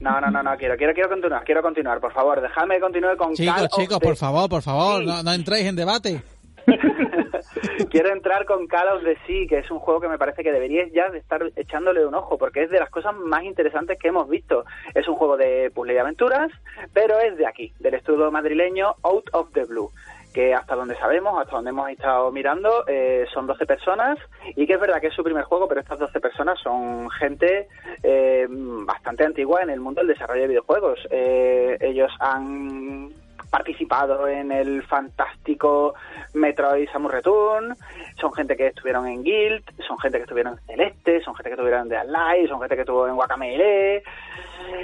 No, 0.00 0.20
no, 0.20 0.30
no, 0.30 0.42
no, 0.42 0.56
quiero, 0.56 0.76
quiero, 0.76 0.94
quiero 0.94 1.08
continuar, 1.08 1.44
quiero 1.44 1.62
continuar, 1.62 2.00
por 2.00 2.12
favor, 2.12 2.40
dejadme 2.40 2.80
continuar 2.80 3.16
con 3.16 3.34
Chicos, 3.34 3.68
chicos, 3.68 4.00
por 4.00 4.16
favor, 4.16 4.48
por 4.48 4.62
favor, 4.62 5.04
no, 5.04 5.22
no 5.22 5.32
entréis 5.32 5.66
en 5.66 5.76
debate. 5.76 6.22
Quiero 7.90 8.12
entrar 8.12 8.44
con 8.44 8.66
Call 8.66 8.88
of 8.88 9.04
the 9.04 9.16
Sea, 9.26 9.46
que 9.48 9.58
es 9.58 9.70
un 9.70 9.78
juego 9.78 10.00
que 10.00 10.08
me 10.08 10.18
parece 10.18 10.42
que 10.42 10.52
deberíais 10.52 10.92
ya 10.92 11.10
de 11.10 11.18
estar 11.18 11.42
echándole 11.56 12.04
un 12.06 12.14
ojo, 12.14 12.38
porque 12.38 12.64
es 12.64 12.70
de 12.70 12.78
las 12.78 12.90
cosas 12.90 13.14
más 13.14 13.44
interesantes 13.44 13.98
que 13.98 14.08
hemos 14.08 14.28
visto. 14.28 14.64
Es 14.94 15.06
un 15.08 15.14
juego 15.14 15.36
de 15.36 15.70
puzzle 15.74 15.94
y 15.94 15.98
aventuras, 15.98 16.50
pero 16.92 17.18
es 17.20 17.36
de 17.36 17.46
aquí, 17.46 17.72
del 17.78 17.94
estudio 17.94 18.30
madrileño 18.30 18.96
Out 19.02 19.30
of 19.32 19.52
the 19.52 19.64
Blue 19.64 19.90
que 20.32 20.54
hasta 20.54 20.74
donde 20.74 20.96
sabemos, 20.96 21.38
hasta 21.38 21.56
donde 21.56 21.70
hemos 21.70 21.90
estado 21.90 22.30
mirando, 22.32 22.84
eh, 22.86 23.26
son 23.32 23.46
12 23.46 23.66
personas 23.66 24.18
y 24.56 24.66
que 24.66 24.74
es 24.74 24.80
verdad 24.80 25.00
que 25.00 25.08
es 25.08 25.14
su 25.14 25.22
primer 25.22 25.44
juego, 25.44 25.68
pero 25.68 25.80
estas 25.80 25.98
12 25.98 26.20
personas 26.20 26.58
son 26.60 27.10
gente 27.10 27.68
eh, 28.02 28.46
bastante 28.48 29.24
antigua 29.24 29.62
en 29.62 29.70
el 29.70 29.80
mundo 29.80 30.00
del 30.00 30.08
desarrollo 30.08 30.42
de 30.42 30.48
videojuegos. 30.48 31.06
Eh, 31.10 31.76
ellos 31.80 32.10
han 32.18 33.10
participado 33.52 34.26
en 34.28 34.50
el 34.50 34.82
fantástico 34.84 35.94
Metroid 36.32 36.88
Samus 36.90 37.12
Return, 37.12 37.76
son 38.18 38.32
gente 38.32 38.56
que 38.56 38.68
estuvieron 38.68 39.06
en 39.06 39.22
Guild, 39.22 39.62
son 39.86 39.98
gente 39.98 40.16
que 40.16 40.22
estuvieron 40.22 40.54
en 40.54 40.64
Celeste, 40.64 41.20
son 41.20 41.34
gente 41.34 41.50
que 41.50 41.54
estuvieron 41.54 41.82
en 41.82 41.88
The 41.90 41.96
Alive, 41.98 42.48
son 42.48 42.60
gente 42.60 42.76
que 42.76 42.80
estuvo 42.80 43.06
en 43.06 43.14
Guacamele. 43.14 44.02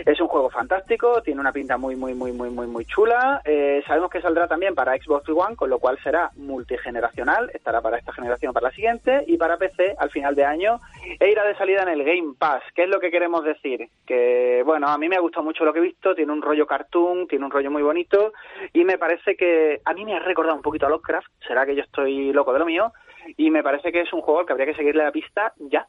Es 0.05 0.21
un 0.21 0.29
juego 0.29 0.51
fantástico, 0.51 1.23
tiene 1.23 1.41
una 1.41 1.53
pinta 1.53 1.79
muy, 1.79 1.97
muy, 1.97 2.13
muy, 2.13 2.33
muy, 2.33 2.51
muy, 2.51 2.67
muy 2.67 2.85
chula. 2.85 3.41
Eh, 3.45 3.83
sabemos 3.87 4.11
que 4.11 4.21
saldrá 4.21 4.47
también 4.47 4.75
para 4.75 4.97
Xbox 4.97 5.29
One, 5.29 5.57
con 5.57 5.71
lo 5.71 5.79
cual 5.79 5.99
será 6.03 6.31
multigeneracional, 6.37 7.51
estará 7.55 7.81
para 7.81 7.97
esta 7.97 8.13
generación, 8.13 8.53
para 8.53 8.69
la 8.69 8.75
siguiente, 8.75 9.25
y 9.27 9.37
para 9.39 9.57
PC 9.57 9.95
al 9.99 10.11
final 10.11 10.35
de 10.35 10.45
año, 10.45 10.81
e 11.19 11.31
irá 11.31 11.45
de 11.45 11.57
salida 11.57 11.83
en 11.83 11.89
el 11.89 12.05
Game 12.05 12.35
Pass. 12.39 12.63
¿Qué 12.75 12.85
es 12.85 12.89
lo 12.89 13.01
que 13.01 13.11
queremos 13.11 13.45
decir? 13.45 13.89
Que, 14.07 14.63
bueno, 14.65 14.89
a 14.89 14.99
mí 14.99 15.09
me 15.09 15.17
ha 15.17 15.21
gustado 15.21 15.45
mucho 15.45 15.65
lo 15.65 15.73
que 15.73 15.79
he 15.79 15.83
visto, 15.83 16.15
tiene 16.15 16.33
un 16.33 16.43
rollo 16.43 16.67
cartoon, 16.67 17.27
tiene 17.27 17.45
un 17.45 17.51
rollo 17.51 17.71
muy 17.71 17.83
bonito, 17.83 18.33
y 18.73 18.85
me 18.85 18.99
parece 18.99 19.37
que 19.37 19.81
a 19.85 19.93
mí 19.95 20.05
me 20.05 20.15
ha 20.15 20.21
recordado 20.21 20.57
un 20.57 20.63
poquito 20.63 20.87
a 20.87 20.91
Lovecraft, 20.91 21.29
será 21.47 21.67
que 21.67 21.75
yo 21.75 21.83
estoy 21.83 22.33
loco 22.33 22.53
de 22.53 22.59
lo 22.59 22.67
mío, 22.67 22.93
y 23.37 23.51
me 23.51 23.63
parece 23.63 23.93
que 23.93 24.03
es 24.03 24.13
un 24.13 24.23
juego 24.23 24.41
al 24.41 24.47
que 24.47 24.53
habría 24.53 24.67
que 24.67 24.75
seguirle 24.75 25.05
la 25.05 25.13
pista 25.13 25.53
ya. 25.59 25.87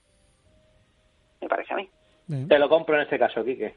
Me 1.41 1.47
parece 1.47 1.73
a 1.73 1.77
mí. 1.77 1.89
Te 2.47 2.59
lo 2.59 2.69
compro 2.69 2.95
en 2.95 3.01
este 3.01 3.17
caso, 3.17 3.43
Quique. 3.43 3.73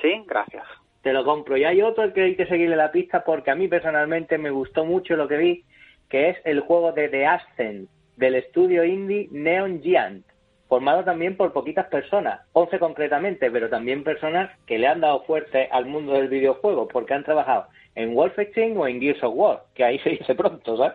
Sí, 0.00 0.22
gracias. 0.26 0.64
Te 1.02 1.12
lo 1.12 1.24
compro. 1.24 1.56
Y 1.56 1.64
hay 1.64 1.82
otro 1.82 2.12
que 2.12 2.22
hay 2.22 2.36
que 2.36 2.46
seguirle 2.46 2.76
la 2.76 2.92
pista 2.92 3.24
porque 3.24 3.50
a 3.50 3.54
mí 3.54 3.68
personalmente 3.68 4.38
me 4.38 4.50
gustó 4.50 4.84
mucho 4.84 5.16
lo 5.16 5.28
que 5.28 5.36
vi, 5.36 5.64
que 6.08 6.30
es 6.30 6.38
el 6.44 6.60
juego 6.60 6.92
de 6.92 7.08
The 7.08 7.26
Ascent 7.26 7.90
del 8.16 8.34
estudio 8.36 8.84
indie 8.84 9.28
Neon 9.30 9.82
Giant, 9.82 10.24
formado 10.68 11.04
también 11.04 11.36
por 11.36 11.52
poquitas 11.52 11.86
personas, 11.88 12.40
11 12.52 12.78
concretamente, 12.78 13.50
pero 13.50 13.68
también 13.68 14.04
personas 14.04 14.50
que 14.66 14.78
le 14.78 14.86
han 14.86 15.00
dado 15.00 15.22
fuerte 15.24 15.68
al 15.70 15.86
mundo 15.86 16.12
del 16.14 16.28
videojuego 16.28 16.88
porque 16.88 17.14
han 17.14 17.24
trabajado 17.24 17.66
en 17.94 18.14
Wolfenstein 18.14 18.76
o 18.76 18.86
en 18.86 19.00
Gears 19.00 19.22
of 19.22 19.34
War, 19.34 19.62
que 19.74 19.84
ahí 19.84 19.98
se 20.04 20.10
dice 20.10 20.34
pronto, 20.34 20.76
¿sabes? 20.76 20.94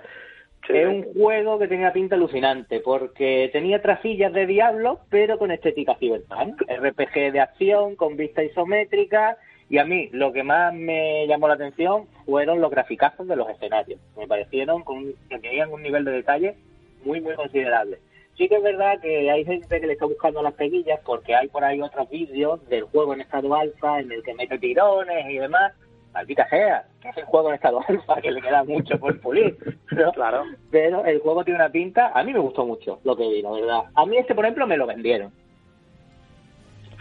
Es 0.69 0.85
un 0.85 1.13
juego 1.13 1.57
que 1.59 1.69
tenía 1.69 1.93
pinta 1.93 2.15
alucinante, 2.15 2.81
porque 2.81 3.49
tenía 3.53 3.81
trasillas 3.81 4.33
de 4.33 4.45
Diablo, 4.45 4.99
pero 5.09 5.37
con 5.37 5.51
estética 5.51 5.95
cyberpunk. 5.95 6.61
RPG 6.61 7.31
de 7.31 7.39
acción, 7.39 7.95
con 7.95 8.17
vista 8.17 8.43
isométrica, 8.43 9.37
y 9.69 9.77
a 9.77 9.85
mí 9.85 10.09
lo 10.11 10.31
que 10.31 10.43
más 10.43 10.73
me 10.73 11.25
llamó 11.27 11.47
la 11.47 11.53
atención 11.53 12.07
fueron 12.25 12.61
los 12.61 12.71
graficazos 12.71 13.27
de 13.27 13.35
los 13.35 13.49
escenarios. 13.49 13.99
Me 14.17 14.27
parecieron 14.27 14.83
con, 14.83 15.13
que 15.29 15.39
tenían 15.39 15.71
un 15.71 15.83
nivel 15.83 16.05
de 16.05 16.11
detalle 16.11 16.55
muy, 17.03 17.21
muy 17.21 17.35
considerable. 17.35 17.99
Sí 18.37 18.47
que 18.47 18.55
es 18.55 18.63
verdad 18.63 18.99
que 19.01 19.31
hay 19.31 19.43
gente 19.45 19.81
que 19.81 19.87
le 19.87 19.93
está 19.93 20.05
buscando 20.05 20.43
las 20.43 20.53
peguillas 20.53 20.99
porque 21.03 21.35
hay 21.35 21.47
por 21.47 21.63
ahí 21.63 21.81
otros 21.81 22.09
vídeos 22.09 22.65
del 22.69 22.83
juego 22.83 23.13
en 23.13 23.21
estado 23.21 23.55
alfa 23.55 23.99
en 23.99 24.11
el 24.11 24.21
que 24.21 24.35
mete 24.35 24.59
tirones 24.59 25.29
y 25.29 25.37
demás, 25.37 25.73
maldita 26.17 26.47
sea, 26.49 26.83
que 27.01 27.09
es 27.09 27.17
el 27.17 27.25
juego 27.25 27.49
en 27.49 27.55
estado 27.55 27.79
alfa, 27.87 28.15
que 28.21 28.31
le 28.31 28.41
queda 28.41 28.63
mucho 28.63 28.97
por 28.99 29.19
pulir. 29.21 29.55
Pero, 29.89 30.11
Claro. 30.13 30.43
pero 30.71 31.05
el 31.05 31.19
juego 31.19 31.43
tiene 31.43 31.59
una 31.59 31.69
pinta, 31.69 32.11
a 32.13 32.23
mí 32.23 32.33
me 32.33 32.39
gustó 32.39 32.65
mucho 32.65 32.99
lo 33.03 33.15
que 33.15 33.27
vi, 33.27 33.41
la 33.43 33.51
verdad. 33.51 33.81
A 33.95 34.05
mí 34.05 34.17
este, 34.17 34.33
por 34.33 34.43
ejemplo, 34.45 34.65
me 34.65 34.77
lo 34.77 34.87
vendieron. 34.87 35.31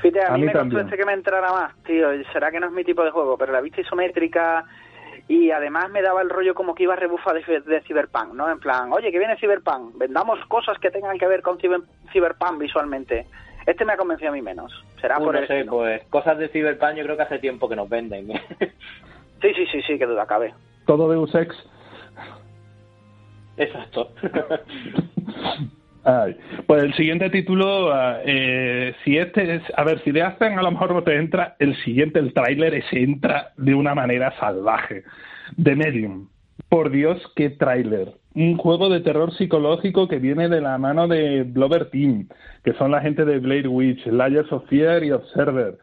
Fíjate, 0.02 0.20
a, 0.26 0.29
A 0.29 0.33
mí, 0.35 0.40
mí 0.40 0.46
me 0.46 0.52
costó 0.52 0.81
este 0.81 0.96
que 0.98 1.07
me 1.07 1.14
entrara 1.14 1.50
más, 1.50 1.74
tío. 1.85 2.09
Será 2.33 2.50
que 2.50 2.61
no 2.61 2.66
es 2.66 2.72
mi 2.72 2.85
tipo 2.85 3.02
de 3.02 3.11
juego, 3.11 3.38
pero 3.38 3.52
la 3.52 3.62
vista 3.62 3.81
isométrica 3.81 4.64
y 5.29 5.50
además 5.50 5.88
me 5.90 6.02
daba 6.02 6.20
el 6.22 6.29
rollo 6.31 6.55
como 6.55 6.74
que 6.74 6.83
iba 6.85 6.92
a 6.92 6.96
rebufar 6.96 7.35
de, 7.42 7.61
de 7.61 7.81
Cyberpunk, 7.81 8.35
¿no? 8.35 8.50
En 8.50 8.61
plan, 8.61 8.92
oye, 8.92 9.11
que 9.11 9.18
viene 9.18 9.37
Cyberpunk, 9.38 9.96
vendamos 9.96 10.38
cosas 10.46 10.79
que 10.79 10.90
tengan 10.90 11.18
que 11.18 11.26
ver 11.26 11.40
con 11.42 11.59
ciber- 11.59 11.85
Cyberpunk 12.12 12.59
visualmente. 12.59 13.26
Este 13.66 13.85
me 13.85 13.92
ha 13.92 13.96
convencido 13.96 14.31
a 14.31 14.35
mí 14.35 14.42
menos. 14.42 14.72
Será 15.00 15.18
Uy, 15.18 15.24
por 15.24 15.35
no 15.35 15.40
el 15.40 15.48
sé, 15.48 15.55
estilo. 15.59 15.72
pues 15.79 16.02
cosas 16.05 16.38
de 16.38 16.48
Cyberpunk 16.48 16.94
yo 16.96 17.05
creo 17.05 17.16
que 17.16 17.22
hace 17.24 17.38
tiempo 17.38 17.68
que 17.68 17.76
nos 17.76 17.88
venden. 17.88 18.29
Sí, 19.42 19.52
sí, 19.55 19.66
sí, 19.70 19.83
sí, 19.83 19.98
que 19.98 20.07
duda 20.07 20.26
cabe. 20.26 20.55
Todo 20.87 21.11
Deus 21.11 21.35
Ex. 21.35 21.55
Exacto. 23.59 24.12
Ay, 26.05 26.37
pues 26.68 26.85
el 26.85 26.94
siguiente 26.94 27.29
título, 27.31 27.92
eh, 28.24 28.94
si 29.05 29.18
este 29.18 29.57
es, 29.57 29.62
a 29.76 29.83
ver, 29.83 30.00
si 30.05 30.12
le 30.12 30.22
hacen 30.22 30.57
a 30.57 30.62
lo 30.62 30.70
mejor 30.70 30.92
no 30.94 31.02
te 31.02 31.16
entra, 31.16 31.57
el 31.59 31.74
siguiente, 31.83 32.20
el 32.20 32.33
tráiler, 32.33 32.74
ese 32.74 33.02
entra 33.02 33.50
de 33.57 33.74
una 33.74 33.94
manera 33.94 34.33
salvaje. 34.38 35.02
The 35.61 35.74
Medium. 35.74 36.29
Por 36.68 36.90
Dios, 36.90 37.20
qué 37.35 37.50
tráiler. 37.50 38.12
Un 38.37 38.59
juego 38.59 38.90
de 38.90 39.01
terror 39.01 39.33
psicológico 39.33 40.09
que 40.09 40.18
viene 40.18 40.51
de 40.51 40.61
la 40.61 40.77
mano 40.77 41.09
de 41.09 41.42
Blover 41.42 41.88
Team, 41.88 42.29
que 42.62 42.75
son 42.75 42.90
la 42.90 43.01
gente 43.01 43.25
de 43.25 43.38
Blade 43.38 43.66
Witch, 43.66 44.05
Layers 44.07 44.53
of 44.53 44.68
Fear 44.68 45.05
y 45.05 45.11
Observer. 45.11 45.79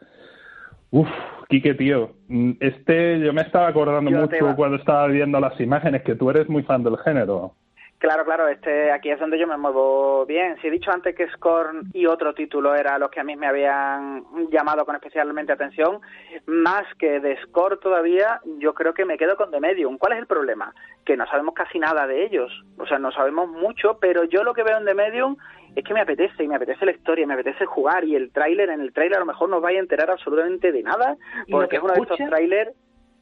Uf, 0.91 1.09
Quique, 1.49 1.73
tío. 1.73 2.11
mm, 2.27 2.51
Este, 2.59 3.19
yo 3.21 3.33
me 3.33 3.41
estaba 3.41 3.67
acordando 3.69 4.11
Yo 4.11 4.21
mucho 4.21 4.55
cuando 4.55 4.77
estaba 4.77 5.07
viendo 5.07 5.39
las 5.39 5.59
imágenes, 5.59 6.03
que 6.03 6.13
tú 6.13 6.29
eres 6.29 6.47
muy 6.47 6.61
fan 6.61 6.83
del 6.83 6.97
género. 6.97 7.55
Claro, 8.03 8.25
claro, 8.25 8.49
este 8.49 8.91
aquí 8.91 9.11
es 9.11 9.17
donde 9.17 9.39
yo 9.39 9.47
me 9.47 9.55
muevo 9.55 10.25
bien. 10.25 10.57
Si 10.59 10.67
he 10.67 10.71
dicho 10.71 10.91
antes 10.91 11.15
que 11.15 11.29
Scorn 11.29 11.89
y 11.93 12.05
otro 12.05 12.33
título 12.33 12.75
era 12.75 12.99
los 12.99 13.09
que 13.09 13.21
a 13.21 13.23
mí 13.23 13.37
me 13.37 13.47
habían 13.47 14.25
llamado 14.51 14.85
con 14.85 14.93
especialmente 14.95 15.53
atención, 15.53 16.01
más 16.45 16.83
que 16.99 17.21
de 17.21 17.41
Scorn 17.43 17.79
todavía, 17.79 18.41
yo 18.57 18.73
creo 18.73 18.93
que 18.93 19.05
me 19.05 19.17
quedo 19.17 19.37
con 19.37 19.51
The 19.51 19.61
Medium. 19.61 19.97
¿Cuál 19.97 20.13
es 20.13 20.19
el 20.19 20.27
problema? 20.27 20.75
Que 21.05 21.15
no 21.15 21.25
sabemos 21.27 21.53
casi 21.53 21.79
nada 21.79 22.05
de 22.05 22.25
ellos. 22.25 22.51
O 22.77 22.85
sea, 22.85 22.99
no 22.99 23.09
sabemos 23.13 23.47
mucho, 23.47 23.97
pero 24.01 24.25
yo 24.25 24.43
lo 24.43 24.53
que 24.53 24.63
veo 24.63 24.77
en 24.79 24.85
The 24.85 24.95
Medium 24.95 25.37
es 25.73 25.85
que 25.85 25.93
me 25.93 26.01
apetece, 26.01 26.43
y 26.43 26.47
me 26.49 26.57
apetece 26.57 26.85
la 26.85 26.91
historia, 26.91 27.25
me 27.25 27.35
apetece 27.35 27.65
jugar, 27.65 28.03
y 28.03 28.17
el 28.17 28.33
tráiler, 28.33 28.69
en 28.69 28.81
el 28.81 28.91
tráiler 28.91 29.15
a 29.15 29.21
lo 29.21 29.27
mejor 29.27 29.47
no 29.47 29.61
vais 29.61 29.77
a 29.77 29.79
enterar 29.79 30.11
absolutamente 30.11 30.73
de 30.73 30.83
nada, 30.83 31.15
¿Y 31.47 31.51
lo 31.51 31.57
porque 31.57 31.69
que 31.69 31.75
es 31.77 31.83
uno 31.83 31.93
de 31.93 32.01
estos 32.01 32.17
tráiler 32.17 32.73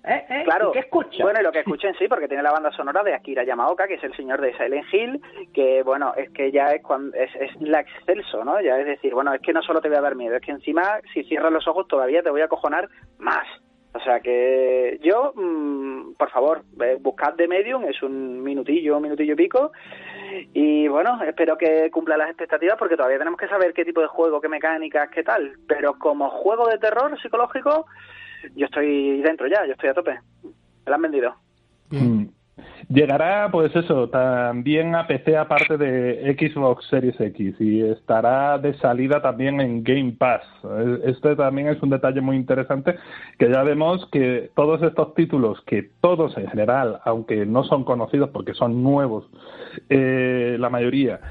¿Eh? 0.03 0.25
¿Eh? 0.29 0.41
Claro. 0.45 0.69
¿Y 0.69 0.73
qué 0.73 0.79
escucha? 0.79 1.23
Bueno, 1.23 1.39
y 1.39 1.43
lo 1.43 1.51
que 1.51 1.59
escuchen 1.59 1.93
sí, 1.99 2.07
porque 2.07 2.27
tiene 2.27 2.43
la 2.43 2.51
banda 2.51 2.71
sonora 2.71 3.03
de 3.03 3.13
Akira 3.13 3.43
Yamaoka, 3.43 3.87
que 3.87 3.95
es 3.95 4.03
el 4.03 4.15
señor 4.15 4.41
de 4.41 4.55
Silent 4.57 4.91
Hill, 4.91 5.21
que 5.53 5.83
bueno, 5.83 6.13
es 6.15 6.31
que 6.31 6.51
ya 6.51 6.67
es 6.67 6.81
cuando 6.81 7.15
es, 7.15 7.29
es 7.35 7.61
la 7.61 7.81
excelso, 7.81 8.43
¿no? 8.43 8.59
Ya 8.61 8.79
es 8.79 8.85
decir, 8.85 9.13
bueno, 9.13 9.33
es 9.33 9.41
que 9.41 9.53
no 9.53 9.61
solo 9.61 9.79
te 9.79 9.89
voy 9.89 9.97
a 9.97 10.01
dar 10.01 10.15
miedo, 10.15 10.35
es 10.35 10.41
que 10.41 10.51
encima 10.51 10.99
si 11.13 11.23
cierras 11.23 11.51
los 11.51 11.67
ojos 11.67 11.87
todavía 11.87 12.23
te 12.23 12.31
voy 12.31 12.41
a 12.41 12.47
cojonar 12.47 12.89
más. 13.19 13.45
O 13.93 13.99
sea 13.99 14.21
que 14.21 14.99
yo, 15.03 15.33
mm, 15.35 16.13
por 16.13 16.29
favor, 16.31 16.63
eh, 16.81 16.97
buscad 16.99 17.33
de 17.33 17.47
Medium, 17.47 17.83
es 17.83 18.01
un 18.01 18.41
minutillo, 18.41 18.97
un 18.97 19.03
minutillo 19.03 19.33
y 19.33 19.35
pico. 19.35 19.71
Y 20.53 20.87
bueno, 20.87 21.21
espero 21.23 21.57
que 21.57 21.91
cumpla 21.91 22.15
las 22.15 22.29
expectativas 22.29 22.77
porque 22.77 22.95
todavía 22.95 23.17
tenemos 23.17 23.37
que 23.37 23.49
saber 23.49 23.73
qué 23.73 23.83
tipo 23.83 23.99
de 23.99 24.07
juego, 24.07 24.39
qué 24.39 24.47
mecánicas, 24.47 25.09
qué 25.09 25.23
tal. 25.23 25.57
Pero 25.67 25.99
como 25.99 26.29
juego 26.29 26.67
de 26.67 26.77
terror 26.77 27.19
psicológico, 27.21 27.85
yo 28.55 28.65
estoy 28.65 29.21
dentro 29.21 29.47
ya, 29.47 29.65
yo 29.65 29.73
estoy 29.73 29.89
a 29.89 29.93
tope. 29.93 30.19
Me 30.43 30.51
lo 30.87 30.95
han 30.95 31.01
vendido. 31.01 31.35
Mm. 31.89 32.25
Llegará, 32.89 33.49
pues 33.51 33.73
eso, 33.75 34.09
también 34.09 34.95
a 34.95 35.07
PC 35.07 35.37
aparte 35.37 35.77
de 35.77 36.35
Xbox 36.37 36.85
Series 36.89 37.19
X 37.19 37.55
y 37.59 37.81
estará 37.81 38.57
de 38.57 38.73
salida 38.79 39.21
también 39.21 39.61
en 39.61 39.83
Game 39.83 40.15
Pass. 40.17 40.41
Este 41.05 41.35
también 41.35 41.69
es 41.69 41.81
un 41.81 41.89
detalle 41.89 42.21
muy 42.21 42.35
interesante 42.35 42.95
que 43.37 43.49
ya 43.49 43.63
vemos 43.63 44.07
que 44.11 44.51
todos 44.55 44.81
estos 44.83 45.13
títulos, 45.13 45.61
que 45.65 45.89
todos 46.01 46.37
en 46.37 46.47
general, 46.47 46.99
aunque 47.05 47.45
no 47.45 47.63
son 47.63 47.85
conocidos 47.85 48.29
porque 48.31 48.53
son 48.53 48.83
nuevos, 48.83 49.25
eh, 49.89 50.57
la 50.59 50.69
mayoría, 50.69 51.21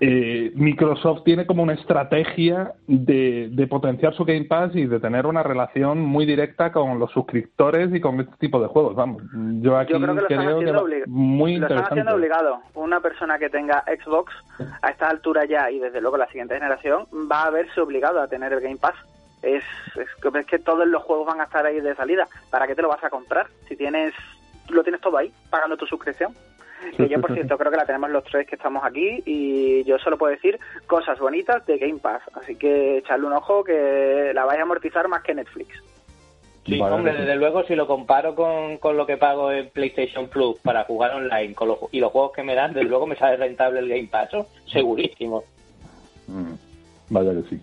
eh, 0.00 0.52
Microsoft 0.54 1.24
tiene 1.24 1.46
como 1.46 1.62
una 1.62 1.74
estrategia 1.74 2.72
de, 2.86 3.48
de 3.50 3.66
potenciar 3.66 4.14
su 4.14 4.24
Game 4.24 4.44
Pass 4.44 4.74
y 4.74 4.86
de 4.86 5.00
tener 5.00 5.26
una 5.26 5.42
relación 5.42 6.00
muy 6.00 6.26
directa 6.26 6.70
con 6.72 6.98
los 6.98 7.10
suscriptores 7.12 7.92
y 7.94 8.00
con 8.00 8.20
este 8.20 8.36
tipo 8.38 8.60
de 8.60 8.68
juegos. 8.68 8.94
Vamos, 8.94 9.22
yo 9.60 9.76
aquí 9.76 9.92
Yo 9.92 10.00
creo 10.00 10.14
que 10.26 10.34
lo 10.36 10.60
están 10.60 10.76
obli- 10.76 11.06
muy 11.06 11.56
lo 11.56 11.66
están 11.66 11.78
interesante. 11.78 11.90
haciendo 12.00 12.14
obligado. 12.14 12.58
Una 12.74 13.00
persona 13.00 13.38
que 13.38 13.50
tenga 13.50 13.82
Xbox 13.86 14.32
a 14.82 14.90
esta 14.90 15.08
altura 15.08 15.44
ya 15.46 15.70
y 15.70 15.78
desde 15.78 16.00
luego 16.00 16.16
la 16.16 16.26
siguiente 16.28 16.54
generación 16.54 17.06
va 17.30 17.44
a 17.46 17.50
verse 17.50 17.80
obligado 17.80 18.20
a 18.20 18.28
tener 18.28 18.52
el 18.52 18.60
Game 18.60 18.76
Pass. 18.76 18.94
Es, 19.42 19.62
es, 19.96 20.08
que- 20.22 20.38
es 20.38 20.46
que 20.46 20.58
todos 20.58 20.86
los 20.86 21.02
juegos 21.02 21.26
van 21.26 21.40
a 21.40 21.44
estar 21.44 21.64
ahí 21.64 21.80
de 21.80 21.94
salida. 21.94 22.26
¿Para 22.50 22.66
qué 22.66 22.74
te 22.74 22.82
lo 22.82 22.88
vas 22.88 23.02
a 23.04 23.10
comprar? 23.10 23.46
Si 23.68 23.76
tienes 23.76 24.12
lo 24.68 24.82
tienes 24.82 25.00
todo 25.00 25.16
ahí, 25.16 25.32
pagando 25.48 25.78
tu 25.78 25.86
suscripción. 25.86 26.34
Que 26.96 27.08
yo, 27.08 27.20
por 27.20 27.34
cierto, 27.34 27.56
creo 27.58 27.70
que 27.70 27.76
la 27.76 27.86
tenemos 27.86 28.10
los 28.10 28.24
tres 28.24 28.46
que 28.46 28.56
estamos 28.56 28.84
aquí 28.84 29.22
y 29.26 29.84
yo 29.84 29.98
solo 29.98 30.16
puedo 30.18 30.32
decir 30.32 30.58
cosas 30.86 31.18
bonitas 31.18 31.64
de 31.66 31.78
Game 31.78 31.98
Pass. 31.98 32.22
Así 32.34 32.56
que 32.56 32.98
echarle 32.98 33.26
un 33.26 33.32
ojo 33.32 33.64
que 33.64 34.32
la 34.34 34.44
vais 34.44 34.58
a 34.60 34.62
amortizar 34.62 35.08
más 35.08 35.22
que 35.22 35.34
Netflix. 35.34 35.68
Sí, 36.66 36.78
Vale, 36.78 36.94
hombre, 36.96 37.12
sí. 37.12 37.18
desde 37.20 37.36
luego 37.36 37.62
si 37.64 37.74
lo 37.74 37.86
comparo 37.86 38.34
con, 38.34 38.76
con 38.76 38.96
lo 38.96 39.06
que 39.06 39.16
pago 39.16 39.50
en 39.50 39.70
PlayStation 39.70 40.28
Plus 40.28 40.58
para 40.60 40.84
jugar 40.84 41.12
online 41.14 41.54
con 41.54 41.68
los, 41.68 41.78
y 41.92 41.98
los 42.00 42.12
juegos 42.12 42.32
que 42.32 42.42
me 42.42 42.54
dan, 42.54 42.74
desde 42.74 42.88
luego 42.88 43.06
me 43.06 43.16
sale 43.16 43.36
rentable 43.38 43.80
el 43.80 43.88
Game 43.88 44.08
Pass, 44.08 44.28
¿no? 44.34 44.46
segurísimo. 44.70 45.44
Mm, 46.26 46.52
Vaya 47.08 47.32
que 47.32 47.48
sí. 47.48 47.62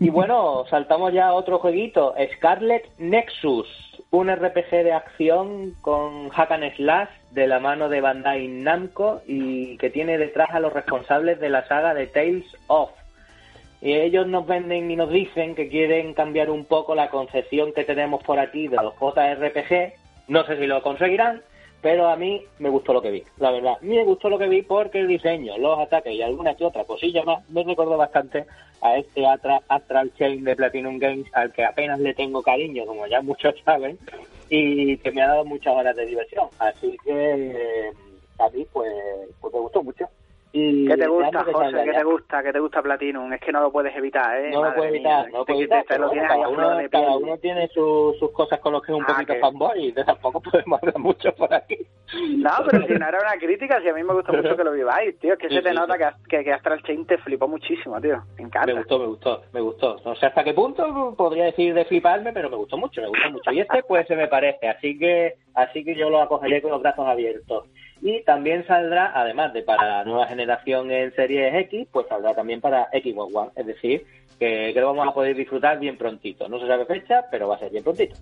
Y 0.00 0.10
bueno, 0.10 0.64
saltamos 0.70 1.12
ya 1.12 1.28
a 1.28 1.34
otro 1.34 1.58
jueguito, 1.60 2.14
Scarlet 2.36 2.88
Nexus, 2.98 3.68
un 4.10 4.34
RPG 4.34 4.70
de 4.70 4.92
acción 4.92 5.74
con 5.82 6.28
hack 6.30 6.52
and 6.52 6.74
slash 6.76 7.08
de 7.32 7.46
la 7.46 7.58
mano 7.58 7.88
de 7.88 8.00
Bandai 8.00 8.48
Namco 8.48 9.22
y 9.26 9.76
que 9.78 9.90
tiene 9.90 10.16
detrás 10.16 10.50
a 10.50 10.60
los 10.60 10.72
responsables 10.72 11.40
de 11.40 11.48
la 11.48 11.66
saga 11.66 11.92
de 11.94 12.06
Tales 12.06 12.46
of. 12.68 12.90
Y 13.82 13.92
ellos 13.92 14.26
nos 14.26 14.46
venden 14.46 14.90
y 14.90 14.96
nos 14.96 15.10
dicen 15.10 15.54
que 15.54 15.68
quieren 15.68 16.14
cambiar 16.14 16.50
un 16.50 16.64
poco 16.64 16.94
la 16.94 17.10
concepción 17.10 17.72
que 17.72 17.84
tenemos 17.84 18.22
por 18.22 18.38
aquí 18.38 18.68
de 18.68 18.76
los 18.76 18.94
JRPG. 18.94 19.92
No 20.28 20.44
sé 20.44 20.56
si 20.58 20.66
lo 20.66 20.82
conseguirán, 20.82 21.42
pero 21.86 22.08
a 22.08 22.16
mí 22.16 22.42
me 22.58 22.68
gustó 22.68 22.92
lo 22.92 23.00
que 23.00 23.12
vi, 23.12 23.22
la 23.38 23.52
verdad. 23.52 23.80
Me 23.80 24.02
gustó 24.02 24.28
lo 24.28 24.38
que 24.38 24.48
vi 24.48 24.62
porque 24.62 24.98
el 24.98 25.06
diseño, 25.06 25.56
los 25.56 25.78
ataques 25.78 26.12
y 26.12 26.20
algunas 26.20 26.56
que 26.56 26.64
otras 26.64 26.84
cosillas 26.84 27.24
más 27.24 27.48
me 27.48 27.62
recordó 27.62 27.96
bastante 27.96 28.44
a 28.80 28.96
este 28.96 29.24
Astral 29.24 30.12
Chain 30.18 30.42
de 30.42 30.56
Platinum 30.56 30.98
Games 30.98 31.28
al 31.32 31.52
que 31.52 31.64
apenas 31.64 32.00
le 32.00 32.12
tengo 32.12 32.42
cariño, 32.42 32.86
como 32.86 33.06
ya 33.06 33.20
muchos 33.20 33.54
saben, 33.64 34.00
y 34.50 34.96
que 34.96 35.12
me 35.12 35.22
ha 35.22 35.28
dado 35.28 35.44
muchas 35.44 35.76
horas 35.76 35.94
de 35.94 36.06
diversión. 36.06 36.48
Así 36.58 36.96
que 37.04 37.92
a 38.40 38.48
mí 38.48 38.66
pues, 38.72 38.92
pues 39.40 39.54
me 39.54 39.60
gustó 39.60 39.80
mucho. 39.84 40.08
¿Qué 40.56 40.96
te 40.96 41.06
gusta, 41.06 41.44
José? 41.44 41.84
¿Qué 41.84 41.92
te 41.92 42.04
gusta? 42.04 42.42
¿Qué 42.42 42.52
te 42.52 42.60
gusta 42.60 42.82
Platinum? 42.82 43.32
Es 43.32 43.40
que 43.40 43.52
no 43.52 43.60
lo 43.60 43.70
puedes 43.70 43.94
evitar, 43.94 44.38
¿eh? 44.38 44.50
No 44.50 44.64
lo 44.64 44.74
puedes 44.74 44.94
evitar, 44.94 45.30
no 45.30 45.38
lo 45.38 45.44
puedes 45.44 45.60
evitar. 45.62 45.84
cada, 46.90 47.16
uno, 47.16 47.36
tiene 47.38 47.68
sus 47.68 48.30
cosas 48.32 48.58
con 48.60 48.72
los 48.72 48.82
que 48.82 48.92
es 48.92 48.98
un 48.98 49.04
ah, 49.04 49.08
poquito 49.08 49.34
fanboy 49.40 49.86
y 49.86 49.92
de 49.92 50.04
tampoco 50.04 50.40
podemos 50.40 50.80
hablar 50.82 50.98
mucho 50.98 51.34
por 51.34 51.52
aquí. 51.52 51.76
No, 52.38 52.50
pero 52.70 52.86
si 52.86 52.92
no 52.94 53.08
era 53.08 53.18
una 53.18 53.38
crítica, 53.38 53.80
si 53.82 53.88
a 53.88 53.94
mí 53.94 54.02
me 54.02 54.14
gusta 54.14 54.32
mucho 54.32 54.56
que 54.56 54.64
lo 54.64 54.72
viváis, 54.72 55.18
tío. 55.18 55.34
Es 55.34 55.38
que 55.38 55.48
se 55.48 55.60
te 55.60 55.74
nota 55.74 55.98
que, 56.28 56.42
que, 56.42 56.52
Astral 56.52 56.82
Chain 56.84 57.04
te 57.06 57.18
flipó 57.18 57.48
muchísimo, 57.48 58.00
tío. 58.00 58.22
Me 58.38 58.44
encanta. 58.44 58.72
Me 58.72 58.78
gustó, 58.78 58.98
me 58.98 59.06
gustó, 59.06 59.42
me 59.52 59.60
gustó. 59.60 59.96
No 60.04 60.14
sé 60.14 60.26
hasta 60.26 60.44
qué 60.44 60.54
punto 60.54 61.14
podría 61.16 61.46
decir 61.46 61.74
de 61.74 61.84
fliparme, 61.84 62.32
pero 62.32 62.48
me 62.48 62.56
gustó 62.56 62.78
mucho, 62.78 63.02
me 63.02 63.08
gustó 63.08 63.30
mucho. 63.30 63.52
Y 63.52 63.60
este 63.60 63.82
pues 63.82 64.06
se 64.06 64.16
me 64.16 64.28
parece, 64.28 64.68
así 64.68 64.98
que 64.98 65.34
así 65.54 65.84
que 65.84 65.94
yo 65.94 66.08
lo 66.08 66.22
acogeré 66.22 66.62
con 66.62 66.70
los 66.70 66.80
brazos 66.80 67.06
abiertos. 67.06 67.64
Y 68.02 68.22
también 68.24 68.66
saldrá, 68.66 69.12
además 69.14 69.52
de 69.52 69.62
para 69.62 69.98
la 69.98 70.04
nueva 70.04 70.26
generación 70.26 70.90
en 70.90 71.14
Series 71.14 71.54
X, 71.54 71.88
pues 71.90 72.06
saldrá 72.08 72.34
también 72.34 72.60
para 72.60 72.88
Xbox 72.90 73.34
One. 73.34 73.50
Es 73.56 73.66
decir, 73.66 74.04
que, 74.38 74.72
lo 74.74 74.86
vamos 74.88 75.08
a 75.08 75.14
poder 75.14 75.36
disfrutar 75.36 75.78
bien 75.78 75.96
prontito. 75.96 76.48
No 76.48 76.60
se 76.60 76.66
sabe 76.66 76.84
fecha, 76.84 77.24
pero 77.30 77.48
va 77.48 77.56
a 77.56 77.58
ser 77.58 77.70
bien 77.70 77.84
prontito. 77.84 78.16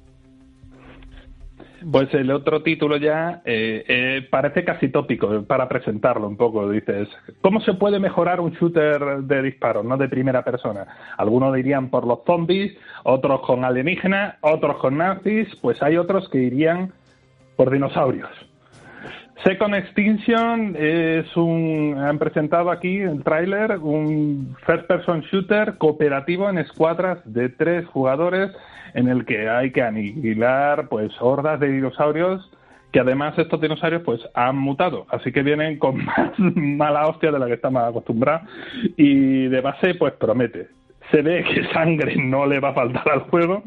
Pues 1.91 2.15
el 2.15 2.31
otro 2.31 2.63
título 2.63 2.97
ya 2.97 3.43
eh, 3.45 3.85
eh, 3.87 4.27
parece 4.31 4.65
casi 4.65 4.89
tópico 4.89 5.43
para 5.43 5.69
presentarlo 5.69 6.27
un 6.27 6.37
poco. 6.37 6.71
Dices, 6.71 7.09
¿cómo 7.43 7.61
se 7.61 7.75
puede 7.75 7.99
mejorar 7.99 8.41
un 8.41 8.53
shooter 8.53 9.19
de 9.19 9.43
disparos, 9.43 9.85
no 9.85 9.99
de 9.99 10.09
primera 10.09 10.43
persona? 10.43 10.87
Algunos 11.19 11.55
dirían 11.55 11.91
por 11.91 12.07
los 12.07 12.21
zombies, 12.25 12.75
otros 13.03 13.41
con 13.43 13.65
alienígenas, 13.65 14.37
otros 14.41 14.79
con 14.79 14.97
nazis, 14.97 15.49
pues 15.61 15.83
hay 15.83 15.99
otros 15.99 16.31
que 16.31 16.39
irían 16.39 16.95
por 17.57 17.71
dinosaurios. 17.71 18.31
Second 19.43 19.75
Extinction 19.75 20.77
es 20.79 21.37
un. 21.37 21.97
Han 21.99 22.19
presentado 22.19 22.71
aquí 22.71 22.99
el 22.99 23.23
tráiler, 23.25 23.79
un 23.79 24.57
first 24.65 24.87
person 24.87 25.23
shooter 25.23 25.77
cooperativo 25.77 26.49
en 26.49 26.59
escuadras 26.59 27.19
de 27.25 27.49
tres 27.49 27.87
jugadores 27.87 28.53
en 28.95 29.09
el 29.09 29.25
que 29.27 29.49
hay 29.49 29.73
que 29.73 29.83
aniquilar 29.83 30.89
pues 30.89 31.13
hordas 31.21 31.59
de 31.59 31.69
dinosaurios 31.69 32.49
que 32.93 33.01
además 33.01 33.37
estos 33.37 33.61
dinosaurios 33.61 34.03
pues 34.05 34.21
han 34.35 34.57
mutado, 34.57 35.05
así 35.11 35.33
que 35.33 35.43
vienen 35.43 35.81
con 35.81 35.97
más 36.05 36.39
mala 36.39 37.09
hostia 37.09 37.33
de 37.33 37.41
la 37.41 37.47
que 37.47 37.55
estamos 37.55 37.83
acostumbrados 37.83 38.49
y 38.97 39.49
de 39.49 39.61
base 39.61 39.97
pues 39.97 40.13
promete. 40.15 40.69
Se 41.11 41.21
ve 41.21 41.43
que 41.43 41.65
sangre 41.73 42.15
no 42.17 42.47
le 42.47 42.61
va 42.61 42.69
a 42.69 42.75
faltar 42.75 43.11
al 43.11 43.21
juego 43.23 43.65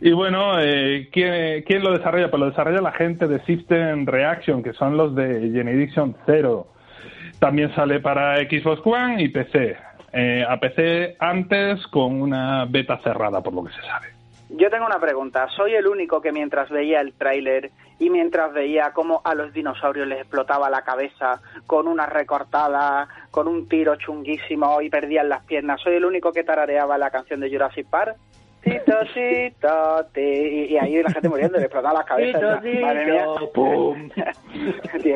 y 0.00 0.12
bueno, 0.12 0.60
eh, 0.60 1.08
¿quién, 1.12 1.82
lo 1.82 1.92
desarrolla? 1.92 2.30
Pues 2.30 2.40
lo 2.40 2.50
desarrolla 2.50 2.80
la 2.80 2.92
gente 2.92 3.26
de 3.26 3.40
System 3.44 4.06
Reaction, 4.06 4.62
que 4.62 4.72
son 4.72 4.96
los 4.96 5.14
de 5.14 5.50
Genediction 5.52 6.16
Zero. 6.26 6.68
También 7.38 7.74
sale 7.74 8.00
para 8.00 8.36
Xbox 8.36 8.80
One 8.84 9.22
y 9.22 9.28
PC. 9.28 9.76
Eh, 10.12 10.44
a 10.48 10.58
PC 10.58 11.16
antes 11.18 11.86
con 11.88 12.22
una 12.22 12.64
beta 12.66 12.98
cerrada, 12.98 13.42
por 13.42 13.52
lo 13.52 13.64
que 13.64 13.72
se 13.72 13.82
sabe. 13.82 14.06
Yo 14.48 14.70
tengo 14.70 14.86
una 14.86 15.00
pregunta. 15.00 15.48
¿Soy 15.56 15.74
el 15.74 15.86
único 15.86 16.20
que 16.20 16.30
mientras 16.30 16.70
veía 16.70 17.00
el 17.00 17.12
tráiler 17.14 17.70
y 17.98 18.10
mientras 18.10 18.52
veía 18.52 18.92
cómo 18.92 19.20
a 19.24 19.34
los 19.34 19.52
dinosaurios 19.52 20.06
les 20.06 20.20
explotaba 20.20 20.70
la 20.70 20.82
cabeza 20.82 21.40
con 21.66 21.88
una 21.88 22.06
recortada, 22.06 23.08
con 23.30 23.48
un 23.48 23.68
tiro 23.68 23.96
chunguísimo 23.96 24.80
y 24.82 24.88
perdían 24.88 25.28
las 25.28 25.44
piernas, 25.44 25.80
soy 25.80 25.94
el 25.94 26.04
único 26.04 26.32
que 26.32 26.44
tarareaba 26.44 26.96
la 26.96 27.10
canción 27.10 27.40
de 27.40 27.50
Jurassic 27.50 27.88
Park? 27.88 28.16
Y, 30.16 30.76
ahí 30.76 31.02
la 31.02 31.10
gente 31.10 31.28
muriendo, 31.28 31.58
le 31.58 31.64
explotaba 31.64 32.00
la 32.00 32.04
cabeza. 32.04 32.60
Madre 32.82 33.06
mía, 33.06 33.26
¡pum! 33.54 34.08
tío, 35.02 35.14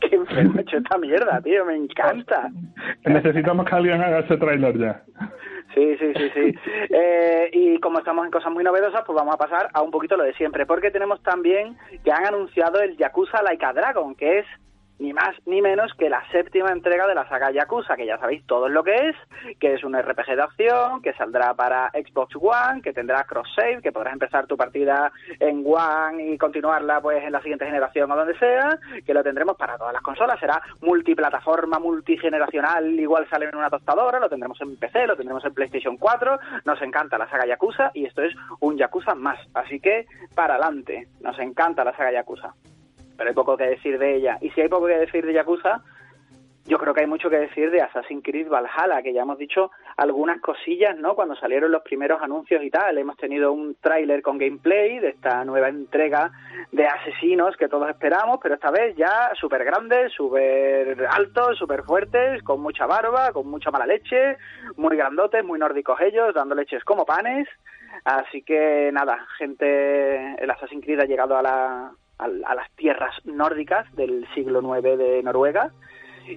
qué, 0.00 0.16
enfermo 0.16 0.60
hecho 0.60 0.78
esta 0.78 0.98
mierda, 0.98 1.40
tío, 1.40 1.64
me 1.64 1.76
encanta. 1.76 2.50
Necesitamos 3.04 3.66
que 3.66 3.74
alguien 3.74 4.02
haga 4.02 4.20
ese 4.20 4.36
trailer 4.36 4.78
ya. 4.78 5.02
Sí, 5.74 5.96
sí, 5.98 6.12
sí, 6.16 6.30
sí. 6.34 6.54
Eh, 6.90 7.50
y 7.52 7.80
como 7.80 7.98
estamos 7.98 8.24
en 8.24 8.32
cosas 8.32 8.52
muy 8.52 8.64
novedosas, 8.64 9.02
pues 9.06 9.16
vamos 9.16 9.34
a 9.34 9.38
pasar 9.38 9.68
a 9.72 9.82
un 9.82 9.90
poquito 9.90 10.16
lo 10.16 10.24
de 10.24 10.34
siempre, 10.34 10.66
porque 10.66 10.90
tenemos 10.90 11.22
también 11.22 11.76
que 12.04 12.10
han 12.10 12.26
anunciado 12.26 12.80
el 12.80 12.96
Yakuza 12.96 13.42
Laika 13.42 13.72
Dragon, 13.72 14.14
que 14.14 14.40
es 14.40 14.46
ni 14.98 15.12
más 15.12 15.36
ni 15.46 15.62
menos 15.62 15.92
que 15.94 16.08
la 16.08 16.22
séptima 16.30 16.70
entrega 16.70 17.06
de 17.06 17.14
la 17.14 17.28
saga 17.28 17.50
Yakuza, 17.50 17.96
que 17.96 18.06
ya 18.06 18.18
sabéis 18.18 18.44
todo 18.46 18.68
lo 18.68 18.82
que 18.82 18.94
es, 18.94 19.16
que 19.58 19.74
es 19.74 19.84
un 19.84 19.96
RPG 19.96 20.36
de 20.36 20.42
acción, 20.42 21.02
que 21.02 21.12
saldrá 21.14 21.54
para 21.54 21.90
Xbox 21.90 22.34
One, 22.36 22.82
que 22.82 22.92
tendrá 22.92 23.24
cross-save, 23.24 23.80
que 23.82 23.92
podrás 23.92 24.12
empezar 24.12 24.46
tu 24.46 24.56
partida 24.56 25.12
en 25.38 25.64
One 25.64 26.32
y 26.32 26.38
continuarla 26.38 27.00
pues 27.00 27.22
en 27.22 27.32
la 27.32 27.40
siguiente 27.40 27.66
generación 27.66 28.10
o 28.10 28.16
donde 28.16 28.38
sea, 28.38 28.78
que 29.04 29.14
lo 29.14 29.22
tendremos 29.22 29.56
para 29.56 29.78
todas 29.78 29.92
las 29.92 30.02
consolas, 30.02 30.38
será 30.40 30.60
multiplataforma, 30.82 31.78
multigeneracional, 31.78 32.98
igual 32.98 33.28
sale 33.30 33.46
en 33.46 33.56
una 33.56 33.70
tostadora, 33.70 34.18
lo 34.20 34.28
tendremos 34.28 34.60
en 34.60 34.76
PC, 34.76 35.06
lo 35.06 35.16
tendremos 35.16 35.44
en 35.44 35.54
PlayStation 35.54 35.96
4, 35.96 36.38
nos 36.64 36.82
encanta 36.82 37.18
la 37.18 37.28
saga 37.30 37.46
Yakuza 37.46 37.90
y 37.94 38.06
esto 38.06 38.22
es 38.22 38.34
un 38.60 38.76
Yakuza 38.76 39.14
más, 39.14 39.38
así 39.54 39.80
que 39.80 40.06
para 40.34 40.54
adelante, 40.54 41.08
nos 41.20 41.38
encanta 41.38 41.84
la 41.84 41.96
saga 41.96 42.12
Yakuza 42.12 42.54
pero 43.18 43.30
hay 43.30 43.34
poco 43.34 43.56
que 43.56 43.66
decir 43.66 43.98
de 43.98 44.14
ella. 44.14 44.38
Y 44.40 44.50
si 44.50 44.60
hay 44.62 44.68
poco 44.68 44.86
que 44.86 44.96
decir 44.96 45.26
de 45.26 45.34
Yakuza, 45.34 45.82
yo 46.68 46.78
creo 46.78 46.92
que 46.92 47.00
hay 47.00 47.06
mucho 47.06 47.30
que 47.30 47.38
decir 47.38 47.70
de 47.70 47.80
Assassin's 47.80 48.22
Creed 48.22 48.48
Valhalla, 48.48 49.02
que 49.02 49.14
ya 49.14 49.22
hemos 49.22 49.38
dicho 49.38 49.70
algunas 49.96 50.40
cosillas, 50.40 50.96
¿no? 50.98 51.14
Cuando 51.14 51.34
salieron 51.34 51.72
los 51.72 51.82
primeros 51.82 52.22
anuncios 52.22 52.62
y 52.62 52.70
tal, 52.70 52.96
hemos 52.98 53.16
tenido 53.16 53.52
un 53.52 53.74
tráiler 53.80 54.20
con 54.22 54.38
gameplay 54.38 54.98
de 54.98 55.08
esta 55.08 55.44
nueva 55.44 55.68
entrega 55.68 56.30
de 56.70 56.86
asesinos 56.86 57.56
que 57.56 57.68
todos 57.68 57.88
esperamos, 57.88 58.38
pero 58.42 58.54
esta 58.54 58.70
vez 58.70 58.94
ya 58.96 59.30
súper 59.34 59.64
grandes, 59.64 60.12
súper 60.12 61.06
altos, 61.10 61.58
súper 61.58 61.84
fuertes, 61.84 62.42
con 62.42 62.60
mucha 62.60 62.86
barba, 62.86 63.32
con 63.32 63.48
mucha 63.48 63.70
mala 63.70 63.86
leche, 63.86 64.36
muy 64.76 64.96
grandotes, 64.96 65.42
muy 65.42 65.58
nórdicos 65.58 65.98
ellos, 66.02 66.34
dando 66.34 66.54
leches 66.54 66.84
como 66.84 67.06
panes. 67.06 67.48
Así 68.04 68.42
que 68.42 68.90
nada, 68.92 69.26
gente, 69.38 70.34
el 70.34 70.50
Assassin's 70.50 70.84
Creed 70.84 71.00
ha 71.00 71.06
llegado 71.06 71.36
a 71.36 71.42
la, 71.42 71.92
a, 72.18 72.28
las 72.28 72.70
tierras 72.76 73.14
nórdicas 73.24 73.90
del 73.94 74.26
siglo 74.34 74.60
IX 74.60 74.98
de 74.98 75.22
Noruega 75.22 75.70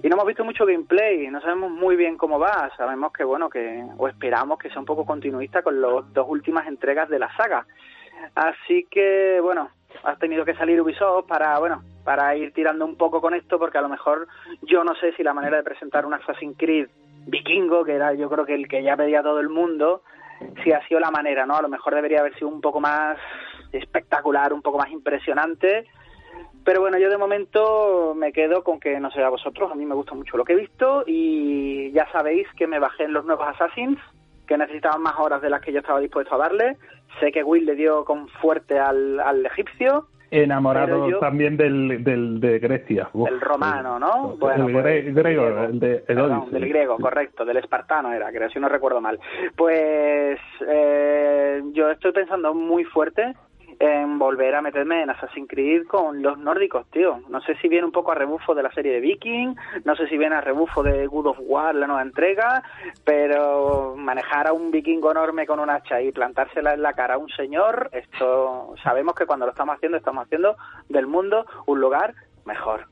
y 0.02 0.08
no 0.08 0.14
hemos 0.14 0.26
visto 0.26 0.44
mucho 0.44 0.64
gameplay, 0.64 1.28
no 1.28 1.40
sabemos 1.42 1.70
muy 1.70 1.96
bien 1.96 2.16
cómo 2.16 2.38
va, 2.38 2.70
sabemos 2.78 3.12
que 3.12 3.24
bueno, 3.24 3.50
que 3.50 3.84
o 3.98 4.08
esperamos 4.08 4.58
que 4.58 4.70
sea 4.70 4.78
un 4.78 4.86
poco 4.86 5.04
continuista 5.04 5.62
con 5.62 5.82
las 5.82 6.12
dos 6.14 6.26
últimas 6.28 6.66
entregas 6.66 7.10
de 7.10 7.18
la 7.18 7.34
saga. 7.36 7.66
Así 8.34 8.86
que 8.90 9.38
bueno, 9.42 9.68
has 10.04 10.18
tenido 10.18 10.46
que 10.46 10.54
salir 10.54 10.80
Ubisoft 10.80 11.26
para 11.26 11.58
bueno, 11.58 11.82
para 12.04 12.34
ir 12.36 12.54
tirando 12.54 12.86
un 12.86 12.96
poco 12.96 13.20
con 13.20 13.34
esto 13.34 13.58
porque 13.58 13.78
a 13.78 13.82
lo 13.82 13.90
mejor 13.90 14.28
yo 14.62 14.82
no 14.82 14.94
sé 14.94 15.12
si 15.12 15.22
la 15.22 15.34
manera 15.34 15.58
de 15.58 15.62
presentar 15.62 16.06
un 16.06 16.14
Assassin's 16.14 16.56
Creed 16.56 16.88
vikingo, 17.26 17.84
que 17.84 17.94
era 17.94 18.14
yo 18.14 18.30
creo 18.30 18.46
que 18.46 18.54
el 18.54 18.68
que 18.68 18.82
ya 18.82 18.96
pedía 18.96 19.22
todo 19.22 19.40
el 19.40 19.50
mundo, 19.50 20.02
si 20.64 20.72
ha 20.72 20.86
sido 20.88 21.00
la 21.00 21.10
manera, 21.10 21.44
¿no? 21.44 21.56
A 21.56 21.62
lo 21.62 21.68
mejor 21.68 21.94
debería 21.94 22.20
haber 22.20 22.34
sido 22.34 22.48
un 22.48 22.62
poco 22.62 22.80
más 22.80 23.18
espectacular, 23.72 24.52
un 24.52 24.62
poco 24.62 24.78
más 24.78 24.90
impresionante. 24.90 25.86
Pero 26.64 26.80
bueno, 26.80 26.98
yo 26.98 27.10
de 27.10 27.18
momento 27.18 28.14
me 28.16 28.32
quedo 28.32 28.62
con 28.62 28.78
que 28.78 29.00
no 29.00 29.10
sé 29.10 29.22
a 29.22 29.28
vosotros, 29.28 29.70
a 29.70 29.74
mí 29.74 29.84
me 29.84 29.94
gusta 29.94 30.14
mucho 30.14 30.36
lo 30.36 30.44
que 30.44 30.52
he 30.52 30.56
visto 30.56 31.02
y 31.06 31.90
ya 31.92 32.06
sabéis 32.12 32.46
que 32.56 32.66
me 32.66 32.78
bajé 32.78 33.04
en 33.04 33.12
los 33.12 33.24
nuevos 33.24 33.48
Assassins, 33.48 33.98
que 34.46 34.56
necesitaban 34.56 35.02
más 35.02 35.18
horas 35.18 35.42
de 35.42 35.50
las 35.50 35.60
que 35.60 35.72
yo 35.72 35.80
estaba 35.80 35.98
dispuesto 35.98 36.34
a 36.34 36.38
darle. 36.38 36.76
Sé 37.18 37.32
que 37.32 37.42
Will 37.42 37.66
le 37.66 37.74
dio 37.74 38.04
con 38.04 38.28
fuerte 38.28 38.78
al, 38.78 39.18
al 39.18 39.44
egipcio. 39.44 40.06
Enamorado 40.30 41.18
también 41.18 41.58
del, 41.58 42.02
del 42.02 42.40
de 42.40 42.58
Grecia. 42.58 43.10
el 43.28 43.40
romano, 43.40 43.98
¿no? 43.98 44.34
Bueno, 44.38 44.66
el, 44.66 44.72
pues, 44.72 45.14
griego, 45.14 45.46
el 45.64 45.78
de 45.78 46.04
del 46.06 46.68
griego, 46.68 46.96
correcto, 46.96 47.44
del 47.44 47.58
espartano 47.58 48.14
era, 48.14 48.32
creo, 48.32 48.48
si 48.48 48.58
no 48.58 48.68
recuerdo 48.70 49.00
mal. 49.02 49.20
Pues 49.54 50.38
eh, 50.66 51.62
yo 51.72 51.90
estoy 51.90 52.12
pensando 52.12 52.54
muy 52.54 52.84
fuerte 52.84 53.34
en 53.82 54.16
volver 54.16 54.54
a 54.54 54.62
meterme 54.62 55.02
en 55.02 55.10
Assassin's 55.10 55.48
Creed 55.48 55.88
con 55.88 56.22
los 56.22 56.38
nórdicos, 56.38 56.86
tío. 56.92 57.20
No 57.28 57.40
sé 57.40 57.56
si 57.56 57.66
viene 57.66 57.84
un 57.84 57.90
poco 57.90 58.12
a 58.12 58.14
rebufo 58.14 58.54
de 58.54 58.62
la 58.62 58.70
serie 58.70 58.92
de 58.92 59.00
Viking, 59.00 59.56
no 59.84 59.96
sé 59.96 60.06
si 60.06 60.16
viene 60.16 60.36
a 60.36 60.40
rebufo 60.40 60.84
de 60.84 61.08
Good 61.08 61.26
of 61.26 61.38
War, 61.40 61.74
la 61.74 61.88
nueva 61.88 62.02
entrega, 62.02 62.62
pero 63.04 63.96
manejar 63.96 64.46
a 64.46 64.52
un 64.52 64.70
vikingo 64.70 65.10
enorme 65.10 65.48
con 65.48 65.58
un 65.58 65.68
hacha 65.68 66.00
y 66.00 66.12
plantársela 66.12 66.74
en 66.74 66.82
la 66.82 66.92
cara 66.92 67.14
a 67.14 67.18
un 67.18 67.28
señor, 67.30 67.90
esto 67.90 68.76
sabemos 68.84 69.16
que 69.16 69.26
cuando 69.26 69.46
lo 69.46 69.50
estamos 69.50 69.74
haciendo, 69.74 69.98
estamos 69.98 70.26
haciendo 70.26 70.54
del 70.88 71.08
mundo 71.08 71.44
un 71.66 71.80
lugar 71.80 72.14
mejor. 72.44 72.86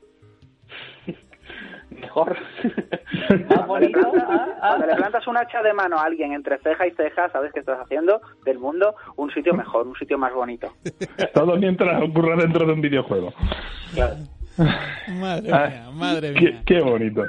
Mejor. 2.01 2.37
Más 3.49 3.67
bonito. 3.67 3.99
Ah, 4.17 4.47
ah. 4.61 4.67
Cuando 4.69 4.87
le 4.87 4.95
plantas 4.95 5.27
un 5.27 5.37
hacha 5.37 5.61
de 5.61 5.73
mano 5.73 5.97
a 5.97 6.03
alguien 6.03 6.33
entre 6.33 6.57
ceja 6.59 6.87
y 6.87 6.91
ceja, 6.91 7.29
sabes 7.29 7.53
que 7.53 7.59
estás 7.59 7.79
haciendo 7.79 8.21
del 8.43 8.59
mundo 8.59 8.95
un 9.15 9.31
sitio 9.31 9.53
mejor, 9.53 9.87
un 9.87 9.95
sitio 9.95 10.17
más 10.17 10.33
bonito. 10.33 10.71
Todo 11.33 11.57
mientras 11.57 12.01
ocurra 12.01 12.35
dentro 12.35 12.65
de 12.65 12.73
un 12.73 12.81
videojuego. 12.81 13.33
Claro. 13.93 14.15
Madre 15.07 15.49
Ah, 15.51 15.67
mía, 15.67 15.89
madre 15.93 16.33
Qué, 16.33 16.41
mía. 16.41 16.61
qué 16.65 16.79
bonito. 16.81 17.23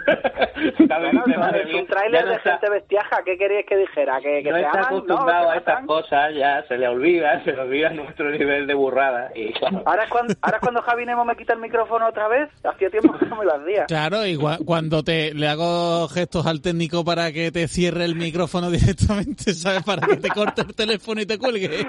Bueno, 0.79 1.23
Madre 1.39 1.63
es 1.63 1.67
mía, 1.69 1.81
un 1.81 1.87
tráiler 1.89 2.25
no 2.25 2.31
de 2.31 2.37
está- 2.37 2.51
gente 2.53 2.71
bestiaja, 2.71 3.23
¿qué 3.25 3.37
queríais 3.39 3.67
que 3.67 3.77
dijera? 3.77 4.21
¿Que, 4.21 4.43
que 4.43 4.51
no 4.51 4.57
se 4.57 4.63
está 4.63 4.79
aman? 4.81 4.85
acostumbrado 4.95 5.45
¿No? 5.45 5.51
a 5.51 5.53
¿Que 5.55 5.59
estas 5.59 5.87
cosas, 5.87 6.35
ya 6.35 6.65
se 6.69 6.79
le 6.79 6.89
olvida, 6.89 7.43
se 7.45 7.53
le 7.53 7.61
olvida 7.61 7.91
nuestro 7.91 8.31
nivel 8.31 8.67
de 8.67 8.75
burrada. 8.75 9.31
Y, 9.35 9.53
Ahora 9.85 10.05
es, 10.05 10.11
cuando, 10.11 10.35
ahora 10.43 10.57
es 10.59 10.61
cuando 10.61 10.83
Javi 10.83 11.07
Nemo 11.07 11.25
me 11.25 11.37
quita 11.37 11.55
el 11.55 11.61
micrófono 11.61 12.07
otra 12.09 12.29
vez. 12.29 12.49
Hacía 12.65 12.91
tiempo 12.91 13.19
que 13.19 13.27
no 13.27 13.37
me 13.37 13.45
lo 13.45 13.55
hacía. 13.57 13.87
Claro, 13.87 14.27
y 14.27 14.37
cua- 14.37 14.65
cuando 14.65 15.03
te 15.03 15.35
le 15.35 15.49
hago 15.49 16.09
gestos 16.09 16.47
al 16.47 16.61
técnico 16.61 17.05
para 17.05 17.33
que 17.33 17.51
te 17.51 17.67
cierre 17.69 18.05
el 18.05 18.15
micrófono 18.17 18.71
directamente, 18.71 19.55
¿sabes? 19.55 19.83
Para 19.83 20.07
que 20.07 20.17
te 20.17 20.29
corte 20.29 20.63
el 20.63 20.75
teléfono 20.75 21.21
y 21.21 21.27
te 21.27 21.39
cuelgue. 21.39 21.87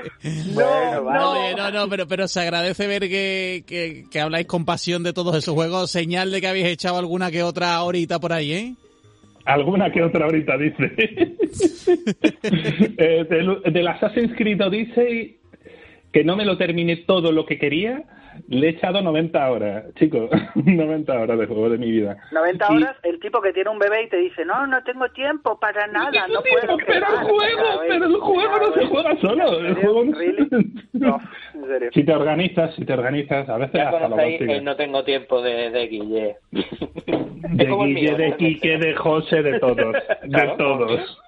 Bueno, 0.54 0.96
No, 0.96 1.04
vale. 1.04 1.20
oye, 1.24 1.56
no, 1.56 1.72
no, 1.72 1.90
pero, 1.90 2.08
pero 2.08 2.28
se 2.28 2.40
agradece 2.42 2.88
ver 2.88 3.02
que, 3.04 3.64
que, 3.68 4.06
que 4.12 4.20
habláis 4.22 4.48
con 4.48 4.66
pasión 4.66 5.04
de 5.04 5.14
todos 5.14 5.33
esos 5.40 5.54
juegos. 5.54 5.90
Señal 5.92 6.32
de 6.32 6.42
que 6.42 6.48
habéis 6.48 6.66
echado 6.68 6.98
alguna 6.98 7.32
que 7.32 7.44
otra 7.44 7.82
horita 7.84 8.20
por 8.20 8.34
ahí, 8.34 8.54
¿eh? 8.54 8.74
Alguna 9.46 9.92
que 9.92 10.02
otra 10.02 10.26
ahorita 10.26 10.58
dice. 10.58 10.92
eh, 12.98 13.26
del, 13.30 13.62
del 13.74 13.88
Assassin's 13.88 14.32
Creed 14.38 14.62
Odyssey, 14.62 15.38
que 16.12 16.24
no 16.24 16.36
me 16.36 16.46
lo 16.46 16.58
terminé 16.58 16.98
todo 17.06 17.32
lo 17.32 17.46
que 17.46 17.58
quería, 17.60 18.04
le 18.48 18.68
he 18.68 18.70
echado 18.72 19.02
90 19.02 19.52
horas, 19.52 19.84
chicos. 19.96 20.30
90 20.56 21.14
horas 21.14 21.38
de 21.40 21.46
juego 21.46 21.70
de 21.70 21.78
mi 21.78 21.92
vida. 21.92 22.18
90 22.32 22.66
Y- 22.70 22.76
horas, 22.78 22.96
el 23.04 23.20
tipo 23.20 23.42
que 23.42 23.54
tiene 23.54 23.70
un 23.70 23.80
bebé 23.80 24.04
y 24.04 24.10
te 24.10 24.18
dice, 24.18 24.44
no, 24.46 24.66
no 24.68 24.82
tengo 24.84 25.08
tiempo 25.10 25.60
para 25.60 25.88
nada, 25.88 26.28
no 26.30 26.42
puedo 26.42 26.78
pero 26.78 26.80
el 26.80 26.86
quedar". 26.86 27.24
juego, 27.26 27.64
pero 27.88 28.06
el 28.06 28.16
juego 28.16 28.60
no 28.60 28.74
se 28.74 28.86
juega 28.88 29.22
solo. 29.22 29.60
El 29.60 29.76
juego 29.76 30.06
no. 30.06 30.12
No, 30.94 31.18
en 31.18 31.24
serio. 31.74 31.90
Si 31.94 32.04
te 32.04 32.14
organizas, 32.14 32.76
si 32.76 32.86
te 32.86 32.94
organizas, 32.94 33.50
a 33.50 33.58
veces 33.58 33.74
ya 33.74 33.90
hasta 33.90 34.08
lo 34.08 34.62
no 34.62 34.76
tengo 34.76 35.04
tiempo 35.04 35.42
de, 35.42 35.70
de 35.72 35.88
Guille. 35.88 36.36
De 37.44 37.66
Guille, 37.66 37.86
mío, 37.94 38.16
de. 38.16 38.36
Quique, 38.38 38.78
de 38.78 38.96
José, 38.96 39.44
de 39.44 39.60
todos. 39.60 39.78
De 39.78 40.30
Claro, 40.30 40.56
todos. 40.58 41.20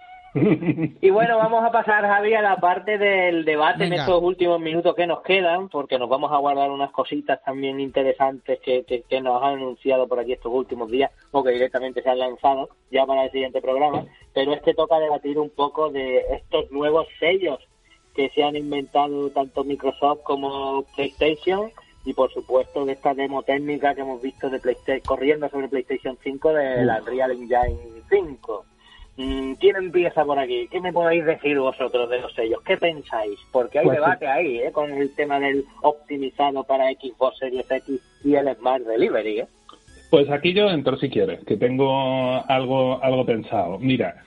Y 1.02 1.10
bueno, 1.12 1.38
vamos 1.38 1.64
a 1.64 1.72
pasar, 1.72 2.06
Javi, 2.06 2.34
a 2.34 2.42
la 2.42 2.58
parte 2.58 2.98
del 2.98 3.46
debate 3.46 3.86
en 3.86 3.94
estos 3.94 4.22
últimos 4.22 4.60
minutos 4.60 4.94
que 4.94 5.08
nos 5.08 5.22
quedan, 5.22 5.70
porque 5.70 5.98
nos 5.98 6.10
vamos 6.10 6.30
a 6.32 6.38
guardar 6.38 6.72
unas 6.72 6.92
cositas 6.92 7.42
también 7.44 7.80
interesantes 7.80 8.60
que, 8.60 8.84
que, 8.84 9.04
que 9.04 9.22
nos 9.22 9.42
han 9.42 9.54
anunciado 9.54 10.10
por 10.10 10.20
aquí 10.20 10.34
estos 10.34 10.52
últimos 10.54 10.92
días, 10.92 11.10
o 11.32 11.42
que 11.42 11.52
directamente 11.52 12.02
se 12.02 12.10
han 12.10 12.20
lanzado 12.20 12.70
ya 12.92 13.06
para 13.06 13.24
el 13.24 13.32
siguiente 13.32 13.62
programa. 13.62 14.06
Pero 14.34 14.54
es 14.54 14.62
que 14.62 14.74
toca 14.74 15.00
debatir 15.00 15.40
un 15.40 15.52
poco 15.52 15.90
de 15.90 16.18
estos 16.34 16.70
nuevos 16.70 17.08
sellos 17.20 17.60
que 18.16 18.30
se 18.30 18.44
han 18.44 18.56
inventado 18.56 19.30
tanto 19.30 19.64
Microsoft 19.64 20.22
como 20.24 20.84
PlayStation 20.96 21.70
y 22.06 22.14
por 22.14 22.32
supuesto 22.32 22.86
de 22.86 22.94
esta 22.94 23.14
demo 23.14 23.44
técnica 23.44 23.96
que 23.96 24.02
hemos 24.02 24.22
visto 24.22 24.50
de 24.50 24.60
PlayStation 24.60 25.02
corriendo 25.06 25.50
sobre 25.50 25.68
PlayStation 25.68 26.18
5 26.24 26.54
de 26.54 26.86
la 26.86 27.00
Real 27.02 27.32
Engine 27.32 28.02
5. 28.10 28.66
Mm, 29.18 29.54
¿Quién 29.54 29.76
empieza 29.78 30.26
por 30.26 30.38
aquí? 30.38 30.68
¿Qué 30.70 30.80
me 30.82 30.92
podéis 30.92 31.26
decir 31.26 31.58
vosotros 31.58 32.10
de 32.10 32.20
los 32.20 32.34
sellos? 32.34 32.62
¿Qué 32.66 32.78
pensáis? 32.78 33.40
Porque 33.52 33.80
hay 33.80 33.86
Pues 33.86 33.98
sí. 33.98 34.02
debate 34.04 34.28
ahí, 34.28 34.58
¿eh? 34.60 34.72
Con 34.72 34.92
el 34.92 35.16
tema 35.16 35.40
del 35.40 35.64
optimizado 35.82 36.64
para 36.66 36.90
Xbox 36.92 37.38
Series 37.40 37.70
X 37.70 38.02
y 38.24 38.36
el 38.36 38.54
Smart 38.56 38.84
Delivery, 38.84 39.40
¿eh? 39.40 39.48
Pues 40.10 40.30
aquí 40.30 40.54
yo 40.54 40.70
entro 40.70 40.98
si 40.98 41.10
quieres, 41.10 41.44
que 41.46 41.58
tengo 41.58 41.92
algo, 42.48 43.02
algo 43.02 43.26
pensado. 43.26 43.80
Mira, 43.80 44.24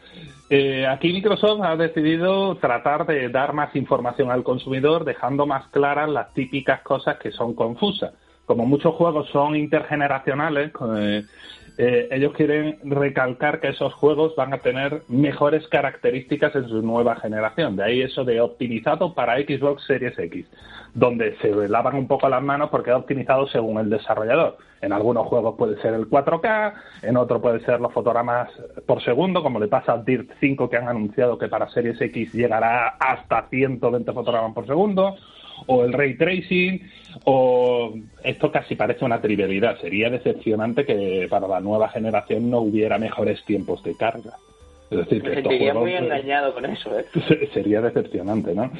eh, 0.51 0.87
aquí 0.87 1.13
Microsoft 1.13 1.61
ha 1.63 1.77
decidido 1.77 2.57
tratar 2.57 3.07
de 3.07 3.29
dar 3.29 3.53
más 3.53 3.75
información 3.77 4.31
al 4.31 4.43
consumidor, 4.43 5.05
dejando 5.05 5.47
más 5.47 5.67
claras 5.69 6.09
las 6.09 6.33
típicas 6.33 6.81
cosas 6.81 7.19
que 7.19 7.31
son 7.33 7.55
confusas. 7.55 8.13
Como 8.47 8.65
muchos 8.65 8.95
juegos 8.95 9.29
son 9.29 9.57
intergeneracionales, 9.57 10.73
eh, 10.97 11.23
eh, 11.81 12.09
ellos 12.11 12.33
quieren 12.33 12.77
recalcar 12.83 13.61
que 13.61 13.69
esos 13.69 13.95
juegos 13.95 14.35
van 14.35 14.53
a 14.53 14.59
tener 14.59 15.03
mejores 15.07 15.69
características 15.69 16.53
en 16.57 16.69
su 16.69 16.83
nueva 16.83 17.15
generación. 17.15 17.77
De 17.77 17.85
ahí 17.85 18.03
eso 18.03 18.25
de 18.25 18.41
optimizado 18.41 19.15
para 19.15 19.37
Xbox 19.37 19.85
Series 19.87 20.19
X, 20.19 20.45
donde 20.95 21.37
se 21.37 21.55
lavan 21.69 21.95
un 21.95 22.09
poco 22.09 22.29
las 22.29 22.43
manos 22.43 22.71
porque 22.71 22.91
es 22.91 22.97
optimizado 22.97 23.47
según 23.47 23.79
el 23.79 23.91
desarrollador. 23.91 24.59
En 24.81 24.93
algunos 24.93 25.29
juegos 25.29 25.55
puede 25.57 25.81
ser 25.81 25.95
el 25.95 26.11
4K, 26.11 26.75
en 27.03 27.17
otros 27.17 27.41
puede 27.41 27.61
ser 27.61 27.81
los 27.81 27.93
fotogramas 27.93 28.51
por 28.85 29.01
segundo, 29.05 29.45
como 29.45 29.61
le 29.61 29.69
pasa 29.69 29.93
a 29.93 30.03
Dirt 30.03 30.33
5 30.41 30.69
que 30.69 30.79
han 30.79 30.89
anunciado 30.89 31.39
que 31.39 31.47
para 31.47 31.69
Series 31.69 32.01
X 32.01 32.33
llegará 32.33 32.89
hasta 32.99 33.49
120 33.49 34.13
fotogramas 34.13 34.53
por 34.53 34.67
segundo 34.67 35.15
o 35.67 35.85
el 35.85 35.93
ray 35.93 36.17
tracing, 36.17 36.81
o 37.25 37.95
esto 38.25 38.51
casi 38.53 38.75
parece 38.77 39.05
una 39.05 39.21
trivialidad. 39.21 39.79
Sería 39.81 40.11
decepcionante 40.11 40.85
que 40.85 41.27
para 41.29 41.49
la 41.49 41.61
nueva 41.61 41.89
generación 41.89 42.51
no 42.51 42.59
hubiera 42.61 42.99
mejores 42.99 43.45
tiempos 43.45 43.83
de 43.83 43.97
carga. 43.97 44.33
Es 44.91 44.97
decir, 44.99 45.21
que 45.23 45.29
Me 45.29 45.35
sentiría 45.35 45.75
muy 45.75 45.91
pues, 45.91 46.03
engañado 46.03 46.55
con 46.55 46.65
eso, 46.65 46.99
¿eh? 46.99 47.05
se- 47.29 47.47
sería 47.49 47.83
decepcionante, 47.83 48.55
¿no? 48.55 48.71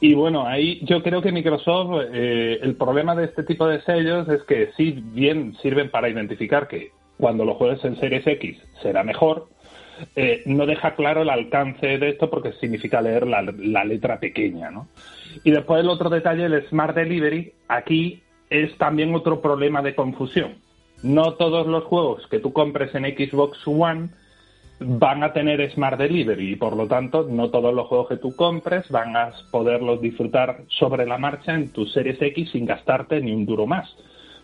Y 0.00 0.14
bueno, 0.14 0.46
ahí 0.46 0.78
yo 0.84 1.02
creo 1.02 1.20
que 1.20 1.32
Microsoft, 1.32 2.04
eh, 2.12 2.60
el 2.62 2.76
problema 2.76 3.16
de 3.16 3.24
este 3.24 3.42
tipo 3.42 3.66
de 3.66 3.80
sellos 3.82 4.28
es 4.28 4.42
que 4.44 4.70
sí 4.76 5.02
bien 5.12 5.56
sirven 5.60 5.90
para 5.90 6.08
identificar 6.08 6.68
que 6.68 6.92
cuando 7.18 7.44
lo 7.44 7.54
juegues 7.54 7.84
en 7.84 7.96
Series 7.98 8.24
X 8.24 8.56
será 8.82 9.02
mejor, 9.02 9.48
eh, 10.14 10.42
no 10.46 10.64
deja 10.64 10.94
claro 10.94 11.22
el 11.22 11.30
alcance 11.30 11.98
de 11.98 12.10
esto 12.10 12.30
porque 12.30 12.52
significa 12.52 13.02
leer 13.02 13.26
la, 13.26 13.42
la 13.58 13.82
letra 13.84 14.20
pequeña, 14.20 14.70
¿no? 14.70 14.86
Y 15.44 15.50
después 15.50 15.80
el 15.80 15.88
otro 15.88 16.10
detalle, 16.10 16.44
el 16.44 16.68
Smart 16.68 16.94
Delivery, 16.94 17.52
aquí 17.68 18.22
es 18.50 18.76
también 18.78 19.14
otro 19.14 19.40
problema 19.40 19.82
de 19.82 19.94
confusión. 19.94 20.56
No 21.02 21.34
todos 21.34 21.66
los 21.66 21.84
juegos 21.84 22.26
que 22.28 22.40
tú 22.40 22.52
compres 22.52 22.94
en 22.94 23.04
Xbox 23.04 23.58
One 23.66 24.08
van 24.80 25.22
a 25.22 25.32
tener 25.32 25.70
Smart 25.72 25.98
Delivery 25.98 26.52
y 26.52 26.56
por 26.56 26.76
lo 26.76 26.86
tanto 26.86 27.26
no 27.28 27.50
todos 27.50 27.74
los 27.74 27.86
juegos 27.88 28.08
que 28.08 28.16
tú 28.16 28.34
compres 28.36 28.88
van 28.90 29.16
a 29.16 29.32
poderlos 29.50 30.00
disfrutar 30.00 30.62
sobre 30.68 31.06
la 31.06 31.18
marcha 31.18 31.54
en 31.54 31.72
tu 31.72 31.84
Series 31.86 32.20
X 32.20 32.50
sin 32.52 32.66
gastarte 32.66 33.20
ni 33.20 33.32
un 33.32 33.44
duro 33.44 33.66
más. 33.66 33.94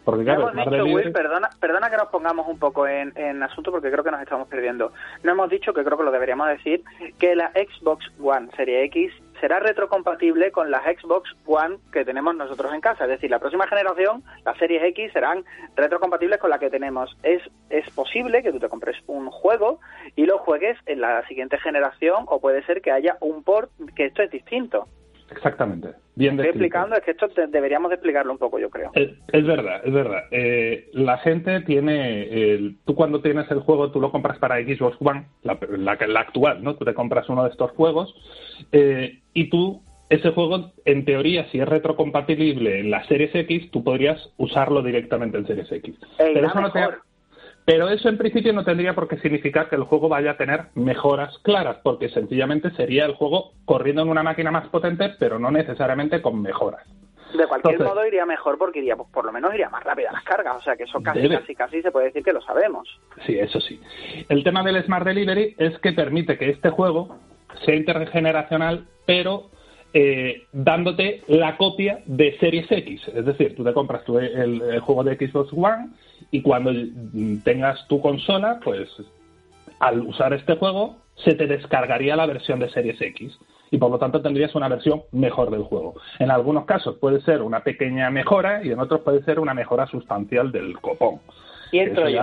Porque 0.05 0.25
No 0.25 0.35
claro, 0.35 0.51
hemos 0.51 0.71
dicho. 0.71 0.85
Will, 0.85 1.13
perdona, 1.13 1.49
perdona 1.61 1.89
que 1.89 1.97
nos 1.97 2.09
pongamos 2.09 2.47
un 2.47 2.59
poco 2.59 2.87
en, 2.87 3.13
en 3.17 3.43
asunto 3.43 3.71
porque 3.71 3.91
creo 3.91 4.05
que 4.05 4.11
nos 4.11 4.21
estamos 4.21 4.49
perdiendo. 4.49 4.93
No 5.23 5.33
hemos 5.33 5.49
dicho, 5.49 5.73
que 5.73 5.83
creo 5.83 5.97
que 5.97 6.05
lo 6.05 6.13
deberíamos 6.13 6.47
decir, 6.49 6.83
que 7.19 7.35
la 7.35 7.51
Xbox 7.53 8.05
One 8.21 8.51
Serie 8.55 8.85
X 8.85 9.13
será 9.41 9.61
retrocompatible 9.61 10.53
con 10.53 10.71
la 10.71 10.83
Xbox 10.83 11.31
One 11.47 11.79
que 11.93 12.05
tenemos 12.05 12.35
nosotros 12.35 12.73
en 12.73 12.81
casa. 12.81 13.05
Es 13.05 13.11
decir, 13.11 13.31
la 13.31 13.39
próxima 13.39 13.67
generación, 13.67 14.23
las 14.45 14.57
Series 14.59 14.83
X, 14.85 15.13
serán 15.13 15.45
retrocompatibles 15.77 16.39
con 16.39 16.51
la 16.51 16.59
que 16.59 16.71
tenemos. 16.71 17.17
Es, 17.23 17.43
es 17.71 17.89
posible 17.91 18.43
que 18.43 18.53
tú 18.53 18.59
te 18.59 18.69
compres 18.69 18.97
un 19.07 19.31
juego 19.31 19.81
y 20.17 20.27
lo 20.27 20.39
juegues 20.39 20.79
en 20.87 21.01
la 21.01 21.27
siguiente 21.27 21.59
generación 21.59 22.25
o 22.27 22.41
puede 22.41 22.65
ser 22.65 22.83
que 22.83 22.93
haya 22.93 23.17
un 23.21 23.43
port, 23.43 23.71
que 23.97 24.07
esto 24.07 24.23
es 24.23 24.31
distinto. 24.31 24.89
Exactamente. 25.37 25.89
Bien 26.15 26.35
Estoy 26.35 26.49
explicando, 26.51 26.95
es 26.97 27.03
que 27.03 27.11
esto 27.11 27.29
te- 27.29 27.49
deberíamos 27.49 27.89
de 27.91 27.97
explicarlo 27.97 28.31
un 28.33 28.39
poco, 28.39 28.59
yo 28.61 28.71
creo. 28.71 28.91
Es, 28.95 29.11
es 29.33 29.47
verdad, 29.47 29.81
es 29.85 29.93
verdad. 29.93 30.25
Eh, 30.31 30.89
la 30.93 31.19
gente 31.19 31.61
tiene, 31.63 32.23
el- 32.53 32.77
tú 32.85 32.95
cuando 32.95 33.21
tienes 33.21 33.51
el 33.51 33.61
juego, 33.61 33.91
tú 33.91 34.01
lo 34.01 34.13
compras 34.13 34.39
para 34.39 34.57
Xbox 34.63 34.97
One, 35.01 35.27
la, 35.43 35.59
la, 35.77 35.99
la 36.07 36.21
actual, 36.21 36.63
¿no? 36.63 36.77
Tú 36.77 36.85
te 36.85 36.95
compras 36.95 37.29
uno 37.29 37.43
de 37.45 37.51
estos 37.51 37.73
juegos 37.73 38.15
eh, 38.73 39.21
y 39.33 39.51
tú, 39.51 39.83
ese 40.09 40.31
juego, 40.31 40.73
en 40.85 41.05
teoría, 41.05 41.47
si 41.51 41.59
es 41.59 41.69
retrocompatible 41.69 42.79
en 42.81 42.91
la 42.91 43.05
Series 43.09 43.35
X, 43.35 43.71
tú 43.73 43.83
podrías 43.83 44.31
usarlo 44.37 44.83
directamente 44.83 45.39
en 45.39 45.47
Series 45.47 45.73
X. 45.73 45.97
Ey, 46.19 46.35
Pero 46.35 46.47
eso, 46.47 46.61
no 46.61 46.71
te-. 46.71 46.81
Pero 47.65 47.89
eso 47.89 48.09
en 48.09 48.19
principio 48.19 48.53
no 48.53 48.65
tendría 48.65 48.95
por 48.95 49.09
qué 49.09 49.17
significar 49.19 49.69
que 49.69 49.77
el 49.77 49.85
juego 49.85 50.09
vaya 50.09 50.33
a 50.33 50.37
tener 50.37 50.67
mejoras 50.75 51.39
claras, 51.39 51.79
porque 51.83 52.09
sencillamente 52.11 52.71
sería 52.73 53.05
el 53.07 53.15
juego 53.15 53.53
corriendo 53.65 54.03
en 54.03 54.09
una 54.09 54.23
máquina 54.23 54.51
más 54.51 54.69
potente, 54.69 55.11
pero 55.19 55.39
no 55.39 55.51
necesariamente 55.51 56.21
con 56.21 56.41
mejoras. 56.43 56.83
De 57.37 57.47
cualquier 57.49 57.75
Entonces- 57.75 57.95
modo 57.97 58.07
iría 58.07 58.27
mejor 58.27 58.59
porque 58.59 58.79
iría, 58.79 58.95
pues, 58.97 59.09
por 59.11 59.25
lo 59.25 59.33
menos 59.33 59.53
iría 59.55 59.69
más 59.69 59.83
rápida 59.83 60.13
las 60.13 60.23
cargas, 60.23 60.57
o 60.57 60.61
sea 60.63 60.77
que 60.77 60.85
eso 60.85 61.03
casi, 61.03 61.21
Debe. 61.21 61.41
casi, 61.41 61.55
casi 61.57 61.83
se 61.83 61.91
puede 61.91 62.07
decir 62.07 62.23
que 62.23 62.33
lo 62.33 62.41
sabemos. 62.43 62.89
Sí, 63.27 63.37
eso 63.39 63.61
sí. 63.61 63.81
El 64.29 64.45
tema 64.45 64.63
del 64.63 64.81
Smart 64.85 65.05
Delivery 65.05 65.57
es 65.59 65.77
que 65.81 65.93
permite 65.93 66.39
que 66.39 66.51
este 66.51 66.71
juego 66.71 67.17
sea 67.65 67.75
intergeneracional, 67.75 68.87
pero 69.07 69.51
eh, 69.97 70.43
dándote 70.53 71.23
la 71.29 71.57
copia 71.57 72.01
de 72.07 72.37
Series 72.39 72.71
X. 72.71 73.03
Es 73.15 73.25
decir, 73.25 73.55
tú 73.55 73.63
te 73.63 73.73
compras 73.73 74.05
tu- 74.05 74.19
el, 74.19 74.61
el 74.61 74.81
juego 74.81 75.05
de 75.05 75.17
Xbox 75.17 75.53
One 75.53 75.91
y 76.35 76.43
cuando 76.43 76.73
mm, 76.73 77.45
tengas 77.45 77.87
tu 77.87 78.01
consola, 78.01 78.59
pues 78.65 78.89
al 79.79 80.01
usar 80.01 80.33
este 80.33 80.57
juego 80.57 80.97
se 81.15 81.35
te 81.35 81.47
descargaría 81.47 82.17
la 82.17 82.27
versión 82.27 82.59
de 82.59 82.69
Series 82.71 83.01
X 83.01 83.39
y 83.71 83.79
por 83.79 83.89
lo 83.89 84.01
tanto 84.01 84.21
tendrías 84.21 84.53
una 84.57 84.67
versión 84.67 85.05
mejor 85.13 85.53
del 85.53 85.63
juego. 85.63 85.95
En 86.19 86.33
algunos 86.33 86.65
casos 86.65 86.97
puede 86.97 87.21
ser 87.21 87.41
una 87.41 87.61
pequeña 87.61 88.11
mejora 88.11 88.65
y 88.65 88.73
en 88.73 88.81
otros 88.81 89.03
puede 89.03 89.23
ser 89.23 89.39
una 89.39 89.55
mejora 89.55 89.87
sustancial 89.87 90.51
del 90.51 90.77
copón. 90.81 91.21
Y 91.71 91.79
entro 91.79 92.09
yo. 92.09 92.21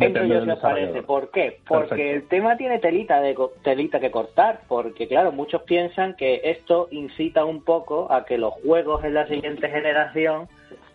Entro 0.00 0.24
yo 0.24 0.42
os 0.50 0.58
parece. 0.60 1.02
¿Por 1.02 1.30
qué? 1.30 1.58
Porque 1.68 1.88
Perfecto. 1.88 2.16
el 2.16 2.28
tema 2.28 2.56
tiene 2.56 2.78
telita 2.78 3.20
de 3.20 3.36
telita 3.62 4.00
que 4.00 4.10
cortar, 4.10 4.62
porque 4.68 5.06
claro, 5.06 5.32
muchos 5.32 5.62
piensan 5.64 6.16
que 6.16 6.40
esto 6.44 6.88
incita 6.90 7.44
un 7.44 7.62
poco 7.62 8.10
a 8.10 8.24
que 8.24 8.38
los 8.38 8.54
juegos 8.54 9.04
en 9.04 9.12
la 9.12 9.28
siguiente 9.28 9.68
generación 9.68 10.48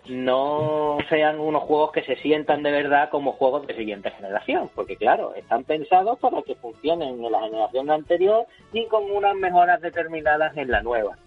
no 0.07 0.97
sean 1.09 1.39
unos 1.39 1.63
juegos 1.63 1.91
que 1.91 2.03
se 2.03 2.15
sientan 2.17 2.63
de 2.63 2.71
verdad 2.71 3.09
como 3.09 3.33
juegos 3.33 3.67
de 3.67 3.75
siguiente 3.75 4.11
generación, 4.11 4.69
porque 4.73 4.95
claro, 4.95 5.33
están 5.35 5.63
pensados 5.63 6.17
para 6.19 6.41
que 6.41 6.55
funcionen 6.55 7.23
en 7.23 7.31
la 7.31 7.41
generación 7.41 7.91
anterior 7.91 8.45
y 8.73 8.85
con 8.87 9.09
unas 9.11 9.35
mejoras 9.35 9.81
determinadas 9.81 10.55
en 10.57 10.71
la 10.71 10.81
nueva. 10.81 11.17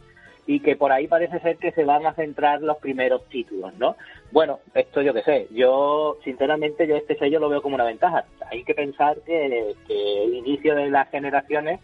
Y 0.44 0.58
que 0.58 0.74
por 0.74 0.90
ahí 0.90 1.06
parece 1.06 1.38
ser 1.38 1.56
que 1.58 1.70
se 1.70 1.84
van 1.84 2.04
a 2.04 2.14
centrar 2.14 2.62
los 2.62 2.78
primeros 2.78 3.24
títulos, 3.28 3.72
¿no? 3.74 3.94
Bueno, 4.32 4.58
esto 4.74 5.00
yo 5.00 5.14
qué 5.14 5.22
sé, 5.22 5.46
yo 5.52 6.16
sinceramente 6.24 6.88
yo 6.88 6.96
este 6.96 7.16
sello 7.16 7.38
lo 7.38 7.48
veo 7.48 7.62
como 7.62 7.76
una 7.76 7.84
ventaja. 7.84 8.24
Hay 8.50 8.64
que 8.64 8.74
pensar 8.74 9.18
que, 9.24 9.76
que 9.86 10.24
el 10.24 10.34
inicio 10.34 10.74
de 10.74 10.90
las 10.90 11.08
generaciones 11.10 11.78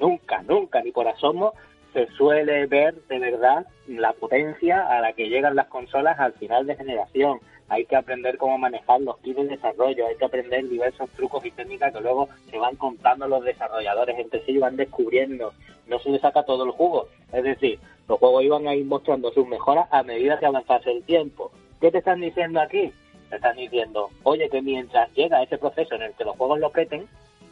nunca, 0.00 0.42
nunca, 0.42 0.82
ni 0.82 0.90
por 0.90 1.06
asomo, 1.06 1.54
se 1.92 2.06
suele 2.08 2.66
ver 2.66 2.94
de 3.08 3.18
verdad 3.18 3.66
la 3.86 4.12
potencia 4.12 4.86
a 4.86 5.00
la 5.00 5.12
que 5.12 5.28
llegan 5.28 5.56
las 5.56 5.66
consolas 5.68 6.18
al 6.18 6.32
final 6.34 6.66
de 6.66 6.76
generación. 6.76 7.40
Hay 7.68 7.84
que 7.84 7.96
aprender 7.96 8.36
cómo 8.36 8.58
manejar 8.58 9.00
los 9.00 9.18
kits 9.18 9.36
de 9.36 9.44
desarrollo, 9.44 10.06
hay 10.06 10.16
que 10.16 10.24
aprender 10.24 10.68
diversos 10.68 11.08
trucos 11.10 11.44
y 11.44 11.50
técnicas 11.52 11.92
que 11.92 12.00
luego 12.00 12.28
se 12.50 12.58
van 12.58 12.76
contando 12.76 13.28
los 13.28 13.44
desarrolladores 13.44 14.18
entre 14.18 14.44
sí 14.44 14.52
y 14.52 14.58
van 14.58 14.76
descubriendo. 14.76 15.52
No 15.86 15.98
se 16.00 16.10
le 16.10 16.18
saca 16.18 16.42
todo 16.42 16.64
el 16.64 16.72
jugo. 16.72 17.08
Es 17.32 17.44
decir, 17.44 17.78
los 18.08 18.18
juegos 18.18 18.42
iban 18.42 18.66
a 18.66 18.74
ir 18.74 18.84
mostrando 18.84 19.32
sus 19.32 19.46
mejoras 19.46 19.86
a 19.92 20.02
medida 20.02 20.38
que 20.38 20.46
avanzase 20.46 20.90
el 20.90 21.04
tiempo. 21.04 21.52
¿Qué 21.80 21.90
te 21.90 21.98
están 21.98 22.20
diciendo 22.20 22.60
aquí? 22.60 22.92
Te 23.28 23.36
están 23.36 23.56
diciendo, 23.56 24.10
oye, 24.24 24.48
que 24.50 24.60
mientras 24.62 25.12
llega 25.14 25.42
ese 25.42 25.58
proceso 25.58 25.94
en 25.94 26.02
el 26.02 26.14
que 26.14 26.24
los 26.24 26.36
juegos 26.36 26.58
lo 26.58 26.70
peten, 26.70 27.06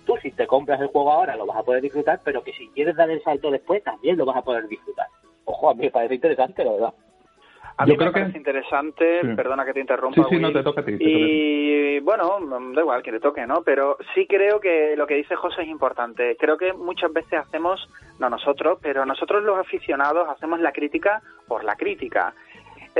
tú 0.09 0.17
si 0.23 0.31
te 0.33 0.47
compras 0.47 0.81
el 0.81 0.87
juego 0.89 1.13
ahora 1.13 1.37
lo 1.37 1.45
vas 1.45 1.59
a 1.59 1.63
poder 1.63 1.83
disfrutar, 1.83 2.21
pero 2.25 2.43
que 2.43 2.53
si 2.55 2.69
quieres 2.71 2.97
dar 2.97 3.11
el 3.11 3.23
salto 3.23 3.51
después 3.51 3.85
también 3.85 4.17
lo 4.17 4.25
vas 4.25 4.39
a 4.39 4.43
poder 4.43 4.67
disfrutar. 4.67 5.07
Ojo, 5.45 5.69
a 5.71 5.75
mí 5.75 5.83
me 5.83 5.91
parece 5.91 6.15
interesante, 6.15 6.65
la 6.65 6.73
verdad. 6.73 6.95
A 7.77 7.85
Yo 7.85 7.93
mí 7.93 7.97
creo 7.99 8.09
me 8.09 8.15
que- 8.15 8.21
parece 8.21 8.39
interesante, 8.39 9.21
Sí. 9.21 9.29
perdona 9.37 9.65
que 9.67 9.73
te 9.75 9.81
interrumpa. 9.81 10.15
Sí, 10.23 10.29
sí, 10.31 10.35
Will, 10.37 10.43
no, 10.43 10.53
te 10.53 10.63
toca 10.65 10.81
a 10.81 10.85
ti, 10.85 10.93
te 10.93 11.05
toca 11.05 11.11
a 11.11 11.29
Y 11.29 12.01
bueno, 12.01 12.39
da 12.75 12.81
igual 12.81 13.03
que 13.03 13.13
le 13.13 13.21
toque, 13.21 13.47
¿no? 13.47 13.63
Pero 13.63 13.99
sí 14.15 14.27
creo 14.27 14.59
que 14.61 14.97
lo 14.97 15.07
que 15.07 15.15
dice 15.15 15.37
José 15.37 15.63
es 15.63 15.69
importante. 15.69 16.37
Creo 16.37 16.57
que 16.57 16.73
muchas 16.73 17.13
veces 17.13 17.35
hacemos, 17.39 17.89
no 18.19 18.29
nosotros, 18.31 18.79
pero 18.83 19.05
nosotros 19.07 19.45
los 19.45 19.59
aficionados 19.59 20.27
hacemos 20.29 20.59
la 20.61 20.73
crítica 20.73 21.23
por 21.47 21.63
la 21.65 21.77
crítica. 21.77 22.35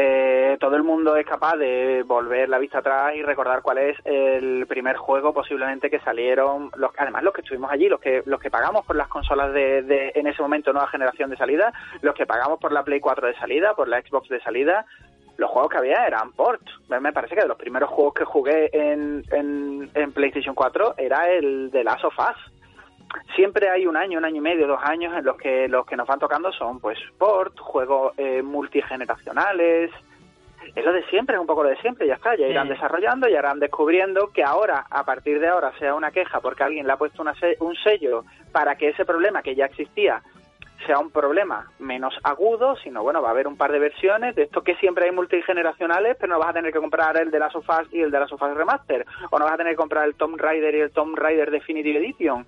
Eh, 0.01 0.57
todo 0.61 0.77
el 0.77 0.85
mundo 0.85 1.17
es 1.17 1.27
capaz 1.27 1.57
de 1.57 2.05
volver 2.07 2.49
la 2.49 2.61
vista 2.61 2.79
atrás 2.79 3.17
y 3.17 3.23
recordar 3.25 3.63
cuál 3.63 3.79
es 3.79 3.99
el 4.05 4.65
primer 4.69 4.97
juego 4.97 5.33
posiblemente 5.33 5.91
que 5.91 5.99
salieron, 5.99 6.71
los, 6.77 6.93
además 6.97 7.25
los 7.25 7.35
que 7.35 7.41
estuvimos 7.41 7.69
allí, 7.73 7.89
los 7.89 7.99
que 7.99 8.23
los 8.25 8.39
que 8.39 8.49
pagamos 8.49 8.87
por 8.87 8.95
las 8.95 9.09
consolas 9.09 9.53
de, 9.53 9.83
de 9.83 10.13
en 10.15 10.29
ese 10.29 10.41
momento 10.41 10.73
nueva 10.73 10.87
generación 10.87 11.31
de 11.31 11.37
salida, 11.37 11.73
los 12.01 12.15
que 12.15 12.27
pagamos 12.27 12.61
por 12.61 12.71
la 12.71 12.85
Play 12.85 13.01
4 13.01 13.27
de 13.27 13.35
salida, 13.39 13.75
por 13.75 13.89
la 13.89 14.01
Xbox 14.01 14.29
de 14.29 14.41
salida, 14.41 14.87
los 15.37 15.51
juegos 15.51 15.73
que 15.73 15.79
había 15.79 16.07
eran 16.07 16.31
port. 16.31 16.63
Me 16.89 17.13
parece 17.13 17.35
que 17.35 17.43
de 17.43 17.49
los 17.49 17.59
primeros 17.59 17.91
juegos 17.91 18.15
que 18.15 18.25
jugué 18.25 18.71
en, 18.73 19.25
en, 19.33 19.91
en 19.95 20.13
PlayStation 20.13 20.55
4 20.55 20.95
era 20.97 21.29
el 21.29 21.73
de 21.73 21.83
Last 21.83 22.05
of 22.05 22.15
Us. 22.21 22.53
Siempre 23.35 23.69
hay 23.71 23.87
un 23.87 23.97
año, 23.97 24.19
un 24.19 24.25
año 24.25 24.37
y 24.37 24.41
medio, 24.41 24.67
dos 24.67 24.81
años 24.83 25.17
en 25.17 25.25
los 25.25 25.37
que 25.37 25.69
los 25.69 25.87
que 25.87 25.97
nos 25.97 26.07
van 26.07 26.19
tocando 26.19 26.53
son 26.53 26.81
pues 26.81 26.99
port, 27.19 27.59
juegos 27.59 28.13
eh, 28.19 28.43
multigeneracionales. 28.43 29.91
Es 30.75 30.85
lo 30.85 30.93
de 30.93 31.03
siempre, 31.05 31.37
es 31.37 31.41
un 31.41 31.47
poco 31.47 31.63
lo 31.63 31.71
de 31.71 31.77
siempre, 31.79 32.07
ya 32.07 32.15
está. 32.15 32.35
Ya 32.37 32.47
irán 32.47 32.67
Sí. 32.67 32.75
desarrollando, 32.75 33.27
ya 33.29 33.39
irán 33.39 33.59
descubriendo 33.61 34.29
que 34.33 34.43
ahora, 34.45 34.85
a 34.91 35.05
partir 35.05 35.41
de 35.41 35.49
ahora, 35.49 35.73
sea 35.79 35.95
una 35.95 36.11
queja 36.11 36.41
porque 36.41 36.63
alguien 36.65 36.87
le 36.87 36.93
ha 36.93 36.97
puesto 36.97 37.23
una 37.23 37.35
se- 37.35 37.57
un 37.61 37.75
sello 37.77 38.25
para 38.53 38.77
que 38.77 38.89
ese 38.89 39.05
problema 39.05 39.43
que 39.43 39.55
ya 39.55 39.65
existía 39.67 40.21
sea 40.87 40.99
un 41.01 41.11
problema 41.11 41.67
menos 41.81 42.15
agudo, 42.23 42.77
sino 42.77 43.03
bueno, 43.03 43.21
va 43.21 43.29
a 43.29 43.31
haber 43.33 43.49
un 43.49 43.57
par 43.57 43.73
de 43.73 43.81
versiones 43.81 44.37
de 44.37 44.45
esto 44.45 44.63
que 44.63 44.77
siempre 44.77 45.07
hay 45.07 45.11
multigeneracionales, 45.11 46.17
pero 46.21 46.35
no 46.35 46.39
vas 46.39 46.51
a 46.51 46.53
tener 46.53 46.73
que 46.73 46.79
comprar 46.79 47.17
el 47.21 47.33
de 47.33 47.39
la 47.41 47.51
Sofas 47.51 47.89
y 47.91 48.01
el 48.01 48.13
de 48.13 48.21
la 48.21 48.29
Sofas 48.29 48.55
Remaster, 48.57 49.05
o 49.31 49.39
no 49.41 49.45
vas 49.45 49.55
a 49.55 49.57
tener 49.57 49.73
que 49.73 49.77
comprar 49.77 50.05
el 50.07 50.15
Tomb 50.15 50.39
Raider 50.39 50.75
y 50.77 50.81
el 50.81 50.93
Tomb 50.93 51.17
Raider 51.19 51.51
Definitive 51.51 51.99
Edition. 51.99 52.47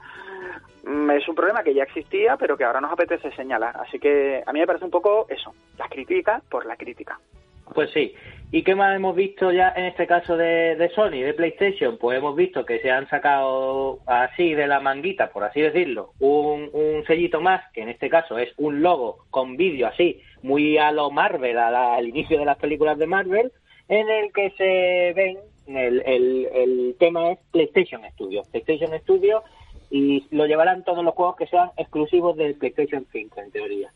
Mm, 0.84 1.10
Es 1.10 1.28
un 1.28 1.34
problema 1.34 1.62
que 1.62 1.74
ya 1.74 1.82
existía, 1.82 2.36
pero 2.36 2.56
que 2.56 2.64
ahora 2.64 2.80
nos 2.80 2.92
apetece 2.92 3.30
señalar. 3.32 3.76
Así 3.76 3.98
que 3.98 4.42
a 4.46 4.52
mí 4.52 4.60
me 4.60 4.66
parece 4.66 4.84
un 4.84 4.90
poco 4.90 5.26
eso, 5.28 5.54
la 5.78 5.88
crítica 5.88 6.42
por 6.50 6.66
la 6.66 6.76
crítica. 6.76 7.18
Pues 7.74 7.90
sí. 7.92 8.14
¿Y 8.52 8.64
qué 8.64 8.74
más 8.74 8.96
hemos 8.96 9.14
visto 9.14 9.52
ya 9.52 9.72
en 9.76 9.84
este 9.84 10.06
caso 10.06 10.36
de, 10.36 10.90
Sony, 10.94 11.22
de 11.22 11.34
PlayStation? 11.34 11.98
Pues 11.98 12.18
hemos 12.18 12.34
visto 12.34 12.64
que 12.64 12.80
se 12.80 12.90
han 12.90 13.08
sacado 13.08 14.00
así 14.06 14.54
de 14.54 14.66
la 14.66 14.80
manguita, 14.80 15.30
por 15.30 15.44
así 15.44 15.60
decirlo, 15.60 16.10
un, 16.18 16.68
un 16.72 17.04
sellito 17.06 17.40
más, 17.40 17.62
que 17.72 17.82
en 17.82 17.90
este 17.90 18.10
caso 18.10 18.38
es 18.38 18.52
un 18.56 18.82
logo 18.82 19.18
con 19.30 19.56
vídeo 19.56 19.86
así, 19.86 20.20
muy 20.42 20.78
a 20.78 20.90
lo 20.90 21.12
Marvel, 21.12 21.56
al 21.58 22.08
inicio 22.08 22.40
de 22.40 22.44
las 22.44 22.58
películas 22.58 22.98
de 22.98 23.06
Marvel, 23.06 23.52
en 23.88 24.08
el 24.08 24.32
que 24.32 24.50
se 24.50 25.12
ven, 25.14 25.38
el, 25.68 26.02
el, 26.04 26.48
el 26.52 26.96
tema 26.98 27.30
es 27.30 27.38
PlayStation 27.52 28.02
Studio. 28.14 28.42
PlayStation 28.50 28.98
Studio 29.00 29.44
y 29.90 30.26
lo 30.30 30.46
llevarán 30.46 30.84
todos 30.84 31.04
los 31.04 31.14
juegos 31.14 31.36
que 31.36 31.46
sean 31.46 31.70
exclusivos 31.76 32.36
del 32.36 32.54
PlayStation 32.54 33.06
5, 33.10 33.40
en 33.40 33.50
teoría. 33.50 33.92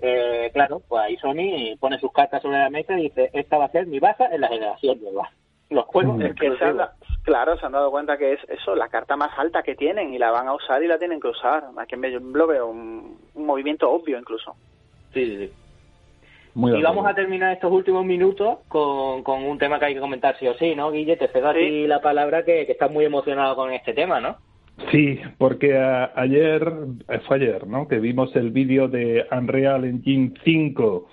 Eh, 0.00 0.50
claro, 0.52 0.82
pues 0.88 1.02
ahí 1.02 1.16
Sony 1.16 1.76
pone 1.80 1.98
sus 1.98 2.12
cartas 2.12 2.42
sobre 2.42 2.58
la 2.58 2.68
mesa 2.70 2.98
y 2.98 3.04
dice, 3.04 3.30
esta 3.32 3.56
va 3.56 3.66
a 3.66 3.70
ser 3.70 3.86
mi 3.86 3.98
baza 3.98 4.26
en 4.26 4.40
la 4.42 4.48
generación 4.48 5.00
nueva. 5.00 5.30
Los 5.70 5.84
juegos. 5.86 6.20
Es 6.20 6.34
que 6.36 6.56
se 6.56 6.64
han, 6.64 6.78
claro, 7.24 7.58
se 7.58 7.66
han 7.66 7.72
dado 7.72 7.90
cuenta 7.90 8.16
que 8.16 8.34
es 8.34 8.40
eso, 8.48 8.76
la 8.76 8.88
carta 8.88 9.16
más 9.16 9.36
alta 9.36 9.62
que 9.64 9.74
tienen 9.74 10.14
y 10.14 10.18
la 10.18 10.30
van 10.30 10.46
a 10.46 10.54
usar 10.54 10.82
y 10.82 10.86
la 10.86 10.98
tienen 10.98 11.20
que 11.20 11.28
usar. 11.28 11.64
Yo 11.90 12.20
lo 12.20 12.46
veo 12.46 12.68
un, 12.68 13.18
un 13.34 13.46
movimiento 13.46 13.90
obvio 13.90 14.16
incluso. 14.18 14.54
Sí, 15.12 15.24
sí, 15.26 15.36
sí. 15.46 15.52
Muy 16.54 16.78
Y 16.78 16.82
vamos 16.82 17.04
a 17.06 17.14
terminar 17.14 17.52
estos 17.52 17.72
últimos 17.72 18.04
minutos 18.04 18.60
con, 18.68 19.22
con 19.24 19.42
un 19.44 19.58
tema 19.58 19.78
que 19.78 19.86
hay 19.86 19.94
que 19.94 20.00
comentar 20.00 20.38
sí 20.38 20.46
o 20.46 20.54
sí, 20.54 20.74
¿no, 20.76 20.90
Guille? 20.90 21.16
Te 21.16 21.28
cedo 21.28 21.48
a 21.48 21.52
Sí. 21.52 21.58
ti 21.58 21.86
la 21.86 22.00
palabra 22.00 22.44
que, 22.44 22.64
que 22.64 22.72
estás 22.72 22.90
muy 22.90 23.04
emocionado 23.04 23.56
con 23.56 23.72
este 23.72 23.92
tema, 23.92 24.20
¿no? 24.20 24.36
Sí, 24.92 25.18
porque 25.38 25.76
a- 25.76 26.12
ayer, 26.16 26.70
eh, 27.08 27.20
fue 27.26 27.36
ayer, 27.36 27.66
¿no? 27.66 27.88
Que 27.88 27.98
vimos 27.98 28.34
el 28.36 28.50
vídeo 28.50 28.88
de 28.88 29.24
Unreal 29.32 29.84
Engine 29.84 30.34
5, 30.44 31.08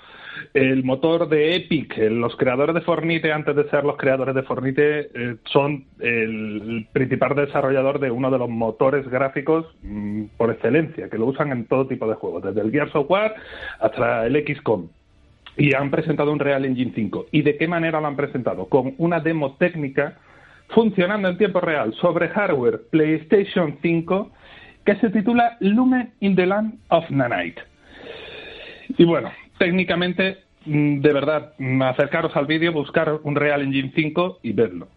el 0.53 0.83
motor 0.83 1.29
de 1.29 1.55
Epic. 1.55 1.97
Los 2.09 2.35
creadores 2.35 2.75
de 2.75 2.81
Fornite, 2.81 3.31
antes 3.31 3.55
de 3.55 3.69
ser 3.69 3.85
los 3.85 3.95
creadores 3.95 4.35
de 4.35 4.43
Fornite, 4.43 4.99
eh, 5.13 5.35
son 5.45 5.85
el 5.99 6.87
principal 6.91 7.35
desarrollador 7.35 7.99
de 7.99 8.11
uno 8.11 8.29
de 8.29 8.37
los 8.37 8.49
motores 8.49 9.07
gráficos 9.09 9.65
mm, 9.81 10.23
por 10.37 10.51
excelencia, 10.51 11.09
que 11.09 11.17
lo 11.17 11.27
usan 11.27 11.51
en 11.51 11.65
todo 11.65 11.87
tipo 11.87 12.05
de 12.07 12.15
juegos, 12.15 12.43
desde 12.43 12.61
el 12.61 12.71
Gears 12.71 12.93
of 12.95 13.09
War 13.09 13.33
hasta 13.79 14.25
el 14.27 14.35
XCOM. 14.45 14.89
Y 15.55 15.73
han 15.73 15.89
presentado 15.89 16.31
un 16.33 16.39
Real 16.39 16.65
Engine 16.65 16.91
5. 16.95 17.27
¿Y 17.31 17.43
de 17.43 17.55
qué 17.57 17.67
manera 17.67 18.01
lo 18.01 18.07
han 18.07 18.15
presentado? 18.17 18.65
Con 18.65 18.95
una 18.97 19.19
demo 19.21 19.55
técnica 19.55 20.17
funcionando 20.69 21.29
en 21.29 21.37
tiempo 21.37 21.61
real 21.61 21.93
sobre 21.95 22.29
hardware 22.29 22.81
PlayStation 22.89 23.77
5 23.81 24.31
que 24.85 24.95
se 24.97 25.09
titula 25.09 25.57
Lumen 25.59 26.13
in 26.19 26.35
the 26.35 26.45
Land 26.45 26.79
of 26.89 27.09
Nanite. 27.09 27.61
Y 28.97 29.05
bueno, 29.05 29.31
técnicamente, 29.57 30.39
mm, 30.65 30.99
de 30.99 31.13
verdad, 31.13 31.53
mm, 31.57 31.81
acercaros 31.83 32.35
al 32.35 32.45
vídeo, 32.45 32.73
buscar 32.73 33.19
un 33.23 33.35
Real 33.35 33.61
Engine 33.61 33.91
5 33.95 34.39
y 34.43 34.51
verlo. 34.53 34.87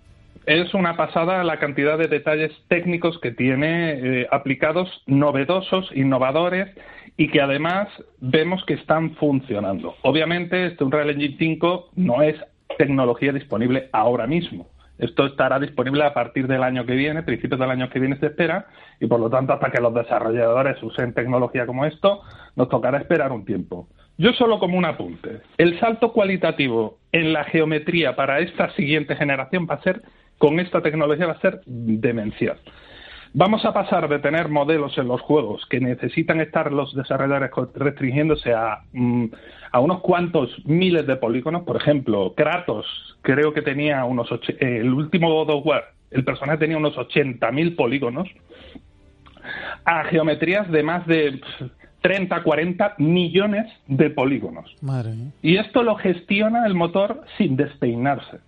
Es 0.45 0.75
una 0.75 0.97
pasada 0.97 1.43
la 1.43 1.59
cantidad 1.59 1.99
de 1.99 2.07
detalles 2.07 2.53
técnicos 2.69 3.19
que 3.19 3.33
tiene 3.33 3.93
eh, 3.93 4.27
aplicados, 4.31 5.03
novedosos, 5.07 5.91
innovadores 5.95 6.69
y 7.17 7.29
que 7.29 7.41
además 7.41 7.89
vemos 8.21 8.65
que 8.65 8.75
están 8.75 9.17
funcionando. 9.17 9.97
Obviamente, 10.03 10.67
este 10.67 10.85
Unreal 10.85 11.11
Engine 11.11 11.37
5 11.39 11.91
no 11.97 12.23
es 12.23 12.37
tecnología 12.79 13.33
disponible 13.33 13.89
ahora 13.93 14.27
mismo. 14.27 14.69
Esto 14.99 15.27
estará 15.27 15.59
disponible 15.59 16.05
a 16.05 16.15
partir 16.15 16.47
del 16.47 16.63
año 16.63 16.87
que 16.87 16.95
viene, 16.95 17.23
principios 17.23 17.61
del 17.61 17.71
año 17.71 17.91
que 17.91 17.99
viene 17.99 18.19
se 18.19 18.27
espera, 18.27 18.67
y 19.01 19.07
por 19.07 19.21
lo 19.21 19.29
tanto, 19.29 19.53
hasta 19.53 19.71
que 19.71 19.81
los 19.81 19.93
desarrolladores 19.95 20.83
usen 20.83 21.13
tecnología 21.13 21.67
como 21.67 21.85
esto, 21.85 22.23
nos 22.55 22.69
tocará 22.69 22.99
esperar 22.99 23.33
un 23.33 23.45
tiempo. 23.45 23.89
Yo 24.19 24.33
solo 24.33 24.59
como 24.59 24.79
un 24.79 24.87
apunte. 24.87 25.43
El 25.59 25.79
salto 25.79 26.13
cualitativo 26.13 26.99
en 27.13 27.35
la 27.35 27.45
geometría 27.45 28.17
para 28.17 28.41
esta 28.41 28.71
siguiente 28.75 29.15
generación 29.15 29.67
va 29.71 29.75
a 29.75 29.83
ser, 29.83 30.03
con 30.39 30.59
esta 30.59 30.81
tecnología, 30.81 31.27
va 31.27 31.33
a 31.33 31.41
ser 31.41 31.61
demencial. 31.67 32.59
Vamos 33.39 33.67
a 33.67 33.75
pasar 33.75 34.09
de 34.09 34.19
tener 34.19 34.49
modelos 34.49 34.97
en 34.97 35.09
los 35.09 35.21
juegos 35.21 35.67
que 35.69 35.79
necesitan 35.79 36.41
estar 36.41 36.73
los 36.73 36.95
desarrolladores 36.95 37.51
restringiéndose 37.75 38.55
a, 38.55 38.79
mm, 38.95 39.27
a 39.73 39.81
unos 39.81 40.01
cuantos 40.01 40.49
miles 40.65 41.07
de 41.07 41.17
polígonos. 41.17 41.65
Por 41.65 41.77
ejemplo, 41.77 42.33
Kratos 42.35 42.87
creo 43.21 43.53
que 43.53 43.61
tenía 43.61 44.07
unos... 44.07 44.31
och- 44.33 44.49
eh, 44.59 44.79
el 44.79 44.91
último 44.91 45.29
God 45.31 45.51
of 45.51 45.67
War, 45.67 45.85
el 46.13 46.25
personaje 46.25 46.57
tenía 46.57 46.79
unos 46.79 46.97
80.000 46.97 47.77
polígonos. 47.77 48.27
A 49.85 50.05
geometrías 50.05 50.71
de 50.71 50.83
más 50.83 51.07
de 51.07 51.33
pf, 51.33 51.71
30, 52.01 52.43
40 52.43 52.95
millones 52.97 53.67
de 53.87 54.09
polígonos. 54.09 54.75
Madre 54.81 55.13
mía. 55.13 55.31
Y 55.43 55.59
esto 55.59 55.83
lo 55.83 55.97
gestiona 55.97 56.67
el 56.67 56.73
motor 56.75 57.21
sin 57.37 57.55
despeinarse. 57.57 58.39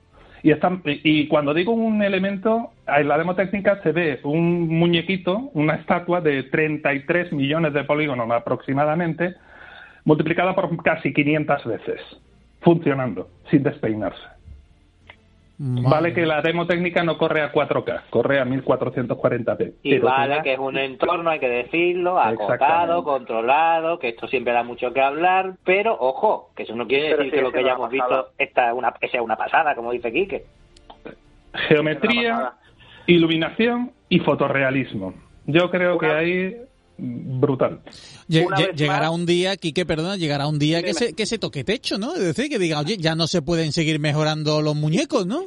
Y, 0.43 0.53
y 0.85 1.29
cuando 1.29 1.55
digo 1.55 1.73
un 1.73 2.03
elemento, 2.03 2.73
en 2.87 3.09
la 3.09 3.19
demo 3.19 3.35
técnica 3.35 3.83
se 3.83 3.93
ve 3.93 4.21
un 4.25 4.69
muñequito, 4.69 5.51
una 5.55 5.75
estatua 5.75 6.21
de 6.21 6.45
33 6.45 7.33
millones 7.33 7.73
de 7.73 7.85
polígonos 7.85 8.31
aproximadamente, 8.31 9.35
multiplicada 10.05 10.55
por 10.55 10.83
casi 10.83 11.13
500 11.13 11.65
veces, 11.67 12.01
funcionando, 12.61 13.29
sin 13.51 13.63
despeinarse. 13.63 14.38
Vale 15.61 16.15
que 16.15 16.25
la 16.25 16.41
demo 16.41 16.69
técnica 16.69 17.03
no 17.03 17.19
corre 17.19 17.43
a 17.43 17.53
4K, 17.53 18.03
corre 18.11 18.39
a 18.39 18.45
1440p. 18.45 19.75
Y 19.83 19.99
vale 19.99 20.41
que 20.43 20.53
es 20.53 20.59
un 20.59 20.79
entorno, 20.79 21.31
hay 21.31 21.41
que 21.41 21.49
decirlo, 21.49 22.21
acotado, 22.21 23.03
controlado, 23.03 23.99
que 23.99 24.11
esto 24.11 24.29
siempre 24.29 24.53
da 24.53 24.63
mucho 24.63 24.93
que 24.93 25.01
hablar, 25.01 25.55
pero 25.65 25.97
ojo, 25.99 26.51
que 26.55 26.63
eso 26.63 26.77
no 26.77 26.87
quiere 26.87 27.17
decir 27.17 27.33
que 27.33 27.43
lo 27.43 27.51
que 27.51 27.59
hayamos 27.59 27.91
visto 27.91 28.29
esta 28.39 28.73
una, 28.73 28.95
sea 29.11 29.21
una 29.21 29.37
pasada, 29.37 29.75
como 29.75 29.91
dice 29.91 30.13
Quique. 30.13 30.45
Geometría, 31.55 32.53
iluminación 33.07 33.91
y 34.09 34.21
fotorrealismo. 34.21 35.15
Yo 35.47 35.71
creo 35.71 35.99
que 35.99 36.07
ahí 36.07 36.57
brutal. 36.99 37.81
llegará 38.29 39.11
un 39.11 39.25
día, 39.25 39.57
Quique, 39.57 39.87
perdona, 39.87 40.17
llegará 40.17 40.47
un 40.47 40.59
día 40.59 40.83
que 40.83 40.95
se, 40.95 41.13
que 41.13 41.27
se 41.27 41.39
toque 41.39 41.65
techo, 41.65 41.99
¿no? 41.99 42.15
Es 42.15 42.23
decir, 42.23 42.49
que 42.49 42.59
diga, 42.59 42.81
oye, 42.81 42.97
ya 42.99 43.15
no 43.15 43.27
se 43.27 43.41
pueden 43.41 43.73
seguir 43.73 44.01
mejorando 44.01 44.61
los 44.61 44.75
muñecos, 44.75 45.27
¿no? 45.27 45.47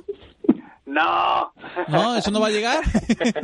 No. 0.91 1.53
No, 1.87 2.15
eso 2.17 2.31
no 2.31 2.41
va 2.41 2.47
a 2.47 2.51
llegar. 2.51 2.83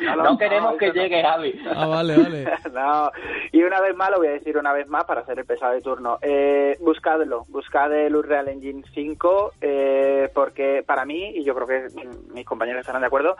no, 0.00 0.16
no, 0.16 0.38
queremos 0.38 0.78
que 0.78 0.92
llegue 0.92 1.22
Javi. 1.22 1.60
Ah, 1.76 1.86
vale, 1.86 2.16
vale. 2.16 2.44
no. 2.72 3.10
Y 3.52 3.62
una 3.62 3.82
vez 3.82 3.94
más, 3.94 4.10
lo 4.10 4.16
voy 4.16 4.28
a 4.28 4.32
decir 4.32 4.56
una 4.56 4.72
vez 4.72 4.88
más 4.88 5.04
para 5.04 5.20
hacer 5.20 5.38
el 5.38 5.44
pesado 5.44 5.74
de 5.74 5.82
turno. 5.82 6.18
Eh, 6.22 6.78
buscadlo, 6.80 7.44
buscad 7.48 7.92
el 7.92 8.16
Unreal 8.16 8.48
Engine 8.48 8.82
5, 8.94 9.52
eh, 9.60 10.30
porque 10.34 10.82
para 10.86 11.04
mí, 11.04 11.32
y 11.34 11.44
yo 11.44 11.54
creo 11.54 11.66
que 11.66 11.86
mis 12.32 12.46
compañeros 12.46 12.80
estarán 12.80 13.02
de 13.02 13.08
acuerdo, 13.08 13.36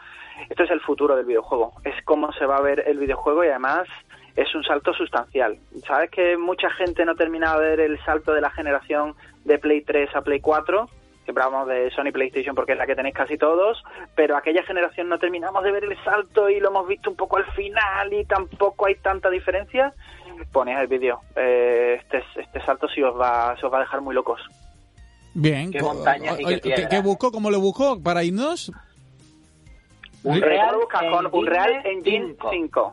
esto 0.50 0.64
es 0.64 0.70
el 0.70 0.82
futuro 0.82 1.16
del 1.16 1.24
videojuego. 1.24 1.72
Es 1.82 1.94
cómo 2.04 2.30
se 2.34 2.44
va 2.44 2.58
a 2.58 2.62
ver 2.62 2.84
el 2.86 2.98
videojuego 2.98 3.42
y 3.42 3.48
además 3.48 3.88
es 4.36 4.54
un 4.54 4.64
salto 4.64 4.92
sustancial. 4.92 5.56
Sabes 5.86 6.10
que 6.10 6.36
mucha 6.36 6.68
gente 6.72 7.06
no 7.06 7.14
termina 7.14 7.58
de 7.58 7.68
ver 7.68 7.80
el 7.80 8.04
salto 8.04 8.34
de 8.34 8.42
la 8.42 8.50
generación 8.50 9.14
de 9.44 9.58
Play 9.58 9.80
3 9.80 10.14
a 10.14 10.20
Play 10.20 10.40
4 10.40 10.90
siempre 11.24 11.42
hablamos 11.42 11.68
de 11.68 11.90
Sony 11.90 12.12
PlayStation 12.12 12.54
porque 12.54 12.72
es 12.72 12.78
la 12.78 12.86
que 12.86 12.94
tenéis 12.94 13.14
casi 13.14 13.36
todos, 13.36 13.82
pero 14.14 14.36
aquella 14.36 14.62
generación 14.62 15.08
no 15.08 15.18
terminamos 15.18 15.62
de 15.64 15.72
ver 15.72 15.84
el 15.84 15.96
salto 16.04 16.48
y 16.48 16.60
lo 16.60 16.68
hemos 16.68 16.86
visto 16.86 17.10
un 17.10 17.16
poco 17.16 17.38
al 17.38 17.46
final 17.52 18.12
y 18.12 18.24
tampoco 18.24 18.86
hay 18.86 18.96
tanta 18.96 19.30
diferencia. 19.30 19.92
Ponéis 20.52 20.78
el 20.78 20.86
vídeo. 20.86 21.20
Eh, 21.36 22.00
este, 22.00 22.22
este 22.40 22.64
salto 22.64 22.88
sí 22.88 23.02
os 23.02 23.18
va, 23.18 23.56
se 23.58 23.66
os 23.66 23.72
va 23.72 23.78
a 23.78 23.80
dejar 23.80 24.00
muy 24.00 24.14
locos. 24.14 24.40
Bien. 25.34 25.72
¿Qué 25.72 25.82
montañas 25.82 26.38
y 26.38 26.60
qué, 26.60 26.86
¿Qué 26.88 27.00
busco? 27.00 27.32
¿Cómo 27.32 27.50
lo 27.50 27.60
busco 27.60 28.00
para 28.02 28.22
irnos? 28.22 28.70
Un 30.22 30.40
Real, 30.40 30.76
con 31.10 31.26
un 31.32 31.46
Real 31.46 31.84
Engine 31.84 32.34
5. 32.50 32.92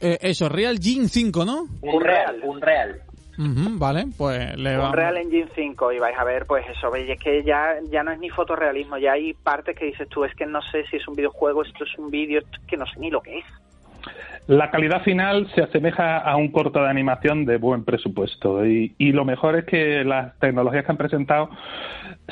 Eh, 0.00 0.18
eso, 0.22 0.48
Real 0.48 0.76
Engine 0.76 1.08
5, 1.08 1.44
¿no? 1.44 1.66
Un 1.82 2.00
Real, 2.02 2.40
un 2.42 2.60
Real 2.60 3.02
vale, 3.38 4.06
pues 4.16 4.56
le 4.56 4.78
Un 4.78 4.92
Real 4.92 5.16
Engine 5.16 5.48
5 5.54 5.92
y 5.92 5.98
vais 5.98 6.18
a 6.18 6.24
ver, 6.24 6.46
pues 6.46 6.64
eso, 6.68 6.90
veis, 6.90 7.08
es 7.08 7.18
que 7.18 7.42
ya, 7.42 7.74
ya 7.90 8.02
no 8.02 8.12
es 8.12 8.18
ni 8.18 8.30
fotorrealismo, 8.30 8.98
ya 8.98 9.12
hay 9.12 9.34
partes 9.34 9.76
que 9.76 9.86
dices 9.86 10.08
tú, 10.08 10.24
es 10.24 10.34
que 10.34 10.46
no 10.46 10.60
sé 10.62 10.84
si 10.86 10.96
es 10.96 11.08
un 11.08 11.14
videojuego, 11.14 11.62
esto 11.62 11.84
es 11.84 11.98
un 11.98 12.10
vídeo, 12.10 12.42
que 12.66 12.76
no 12.76 12.86
sé 12.86 12.98
ni 13.00 13.10
lo 13.10 13.20
que 13.20 13.38
es. 13.38 13.44
La 14.48 14.70
calidad 14.70 15.02
final 15.02 15.48
se 15.54 15.62
asemeja 15.62 16.18
a 16.18 16.36
un 16.36 16.50
corto 16.50 16.82
de 16.82 16.88
animación 16.88 17.44
de 17.44 17.58
buen 17.58 17.84
presupuesto 17.84 18.66
y, 18.66 18.92
y, 18.98 19.12
lo 19.12 19.24
mejor 19.24 19.56
es 19.56 19.64
que 19.66 20.02
las 20.02 20.36
tecnologías 20.40 20.84
que 20.84 20.90
han 20.90 20.98
presentado 20.98 21.50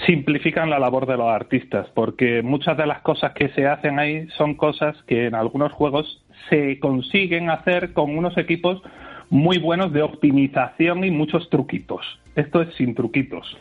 simplifican 0.07 0.70
la 0.70 0.80
labor 0.80 1.07
de 1.07 1.16
los 1.16 1.28
artistas 1.28 1.86
porque 1.94 2.42
muchas 2.42 2.76
de 2.76 2.86
las 2.86 3.03
cosas 3.03 3.32
que 3.32 3.51
se 3.51 3.66
hacen 3.66 4.01
ahí 4.01 4.26
son 4.36 4.55
cosas 4.55 4.96
que 5.07 5.26
en 5.26 5.36
algunos 5.36 5.72
juegos 5.72 6.24
se 6.48 6.80
consiguen 6.80 7.48
hacer 7.48 7.92
con 7.92 8.16
unos 8.16 8.36
equipos 8.38 8.82
muy 9.30 9.58
buenos 9.58 9.92
de 9.92 10.02
optimización 10.02 11.04
y 11.04 11.10
muchos 11.10 11.48
truquitos. 11.48 12.04
Esto 12.34 12.62
es 12.62 12.74
sin 12.76 12.94
truquitos. 12.94 13.56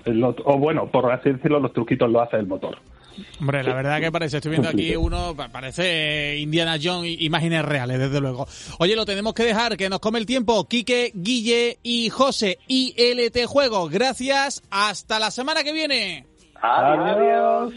O 0.45 0.57
bueno, 0.57 0.87
por 0.87 1.11
así 1.11 1.31
decirlo, 1.31 1.59
los 1.59 1.73
truquitos 1.73 2.09
lo 2.09 2.21
hace 2.21 2.37
el 2.37 2.47
motor. 2.47 2.79
Hombre, 3.39 3.63
la 3.63 3.73
verdad 3.73 3.99
que 3.99 4.11
parece, 4.11 4.37
estoy 4.37 4.51
viendo 4.51 4.69
aquí 4.69 4.95
uno, 4.95 5.35
parece 5.51 6.37
Indiana 6.37 6.77
Jones, 6.81 7.21
imágenes 7.21 7.65
reales, 7.65 7.99
desde 7.99 8.21
luego. 8.21 8.47
Oye, 8.79 8.95
lo 8.95 9.05
tenemos 9.05 9.33
que 9.33 9.43
dejar, 9.43 9.77
que 9.77 9.89
nos 9.89 9.99
come 9.99 10.19
el 10.19 10.25
tiempo. 10.25 10.67
Quique, 10.67 11.11
Guille 11.13 11.79
y 11.83 12.09
José, 12.09 12.59
ILT 12.67 13.45
Juegos. 13.45 13.91
Gracias, 13.91 14.63
hasta 14.71 15.19
la 15.19 15.31
semana 15.31 15.63
que 15.63 15.73
viene. 15.73 16.25
Adiós. 16.61 17.73